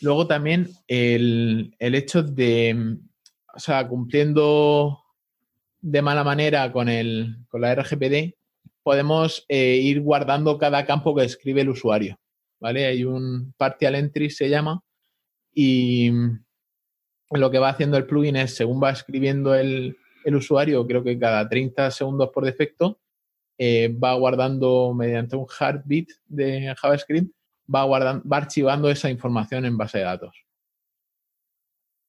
Luego 0.02 0.28
también 0.28 0.70
el, 0.88 1.74
el, 1.80 1.96
hecho 1.96 2.22
de, 2.22 2.98
o 3.54 3.60
sea, 3.60 3.88
cumpliendo 3.88 5.00
de 5.82 6.02
mala 6.02 6.24
manera 6.24 6.72
con, 6.72 6.90
el, 6.90 7.38
con 7.48 7.62
la 7.62 7.74
RGPD, 7.74 8.36
podemos 8.84 9.46
eh, 9.48 9.78
ir 9.78 10.02
guardando 10.02 10.58
cada 10.58 10.86
campo 10.86 11.16
que 11.16 11.24
escribe 11.24 11.62
el 11.62 11.70
usuario. 11.70 12.20
¿Vale? 12.60 12.86
Hay 12.86 13.04
un 13.04 13.54
partial 13.58 13.96
entry, 13.96 14.30
se 14.30 14.50
llama, 14.50 14.84
y 15.54 16.12
lo 17.32 17.50
que 17.50 17.60
va 17.60 17.70
haciendo 17.70 17.98
el 17.98 18.06
plugin 18.06 18.36
es, 18.36 18.56
según 18.56 18.82
va 18.84 18.92
escribiendo 18.92 19.56
el, 19.56 19.98
usuario, 20.26 20.86
creo 20.88 21.04
que 21.04 21.20
cada 21.20 21.48
30 21.48 21.92
segundos 21.92 22.30
por 22.34 22.44
defecto, 22.44 23.00
eh, 23.58 23.88
va 23.90 24.16
guardando 24.16 24.94
mediante 24.94 25.36
un 25.36 25.46
heartbeat 25.48 26.08
de 26.26 26.76
JavaScript, 26.76 27.32
va, 27.74 27.84
guardando, 27.84 28.28
va 28.28 28.38
archivando 28.38 28.90
esa 28.90 29.10
información 29.10 29.66
en 29.66 29.78
base 29.78 30.00
de 30.00 30.04
datos. 30.04 30.46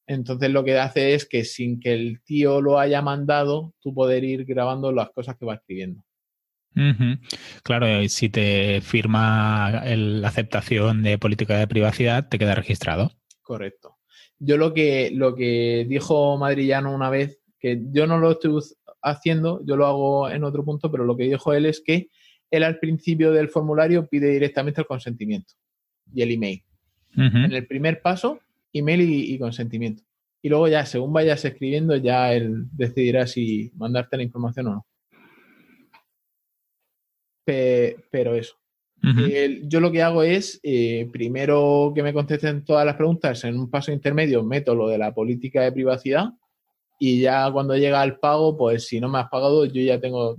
Entonces 0.09 0.51
lo 0.51 0.65
que 0.65 0.79
hace 0.79 1.15
es 1.15 1.27
que 1.27 1.45
sin 1.45 1.79
que 1.79 1.93
el 1.93 2.23
tío 2.23 2.61
lo 2.63 2.79
haya 2.79 3.03
mandado, 3.03 3.75
tú 3.81 3.93
poder 3.93 4.25
ir 4.25 4.45
grabando 4.45 4.93
las 4.93 5.11
cosas 5.11 5.37
que 5.37 5.45
va 5.45 5.55
escribiendo. 5.55 6.06
Claro, 7.63 7.87
si 8.09 8.29
te 8.29 8.81
firma 8.83 9.83
la 9.85 10.29
aceptación 10.29 11.03
de 11.03 11.19
política 11.19 11.59
de 11.59 11.67
privacidad, 11.67 12.29
te 12.29 12.39
queda 12.39 12.55
registrado. 12.55 13.13
Correcto. 13.43 13.97
Yo 14.39 14.59
lo 14.59 14.75
que, 14.75 15.11
lo 15.13 15.35
que 15.35 15.87
dijo 15.89 16.37
Madrillano 16.37 16.95
una 16.95 17.09
vez, 17.09 17.41
que 17.59 17.81
yo 17.91 18.07
no 18.07 18.19
lo 18.19 18.33
estoy 18.33 18.61
haciendo, 19.03 19.63
yo 19.65 19.77
lo 19.77 19.87
hago 19.87 20.29
en 20.29 20.45
otro 20.45 20.65
punto, 20.65 20.91
pero 20.91 21.05
lo 21.05 21.17
que 21.17 21.25
dijo 21.25 21.55
él 21.55 21.65
es 21.65 21.81
que 21.81 22.11
él 22.51 22.63
al 22.63 22.79
principio 22.79 23.33
del 23.33 23.49
formulario 23.49 24.07
pide 24.07 24.31
directamente 24.31 24.83
el 24.83 24.87
consentimiento 24.87 25.55
y 26.13 26.23
el 26.23 26.33
email. 26.33 26.63
En 27.17 27.53
el 27.53 27.67
primer 27.67 28.03
paso, 28.03 28.41
email 28.75 29.01
y, 29.01 29.39
consentimiento. 29.39 30.03
Y 30.43 30.51
luego 30.51 30.69
ya, 30.69 30.85
según 30.85 31.15
vayas 31.15 31.43
escribiendo, 31.47 31.97
ya 31.97 32.35
él 32.35 32.67
decidirá 32.73 33.27
si 33.27 33.73
mandarte 33.75 34.19
la 34.19 34.23
información 34.23 34.67
o 34.67 34.71
no 34.75 34.87
pero 37.47 38.35
eso. 38.35 38.57
yo 39.63 39.81
lo 39.81 39.93
que 39.93 40.03
hago 40.03 40.23
es, 40.23 40.61
eh, 40.63 41.09
primero 41.13 41.93
que 41.95 42.03
me 42.03 42.13
contesten 42.13 42.65
todas 42.65 42.85
las 42.85 42.97
preguntas, 42.97 43.45
en 43.45 43.59
un 43.59 43.71
paso 43.71 43.93
intermedio 43.93 44.43
meto 44.43 44.75
lo 44.75 44.89
de 44.89 44.99
la 44.99 45.15
política 45.15 45.63
de 45.63 45.73
privacidad 45.73 46.31
y 46.99 47.21
ya 47.21 47.51
cuando 47.53 47.77
llega 47.77 48.03
el 48.03 48.19
pago, 48.19 48.57
pues 48.57 48.87
si 48.87 49.01
no 49.01 49.09
me 49.09 49.19
has 49.19 49.29
pagado, 49.29 49.65
yo 49.67 49.81
ya 49.83 50.01
tengo 50.01 50.37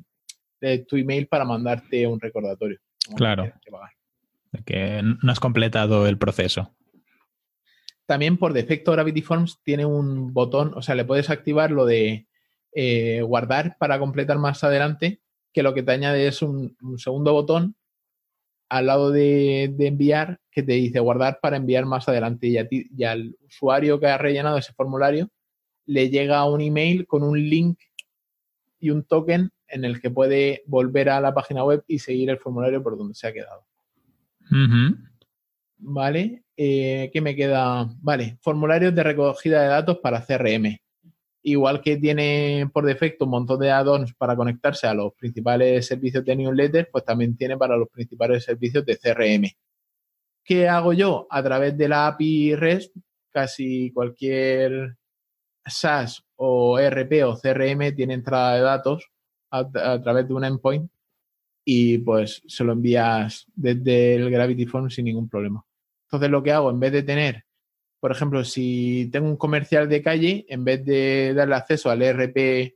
eh, 0.62 0.86
tu 0.88 0.98
email 0.98 1.28
para 1.28 1.46
mandarte 1.46 2.06
un 2.08 2.20
recordatorio. 2.20 2.80
Claro. 3.16 3.44
Que, 3.44 4.64
que 4.66 5.02
no 5.04 5.32
has 5.32 5.40
completado 5.40 6.08
el 6.08 6.18
proceso. 6.18 6.76
También 8.06 8.38
por 8.38 8.54
defecto 8.54 8.92
Gravity 8.94 9.22
Forms 9.22 9.62
tiene 9.64 9.86
un 9.86 10.34
botón, 10.34 10.74
o 10.76 10.82
sea, 10.82 10.96
le 10.96 11.06
puedes 11.06 11.30
activar 11.30 11.72
lo 11.72 11.86
de 11.86 12.28
eh, 12.74 13.22
guardar 13.22 13.76
para 13.80 14.00
completar 14.00 14.38
más 14.38 14.64
adelante, 14.64 15.20
que 15.54 15.64
lo 15.64 15.74
que 15.74 15.84
te 15.84 15.92
añade 15.92 16.28
es 16.28 16.42
un, 16.42 16.76
segundo 16.98 17.34
botón 17.34 17.76
al 18.70 18.88
lado 18.88 19.12
de, 19.12 19.64
enviar 19.80 20.40
que 20.52 20.64
te 20.64 20.74
dice 20.74 21.00
guardar 21.00 21.40
para 21.42 21.58
enviar 21.58 21.86
más 21.86 22.08
adelante 22.10 22.48
y, 22.48 22.58
a 22.58 22.68
ti, 22.68 22.88
y 22.96 23.04
al 23.04 23.36
usuario 23.46 24.00
que 24.00 24.08
ha 24.08 24.18
rellenado 24.18 24.58
ese 24.58 24.74
formulario 24.74 25.30
le 25.86 26.10
llega 26.10 26.46
un 26.46 26.62
email 26.62 27.08
con 27.08 27.24
un 27.24 27.40
link 27.40 27.80
y 28.80 28.90
un 28.90 29.04
token 29.04 29.52
en 29.68 29.86
el 29.86 30.02
que 30.02 30.12
puede 30.12 30.64
volver 30.68 31.10
a 31.10 31.22
la 31.22 31.34
página 31.34 31.64
web 31.64 31.84
y 31.88 32.00
seguir 32.00 32.30
el 32.30 32.38
formulario 32.38 32.84
por 32.84 32.98
donde 32.98 33.16
se 33.16 33.28
ha 33.28 33.34
quedado. 33.34 33.66
Vale, 35.80 36.44
eh, 36.56 37.10
¿qué 37.14 37.22
me 37.22 37.36
queda? 37.36 37.90
Vale, 38.02 38.38
formularios 38.42 38.94
de 38.96 39.04
recogida 39.04 39.62
de 39.62 39.68
datos 39.68 39.98
para 40.00 40.26
CRM. 40.26 40.80
Igual 41.48 41.80
que 41.80 41.96
tiene 41.96 42.70
por 42.74 42.86
defecto 42.86 43.24
un 43.24 43.32
montón 43.32 43.62
de 43.62 43.72
add-ons 43.72 44.14
para 44.16 44.36
conectarse 44.36 44.86
a 44.86 44.94
los 44.94 45.14
principales 45.14 45.86
servicios 45.86 46.26
de 46.26 46.36
newsletter, 46.36 46.90
pues 46.92 47.06
también 47.06 47.38
tiene 47.38 47.56
para 47.56 47.78
los 47.78 47.88
principales 47.88 48.44
servicios 48.44 48.86
de 48.86 48.98
CRM. 48.98 49.50
¿Qué 50.44 50.68
hago 50.68 50.92
yo? 50.92 51.26
A 51.30 51.42
través 51.42 51.78
de 51.78 51.88
la 51.88 52.08
API 52.08 52.54
REST, 52.54 52.98
casi 53.32 53.94
cualquier 53.94 54.98
SaaS 55.66 56.22
o 56.36 56.80
ERP 56.80 57.24
o 57.24 57.40
CRM 57.40 57.96
tiene 57.96 58.16
entrada 58.16 58.56
de 58.56 58.62
datos 58.64 59.10
a, 59.50 59.60
a, 59.60 60.02
través 60.02 60.28
de 60.28 60.34
un 60.34 60.44
endpoint 60.44 60.92
y 61.64 62.00
pues 62.00 62.44
se 62.46 62.66
lo 62.66 62.74
envías 62.74 63.46
desde 63.56 64.16
el 64.16 64.30
Gravity 64.30 64.66
Phone 64.66 64.90
sin 64.90 65.06
ningún 65.06 65.30
problema. 65.30 65.64
Entonces 66.08 66.30
lo 66.30 66.44
que 66.44 66.52
hago, 66.52 66.70
en 66.72 66.80
vez 66.82 66.92
de 66.92 67.04
tener, 67.04 67.46
por 68.00 68.12
ejemplo, 68.12 68.44
si 68.44 69.10
tengo 69.12 69.28
un 69.28 69.38
comercial 69.38 69.90
de 69.90 70.02
calle, 70.02 70.46
en 70.50 70.64
vez 70.64 70.86
de 70.86 71.34
darle 71.34 71.56
acceso 71.56 71.90
al 71.90 72.02
ERP 72.02 72.38
eh, 72.38 72.74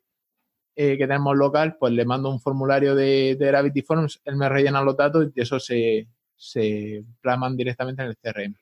que 0.76 0.98
tenemos 0.98 1.38
local, 1.38 1.78
pues 1.80 1.94
le 1.94 2.06
mando 2.06 2.30
un 2.30 2.40
formulario 2.40 2.96
de, 2.96 3.38
Gravity 3.40 3.82
Forms, 3.82 4.22
él 4.26 4.36
me 4.36 4.50
rellena 4.50 4.82
los 4.82 4.98
datos 4.98 5.30
y 5.36 5.42
eso 5.42 5.60
se, 5.60 6.08
se 6.36 7.04
plasman 7.22 7.56
directamente 7.56 8.02
en 8.02 8.10
el 8.10 8.18
CRM. 8.18 8.56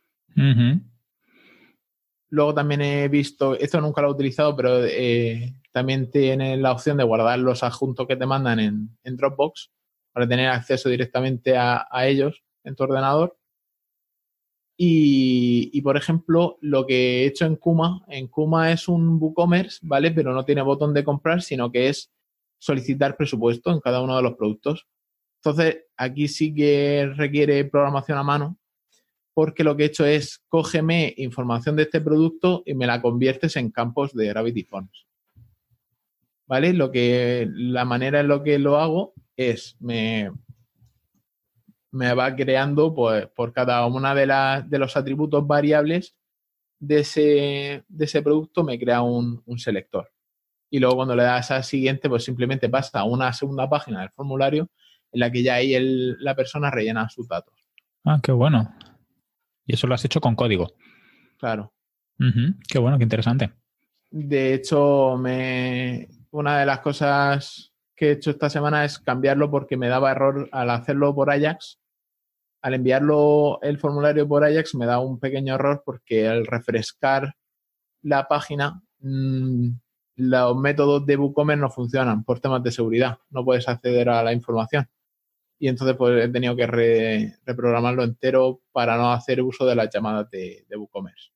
Luego 2.31 2.53
también 2.53 2.81
he 2.81 3.07
visto, 3.07 3.57
esto 3.57 3.81
nunca 3.81 4.01
lo 4.01 4.09
he 4.09 4.11
utilizado, 4.11 4.55
pero 4.55 4.85
eh, 4.85 5.55
también 5.71 6.11
tiene 6.11 6.57
la 6.57 6.71
opción 6.71 6.97
de 6.97 7.03
guardar 7.03 7.39
los 7.39 7.63
adjuntos 7.63 8.05
que 8.05 8.15
te 8.15 8.25
mandan 8.25 8.59
en, 8.59 8.89
Dropbox 9.03 9.71
para 10.11 10.27
tener 10.27 10.49
acceso 10.49 10.89
directamente 10.89 11.57
a, 11.57 11.87
ellos 12.03 12.43
en 12.63 12.75
tu 12.75 12.83
ordenador. 12.83 13.38
Y, 14.81 15.81
por 15.81 15.97
ejemplo, 15.97 16.57
lo 16.61 16.87
que 16.87 16.95
he 16.95 17.25
hecho 17.25 17.45
en 17.45 17.57
Kuma, 17.57 18.01
en 18.07 18.27
Kuma 18.27 18.71
es 18.71 18.87
un 18.87 19.21
WooCommerce, 19.21 19.79
¿vale? 19.81 20.09
Pero 20.11 20.33
no 20.33 20.45
tiene 20.45 20.61
botón 20.61 20.93
de 20.93 21.03
comprar, 21.03 21.41
sino 21.41 21.69
que 21.69 21.89
es 21.89 22.13
solicitar 22.59 23.17
presupuesto 23.17 23.71
en 23.71 23.81
cada 23.81 24.01
uno 24.01 24.15
de 24.15 24.23
los 24.23 24.37
productos. 24.37 24.87
Entonces, 25.43 25.83
aquí 25.97 26.29
sí 26.29 26.55
que 26.55 27.11
requiere 27.13 27.65
programación 27.65 28.19
a 28.19 28.23
mano, 28.23 28.57
porque 29.33 29.65
lo 29.65 29.75
que 29.75 29.83
he 29.83 29.87
hecho 29.87 30.05
es 30.05 30.41
cógeme 30.47 31.13
información 31.17 31.75
de 31.75 31.83
este 31.83 31.99
producto 31.99 32.63
y 32.65 32.73
me 32.73 32.87
la 32.87 33.01
conviertes 33.01 33.57
en 33.57 33.71
campos 33.71 34.13
de 34.13 34.27
Gravity 34.27 34.63
Forms. 34.63 35.07
¿Vale? 36.47 36.71
Lo 36.71 36.89
que, 36.89 37.49
la 37.51 37.83
manera 37.83 38.21
en 38.21 38.29
lo 38.29 38.43
que 38.43 38.57
lo 38.57 38.77
hago 38.77 39.13
es, 39.35 39.75
me, 39.81 40.31
me 41.91 42.13
va 42.13 42.35
creando 42.35 42.93
pues, 42.93 43.27
por 43.27 43.53
cada 43.53 43.85
una 43.85 44.13
de, 44.13 44.25
las 44.25 44.69
de 44.69 44.79
los 44.79 44.95
atributos 44.95 45.45
variables 45.45 46.15
de 46.79 46.99
ese, 46.99 47.83
de 47.87 48.05
ese 48.05 48.21
producto, 48.21 48.63
me 48.63 48.79
crea 48.79 49.01
un, 49.01 49.43
selector. 49.57 50.11
Y 50.69 50.79
luego 50.79 50.97
cuando 50.97 51.15
le 51.15 51.23
das 51.23 51.51
a 51.51 51.63
siguiente, 51.63 52.07
pues 52.07 52.23
simplemente 52.23 52.69
pasa 52.69 52.99
a 52.99 53.03
una 53.03 53.33
segunda 53.33 53.69
página 53.69 54.01
del 54.01 54.11
formulario 54.11 54.69
en 55.11 55.19
la 55.19 55.31
que 55.31 55.43
ya 55.43 55.55
ahí 55.55 55.75
la 56.19 56.35
persona 56.35 56.69
rellena 56.69 57.09
sus 57.09 57.27
datos. 57.27 57.53
Ah, 58.05 58.19
qué 58.21 58.31
bueno. 58.31 58.73
Y 59.65 59.73
eso 59.73 59.87
lo 59.87 59.95
has 59.95 60.05
hecho 60.05 60.21
con 60.21 60.35
código. 60.35 60.73
Claro. 61.37 61.73
Qué 62.67 62.79
bueno, 62.79 62.97
qué 62.97 63.03
interesante. 63.03 63.51
De 64.11 64.53
hecho, 64.53 65.17
me, 65.17 66.07
una 66.31 66.59
de 66.59 66.65
las 66.65 66.79
cosas 66.79 67.73
que 67.95 68.09
he 68.09 68.11
hecho 68.11 68.31
esta 68.31 68.49
semana 68.49 68.85
es 68.85 68.99
cambiarlo 68.99 69.49
porque 69.49 69.77
me 69.77 69.87
daba 69.87 70.11
error 70.11 70.49
al 70.51 70.69
hacerlo 70.69 71.13
por 71.13 71.31
Ajax. 71.31 71.78
Al 72.61 72.73
enviarlo 72.73 73.59
el 73.61 73.77
formulario 73.77 74.27
por 74.27 74.43
Ajax 74.43 74.75
me 74.75 74.85
da 74.85 74.99
un 74.99 75.19
pequeño 75.19 75.55
error 75.55 75.81
porque 75.85 76.27
al 76.27 76.45
refrescar 76.45 77.35
la 78.01 78.27
página 78.27 78.81
mm, 78.99 79.69
los 80.15 80.57
métodos 80.57 81.05
de 81.05 81.15
WooCommerce 81.15 81.61
no 81.61 81.69
funcionan 81.69 82.23
por 82.23 82.39
temas 82.39 82.61
de 82.61 82.71
seguridad. 82.71 83.17
No 83.29 83.45
puedes 83.45 83.67
acceder 83.69 84.09
a 84.09 84.21
la 84.23 84.33
información. 84.33 84.87
Y 85.57 85.67
entonces 85.67 85.95
pues 85.97 86.25
he 86.25 86.29
tenido 86.29 86.55
que 86.55 86.67
reprogramarlo 87.45 88.03
entero 88.03 88.61
para 88.71 88.97
no 88.97 89.11
hacer 89.11 89.41
uso 89.41 89.65
de 89.65 89.75
las 89.75 89.89
llamadas 89.93 90.29
de, 90.29 90.65
WooCommerce. 90.77 91.31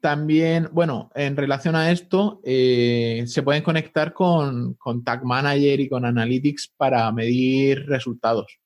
También, 0.00 0.68
bueno, 0.72 1.10
en 1.14 1.36
relación 1.36 1.74
a 1.74 1.90
esto, 1.90 2.40
eh, 2.44 3.24
se 3.26 3.42
pueden 3.42 3.64
conectar 3.64 4.12
con, 4.12 4.76
Tag 5.04 5.24
Manager 5.24 5.80
y 5.80 5.88
con 5.88 6.04
Analytics 6.04 6.72
para 6.76 7.10
medir 7.10 7.84
resultados. 7.86 8.60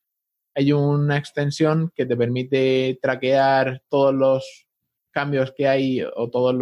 Hay 0.55 0.73
una 0.73 1.17
extensión 1.17 1.93
que 1.95 2.07
te 2.07 2.17
permite 2.17 2.99
traquear 3.01 3.83
todos 3.89 4.15
los 4.15 4.67
cambios 5.11 5.53
que 5.57 5.69
hay 5.69 6.03
o 6.03 6.31
todas 6.31 6.57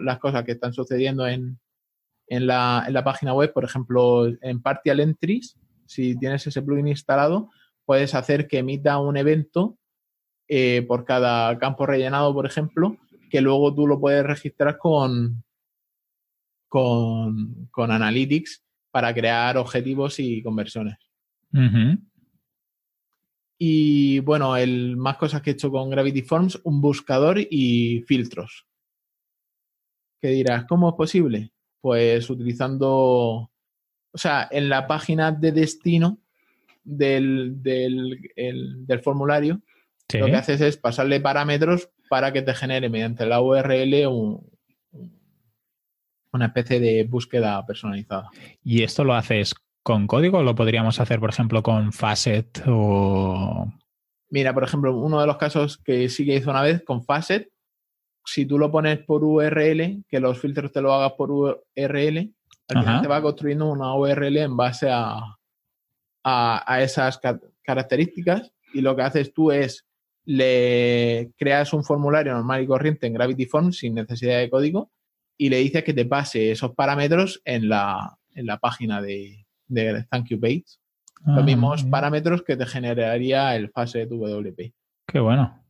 las 0.00 0.18
cosas 0.18 0.44
que 0.44 0.52
están 0.52 0.72
sucediendo 0.72 1.26
en, 1.26 1.58
la, 2.28 3.02
página 3.04 3.34
web. 3.34 3.52
Por 3.52 3.64
ejemplo, 3.64 4.26
en 4.40 4.62
Partial 4.62 5.00
Entries, 5.00 5.56
si 5.86 6.16
tienes 6.18 6.46
ese 6.46 6.62
plugin 6.62 6.88
instalado, 6.88 7.50
puedes 7.84 8.14
hacer 8.14 8.46
que 8.48 8.58
emita 8.58 8.98
un 8.98 9.16
evento 9.16 9.76
eh, 10.48 10.84
por 10.86 11.04
cada 11.04 11.58
campo 11.58 11.86
rellenado, 11.86 12.32
por 12.32 12.46
ejemplo, 12.46 12.96
que 13.30 13.40
luego 13.40 13.74
tú 13.74 13.86
lo 13.86 13.98
puedes 13.98 14.24
registrar 14.24 14.78
con, 14.78 15.42
con, 16.68 17.90
Analytics 17.90 18.64
para 18.90 19.12
crear 19.12 19.56
objetivos 19.56 20.18
y 20.18 20.42
conversiones. 20.42 20.96
Y 23.58 24.20
bueno, 24.20 24.56
el, 24.56 24.96
más 24.96 25.16
cosas 25.16 25.42
que 25.42 25.50
he 25.50 25.52
hecho 25.52 25.70
con 25.70 25.90
Gravity 25.90 26.22
Forms, 26.22 26.60
un 26.64 26.80
buscador 26.80 27.38
y 27.38 28.02
filtros. 28.06 28.66
¿Qué 30.20 30.28
dirás? 30.28 30.64
¿Cómo 30.66 30.90
es 30.90 30.94
posible? 30.94 31.52
Pues 31.80 32.28
utilizando, 32.30 32.90
o 32.90 33.50
sea, 34.18 34.48
en 34.50 34.68
la 34.68 34.86
página 34.86 35.32
de 35.32 35.52
destino 35.52 36.18
del, 36.82 37.62
del 37.62 39.00
formulario, 39.02 39.60
lo 40.12 40.26
que 40.26 40.36
haces 40.36 40.60
es 40.60 40.76
pasarle 40.76 41.20
parámetros 41.20 41.90
para 42.08 42.32
que 42.32 42.42
te 42.42 42.54
genere 42.54 42.88
mediante 42.88 43.26
la 43.26 43.40
URL 43.40 44.06
una 46.34 46.46
especie 46.46 46.80
de 46.80 47.04
búsqueda 47.04 47.64
personalizada. 47.64 48.28
¿Y 48.62 48.82
esto 48.82 49.04
lo 49.04 49.14
haces 49.14 49.54
con 49.84 50.08
código 50.08 50.38
o 50.38 50.42
lo 50.42 50.56
podríamos 50.56 50.98
hacer, 50.98 51.20
por 51.20 51.30
ejemplo, 51.30 51.62
con 51.62 51.92
Facet 51.92 52.64
o...? 52.66 53.72
Mira, 54.30 54.52
por 54.52 54.64
ejemplo, 54.64 54.96
uno 54.96 55.20
de 55.20 55.28
los 55.28 55.36
casos 55.36 55.78
que 55.78 56.08
sí 56.08 56.26
que 56.26 56.34
hizo 56.34 56.50
una 56.50 56.62
vez 56.62 56.82
con 56.82 57.04
Facet, 57.04 57.48
si 58.24 58.46
tú 58.46 58.58
lo 58.58 58.72
pones 58.72 58.98
por 58.98 59.22
URL, 59.22 60.02
que 60.08 60.18
los 60.18 60.40
filtros 60.40 60.72
te 60.72 60.80
lo 60.80 60.92
hagas 60.92 61.12
por 61.12 61.30
URL, 61.30 62.34
al 62.68 62.80
final 62.80 63.02
te 63.02 63.08
va 63.08 63.22
construyendo 63.22 63.70
una 63.70 63.94
URL 63.94 64.38
en 64.38 64.56
base 64.56 64.90
a, 64.90 65.20
a 66.24 66.82
esas 66.82 67.20
características 67.62 68.50
y 68.72 68.80
lo 68.80 68.96
que 68.96 69.02
haces 69.02 69.32
tú 69.32 69.52
es 69.52 69.86
le 70.24 71.32
creas 71.36 71.72
un 71.72 71.84
formulario 71.84 72.32
normal 72.32 72.62
y 72.62 72.66
corriente 72.66 73.06
en 73.06 73.14
Gravity 73.14 73.46
Forms 73.46 73.78
sin 73.78 73.94
necesidad 73.94 74.38
de 74.38 74.50
código 74.50 74.90
y 75.36 75.48
le 75.48 75.58
dices 75.58 75.84
que 75.84 75.92
te 75.92 76.06
pase 76.06 76.50
esos 76.50 76.74
parámetros 76.74 77.42
en 77.44 77.68
la, 77.68 78.18
página 78.60 79.02
de, 79.02 79.43
Thank 80.10 80.28
You 80.28 80.40
Page. 80.40 80.64
Los 81.26 81.38
ah, 81.38 81.42
mismos 81.42 81.84
parámetros 81.84 82.42
que 82.42 82.56
te 82.56 82.66
generaría 82.66 83.56
el 83.56 83.70
fase 83.70 84.06
WP. 84.06 84.74
Qué 85.06 85.20
bueno. 85.20 85.64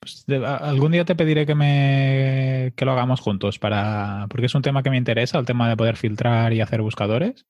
Pues 0.00 0.24
algún 0.28 0.92
día 0.92 1.04
te 1.04 1.16
pediré 1.16 1.44
que 1.46 1.54
me 1.54 2.72
que 2.76 2.84
lo 2.84 2.92
hagamos 2.92 3.20
juntos 3.20 3.58
para 3.58 4.26
porque 4.30 4.46
es 4.46 4.54
un 4.54 4.62
tema 4.62 4.82
que 4.82 4.90
me 4.90 4.96
interesa, 4.96 5.38
el 5.38 5.46
tema 5.46 5.68
de 5.68 5.76
poder 5.76 5.96
filtrar 5.96 6.52
y 6.52 6.60
hacer 6.60 6.80
buscadores. 6.80 7.46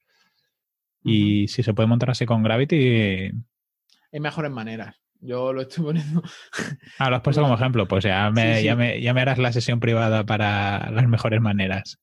Y 1.04 1.46
si 1.46 1.62
se 1.62 1.72
puede 1.72 1.86
montar 1.86 2.10
así 2.10 2.26
con 2.26 2.42
Gravity. 2.42 3.30
Hay 4.12 4.20
mejores 4.20 4.50
maneras 4.50 4.96
Yo 5.20 5.52
lo 5.52 5.62
estoy 5.62 5.84
poniendo. 5.84 6.22
Ah, 6.98 7.10
lo 7.10 7.16
has 7.16 7.22
puesto 7.22 7.42
como 7.42 7.54
ejemplo. 7.54 7.86
Pues 7.86 8.02
ya 8.02 8.28
me, 8.30 8.64
Ya, 8.64 8.74
me, 8.74 9.00
ya 9.00 9.14
me 9.14 9.20
harás 9.20 9.38
la 9.38 9.52
sesión 9.52 9.78
privada 9.78 10.24
para 10.24 10.90
las 10.90 11.06
mejores 11.06 11.40
maneras. 11.40 12.00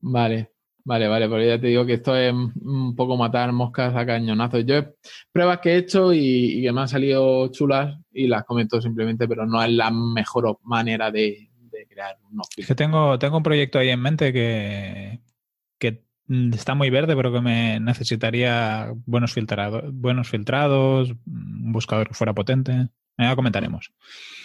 Vale, 0.00 0.50
vale, 0.84 1.08
vale. 1.08 1.28
Porque 1.28 1.46
ya 1.46 1.60
te 1.60 1.68
digo 1.68 1.86
que 1.86 1.94
esto 1.94 2.16
es 2.16 2.32
un 2.32 2.94
poco 2.96 3.16
matar 3.16 3.52
moscas 3.52 3.94
a 3.94 4.06
cañonazos. 4.06 4.64
Yo 4.64 4.76
he 4.76 4.94
pruebas 5.32 5.58
que 5.60 5.72
he 5.72 5.76
hecho 5.76 6.12
y, 6.12 6.62
que 6.62 6.72
me 6.72 6.80
han 6.80 6.88
salido 6.88 7.48
chulas 7.48 7.98
y 8.12 8.26
las 8.26 8.44
comento 8.44 8.80
simplemente, 8.80 9.28
pero 9.28 9.46
no 9.46 9.62
es 9.62 9.70
la 9.70 9.90
mejor 9.90 10.58
manera 10.62 11.10
de, 11.10 11.48
crear 11.88 12.18
unos 12.30 12.46
Es 12.56 12.66
que 12.66 12.74
tengo, 12.74 13.18
tengo 13.18 13.38
un 13.38 13.42
proyecto 13.42 13.78
ahí 13.78 13.88
en 13.88 14.00
mente 14.00 14.32
que, 14.32 15.20
que 15.78 16.04
Mm, 16.30 16.54
está 16.54 16.76
muy 16.76 16.90
verde, 16.90 17.16
pero 17.16 17.32
que 17.32 17.40
me 17.40 17.80
necesitaría 17.80 18.92
buenos, 19.04 19.32
filtrados, 19.32 19.82
buenos 19.92 20.28
filtrados, 20.28 21.10
un 21.26 21.72
buscador 21.72 22.06
que 22.06 22.14
fuera 22.14 22.32
potente. 22.32 22.88
Ya 23.20 23.36
comentaremos. 23.36 23.92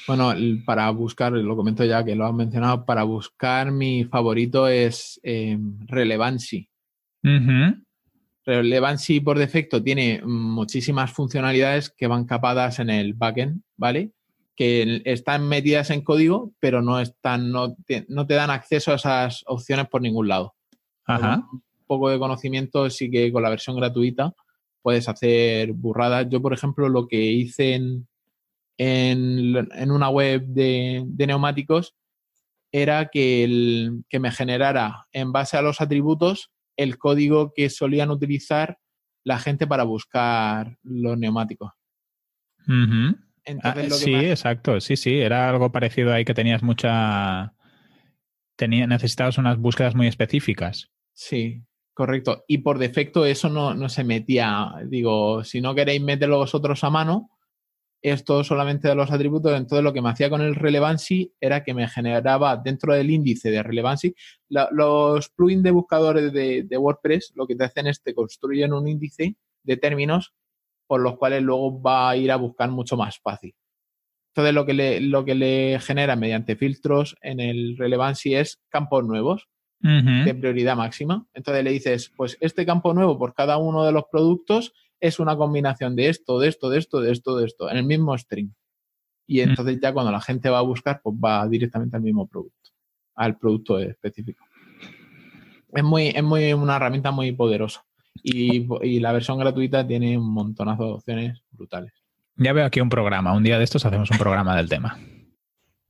Bueno, 0.08 0.34
para 0.66 0.90
buscar, 0.92 1.32
lo 1.32 1.56
comento 1.56 1.84
ya 1.84 2.04
que 2.04 2.16
lo 2.16 2.26
has 2.26 2.34
mencionado, 2.34 2.86
para 2.86 3.04
buscar 3.04 3.72
mi 3.72 4.04
favorito 4.06 4.68
es 4.68 5.20
eh, 5.24 5.58
Relevancy. 5.88 6.70
Relevancy 8.46 9.20
por 9.20 9.40
defecto 9.40 9.82
tiene 9.82 10.22
muchísimas 10.24 11.12
funcionalidades 11.12 11.90
que 11.90 12.06
van 12.06 12.26
capadas 12.26 12.80
en 12.80 12.92
el 12.92 13.14
backend, 13.14 13.62
¿vale? 13.78 14.12
Que 14.56 15.02
están 15.06 15.48
metidas 15.48 15.90
en 15.90 16.02
código, 16.02 16.54
pero 16.60 16.84
no 16.84 17.00
están, 17.00 17.52
no 17.52 17.76
te, 17.88 18.06
no 18.10 18.28
te 18.28 18.36
dan 18.36 18.52
acceso 18.52 18.92
a 18.92 18.96
esas 18.96 19.44
opciones 19.48 19.88
por 19.88 20.02
ningún 20.02 20.28
lado. 20.28 20.54
Ajá 21.06 21.48
poco 21.86 22.10
de 22.10 22.20
conocimiento, 22.20 22.90
sí 22.90 23.10
que 23.10 23.32
con 23.32 23.44
la 23.44 23.50
versión 23.50 23.76
gratuita 23.76 24.34
puedes 24.82 25.08
hacer 25.10 25.74
burradas. 25.74 26.28
Yo, 26.30 26.42
por 26.42 26.54
ejemplo, 26.54 26.90
lo 26.90 27.08
que 27.08 27.22
hice 27.22 27.76
en, 27.76 28.08
en, 28.78 29.92
una 29.92 30.10
web 30.10 30.44
de, 30.46 31.06
neumáticos 31.18 31.96
era 32.72 33.08
que, 33.08 33.44
el, 33.44 34.04
que 34.10 34.20
me 34.20 34.32
generara 34.32 35.06
en 35.12 35.32
base 35.32 35.58
a 35.58 35.62
los 35.62 35.82
atributos 35.82 36.52
el 36.78 36.98
código 36.98 37.54
que 37.56 37.70
solían 37.70 38.12
utilizar 38.12 38.78
la 39.24 39.40
gente 39.40 39.66
para 39.66 39.84
buscar 39.84 40.78
los 40.84 41.18
neumáticos. 41.18 41.72
Ah, 42.68 43.76
sí, 43.92 44.14
exacto. 44.14 44.82
Sí, 44.82 44.98
sí, 44.98 45.20
era 45.20 45.50
algo 45.50 45.72
parecido 45.72 46.14
ahí 46.14 46.26
que 46.26 46.34
tenías 46.34 46.64
mucha... 46.64 47.54
Tenía, 48.58 48.88
necesitabas 48.88 49.38
unas 49.38 49.58
búsquedas 49.58 49.96
muy 49.96 50.08
específicas. 50.08 50.90
Sí, 51.14 51.64
Correcto. 51.96 52.44
Y 52.46 52.58
por 52.58 52.78
defecto 52.78 53.26
eso 53.26 53.50
no, 53.50 53.88
se 53.88 54.04
metía. 54.04 54.74
Digo, 54.86 55.46
si 55.46 55.62
no 55.62 55.74
queréis 55.74 56.02
meterlo 56.02 56.38
vosotros 56.38 56.84
a 56.84 56.90
mano, 56.90 57.32
esto 58.12 58.44
solamente 58.44 58.88
de 58.88 58.94
los 58.94 59.12
atributos. 59.12 59.52
Entonces 59.54 59.84
lo 59.84 59.92
que 59.92 60.02
me 60.02 60.10
hacía 60.10 60.30
con 60.30 60.42
el 60.42 60.54
relevancy 60.54 61.34
era 61.42 61.64
que 61.64 61.74
me 61.74 61.88
generaba 61.88 62.56
dentro 62.58 62.94
del 62.94 63.10
índice 63.10 63.50
de 63.50 63.64
relevancy. 63.64 64.14
los 64.48 65.30
plugins 65.30 65.64
de 65.64 65.72
buscadores 65.72 66.32
de, 66.32 66.78
WordPress 66.78 67.34
lo 67.36 67.48
que 67.48 67.56
te 67.56 67.64
hacen 67.64 67.88
es 67.88 68.04
te 68.04 68.14
construyen 68.14 68.74
un 68.74 68.88
índice 68.88 69.36
de 69.64 69.78
términos 69.78 70.34
por 70.88 71.02
los 71.02 71.18
cuales 71.18 71.42
luego 71.42 71.82
va 71.82 72.12
a 72.12 72.16
ir 72.16 72.32
a 72.32 72.36
buscar 72.36 72.70
mucho 72.70 72.96
más 72.96 73.20
fácil. 73.20 73.56
Entonces 74.36 74.54
lo 74.54 74.68
que 74.68 74.74
le, 74.76 75.02
lo 75.02 75.26
que 75.26 75.34
le 75.34 75.80
genera 75.80 76.16
mediante 76.16 76.56
filtros 76.56 77.16
en 77.22 77.40
el 77.40 77.76
relevancy 77.76 78.36
es 78.36 78.62
campos 78.70 79.04
nuevos 79.04 79.48
de 79.80 80.34
prioridad 80.34 80.76
máxima. 80.76 81.28
Entonces 81.34 81.64
le 81.64 81.72
dices, 81.72 82.12
pues 82.16 82.38
este 82.40 82.66
campo 82.66 82.94
nuevo 82.94 83.20
por 83.20 83.36
cada 83.36 83.58
uno 83.58 83.86
de 83.86 83.92
los 83.92 84.06
productos 84.12 84.74
es 85.00 85.20
una 85.20 85.36
combinación 85.36 85.96
de 85.96 86.10
esto, 86.10 86.40
de 86.40 86.48
esto, 86.48 86.70
de 86.70 86.80
esto, 86.80 87.00
de 87.00 87.12
esto, 87.12 87.38
de 87.38 87.46
esto, 87.46 87.70
en 87.70 87.78
el 87.78 87.86
mismo 87.86 88.18
string. 88.18 88.52
Y 89.28 89.40
mm. 89.40 89.50
entonces 89.50 89.80
ya 89.82 89.94
cuando 89.94 90.12
la 90.12 90.22
gente 90.22 90.50
va 90.50 90.60
a 90.60 90.64
buscar, 90.64 91.02
pues 91.04 91.16
va 91.16 91.48
directamente 91.48 91.96
al 91.98 92.04
mismo 92.04 92.28
producto, 92.28 92.72
al 93.16 93.38
producto 93.38 93.80
específico. 93.80 94.46
Es 95.74 95.84
muy, 95.84 96.08
es 96.08 96.24
muy 96.24 96.54
una 96.54 96.78
herramienta 96.78 97.12
muy 97.12 97.32
poderosa. 97.32 97.86
Y, 98.24 98.68
y 98.82 99.00
la 99.00 99.12
versión 99.12 99.38
gratuita 99.38 99.86
tiene 99.86 100.18
un 100.18 100.32
montonazo 100.32 100.86
de 100.86 100.92
opciones 100.92 101.44
brutales. 101.52 101.92
Ya 102.38 102.54
veo 102.54 102.66
aquí 102.66 102.82
un 102.82 102.90
programa. 102.90 103.34
Un 103.34 103.44
día 103.44 103.58
de 103.58 103.64
estos 103.64 103.86
hacemos 103.86 104.10
un 104.12 104.18
programa 104.18 104.56
del 104.56 104.70
tema. 104.70 104.98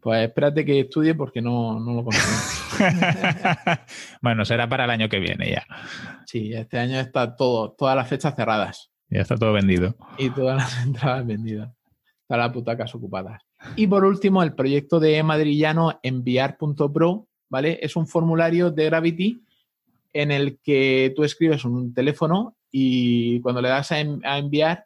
Pues 0.05 0.27
espérate 0.27 0.63
que 0.63 0.81
estudie 0.81 1.15
porque 1.15 1.41
no, 1.41 1.79
lo 1.79 2.03
conozco. 2.03 2.77
bueno, 4.21 4.45
será 4.45 4.69
para 4.69 4.83
el 4.83 4.91
año 4.91 5.09
que 5.09 5.19
viene 5.19 5.49
ya. 5.49 5.65
Sí, 6.27 6.53
este 6.53 6.77
año 6.77 6.99
está 6.99 7.35
todo, 7.35 7.71
todas 7.71 7.95
las 7.95 8.07
fechas 8.07 8.35
cerradas. 8.35 8.91
Ya 9.09 9.21
está 9.21 9.35
todo 9.35 9.53
vendido. 9.53 9.95
Y 10.17 10.29
todas 10.29 10.57
las 10.57 10.83
entradas 10.85 11.25
vendidas. 11.25 11.73
Están 12.21 12.39
las 12.39 12.51
putacas 12.51 12.93
ocupadas. 12.95 13.41
Y 13.75 13.87
por 13.87 14.03
último, 14.03 14.43
el 14.43 14.53
proyecto 14.53 14.99
de 14.99 15.21
Madrillano 15.23 15.99
enviar.pro, 16.03 17.27
¿vale? 17.49 17.79
Es 17.81 17.95
un 17.95 18.07
formulario 18.07 18.71
de 18.71 18.85
Gravity 18.85 19.43
en 20.13 20.31
el 20.31 20.59
que 20.59 21.13
tú 21.15 21.23
escribes 21.23 21.65
un 21.65 21.93
teléfono 21.93 22.55
y 22.71 23.39
cuando 23.41 23.61
le 23.61 23.69
das 23.69 23.91
a, 23.91 23.99
enviar 23.99 24.85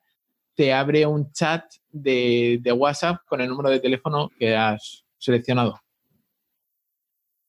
te 0.56 0.74
abre 0.74 1.06
un 1.06 1.32
chat 1.32 1.64
de, 1.92 2.60
de 2.62 2.72
WhatsApp 2.72 3.22
con 3.26 3.40
el 3.40 3.48
número 3.48 3.70
de 3.70 3.80
teléfono 3.80 4.30
que 4.38 4.56
has 4.56 5.06
seleccionado. 5.18 5.80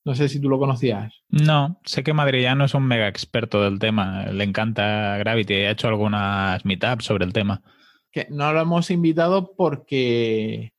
No 0.04 0.14
sé 0.14 0.28
si 0.28 0.40
tú 0.40 0.48
lo 0.48 0.58
conocías. 0.58 1.12
No, 1.28 1.78
sé 1.84 2.02
que 2.02 2.14
Madrillano 2.14 2.64
es 2.64 2.74
un 2.74 2.86
mega 2.86 3.08
experto 3.08 3.62
del 3.62 3.78
tema. 3.78 4.26
Le 4.26 4.44
encanta 4.44 5.18
Gravity. 5.18 5.54
Ha 5.54 5.70
hecho 5.72 5.88
algunas 5.88 6.64
meetups 6.64 7.04
sobre 7.04 7.26
el 7.26 7.32
tema. 7.32 7.62
Que 8.10 8.26
no 8.30 8.52
lo 8.52 8.60
hemos 8.60 8.90
invitado 8.90 9.52
porque, 9.54 10.72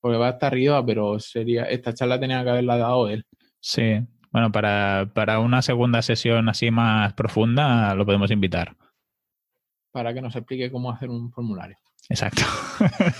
porque 0.00 0.18
va 0.18 0.28
a 0.28 0.30
estar 0.30 0.52
arriba, 0.52 0.84
pero 0.86 1.18
sería 1.18 1.64
esta 1.64 1.92
charla 1.92 2.20
tenía 2.20 2.42
que 2.44 2.50
haberla 2.50 2.78
dado 2.78 3.08
él. 3.08 3.26
Sí, 3.60 4.00
bueno, 4.30 4.52
para, 4.52 5.10
para 5.12 5.40
una 5.40 5.60
segunda 5.62 6.00
sesión 6.02 6.48
así 6.48 6.70
más 6.70 7.12
profunda 7.14 7.94
lo 7.94 8.06
podemos 8.06 8.30
invitar. 8.30 8.76
Para 9.90 10.14
que 10.14 10.22
nos 10.22 10.36
explique 10.36 10.70
cómo 10.70 10.92
hacer 10.92 11.10
un 11.10 11.32
formulario. 11.32 11.76
Exacto. 12.08 12.42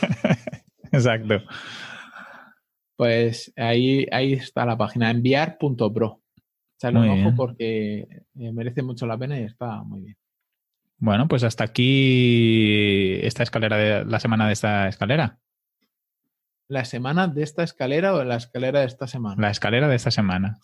Exacto. 0.93 1.43
Pues 2.99 3.53
ahí, 3.57 4.07
ahí 4.11 4.33
está 4.33 4.67
la 4.67 4.77
página, 4.77 5.09
enviar.pro. 5.09 6.21
Echarle 6.77 6.99
un 6.99 7.11
ojo 7.11 7.33
porque 7.37 8.09
eh, 8.35 8.53
merece 8.53 8.83
mucho 8.83 9.07
la 9.07 9.17
pena 9.17 9.39
y 9.39 9.45
está 9.45 9.85
muy 9.85 10.01
bien. 10.01 10.17
Bueno, 10.97 11.29
pues 11.29 11.45
hasta 11.45 11.63
aquí 11.63 13.21
esta 13.23 13.45
escalera 13.45 13.77
de 13.77 14.05
la 14.05 14.19
semana 14.19 14.49
de 14.49 14.53
esta 14.53 14.89
escalera. 14.89 15.39
¿La 16.67 16.85
semana 16.85 17.29
de 17.29 17.45
esta 17.45 17.63
escalera 17.63 18.15
o 18.15 18.25
la 18.25 18.35
escalera 18.35 18.81
de 18.81 18.87
esta 18.87 19.07
semana? 19.07 19.41
La 19.41 19.51
escalera 19.51 19.87
de 19.87 19.95
esta 19.95 20.11
semana. 20.11 20.59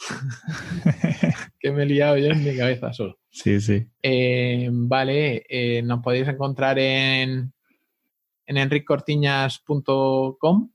que 1.61 1.71
me 1.71 1.85
he 1.85 1.87
liado 1.87 2.19
yo 2.19 2.31
en 2.31 2.43
mi 2.43 2.57
cabeza 2.57 2.93
solo. 2.93 3.21
Sí, 3.31 3.61
sí. 3.61 3.87
Eh, 4.03 4.71
vale, 4.73 5.47
eh, 5.49 5.83
nos 5.83 6.01
podéis 6.01 6.27
encontrar 6.27 6.81
en, 6.81 7.53
en 8.47 8.57
enriccortiñas.com 8.57 10.74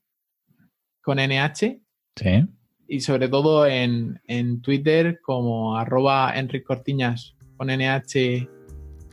con 1.09 1.17
NH. 1.17 1.81
Sí. 2.15 2.47
Y 2.87 2.99
sobre 2.99 3.29
todo 3.29 3.65
en, 3.65 4.61
Twitter 4.61 5.19
como 5.23 5.75
arroba 5.75 6.33
Enric 6.35 6.63
Cortiñas 6.63 7.35
con 7.57 7.69
NH 7.69 8.47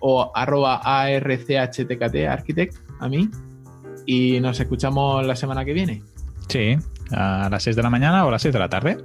o 0.01 0.31
arroba 0.35 0.83
ARCHTKT, 0.85 2.17
Architect, 2.29 2.77
a 3.01 3.09
mí. 3.09 3.31
Y 4.05 4.41
nos 4.41 4.61
escuchamos 4.61 5.27
la 5.27 5.35
semana 5.35 5.65
que 5.65 5.73
viene. 5.73 6.03
Sí, 6.49 6.77
a 7.13 7.49
las 7.51 7.63
6 7.63 7.77
de 7.77 7.83
la 7.83 7.89
mañana 7.89 8.27
o 8.27 8.29
a 8.29 8.33
las 8.33 8.43
6 8.43 8.53
de 8.53 8.59
la 8.59 8.69
tarde. 8.69 8.99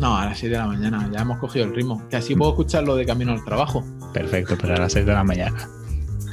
No, 0.00 0.16
a 0.16 0.24
las 0.24 0.40
6 0.40 0.50
de 0.50 0.58
la 0.58 0.66
mañana, 0.66 1.08
ya 1.12 1.20
hemos 1.20 1.38
cogido 1.38 1.66
el 1.66 1.74
ritmo. 1.74 2.02
Que 2.08 2.16
así 2.16 2.34
puedo 2.34 2.50
escucharlo 2.50 2.96
de 2.96 3.06
camino 3.06 3.30
al 3.30 3.44
trabajo. 3.44 3.84
Perfecto, 4.12 4.56
pero 4.60 4.74
a 4.74 4.78
las 4.78 4.92
6 4.92 5.06
de 5.06 5.12
la 5.12 5.22
mañana. 5.22 5.68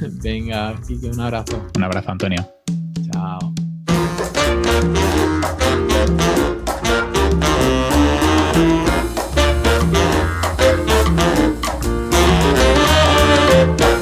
Venga, 0.20 0.74
Kike, 0.84 1.10
un 1.10 1.20
abrazo. 1.20 1.64
Un 1.76 1.84
abrazo, 1.84 2.10
Antonio. 2.10 2.44
Chao. 3.12 3.54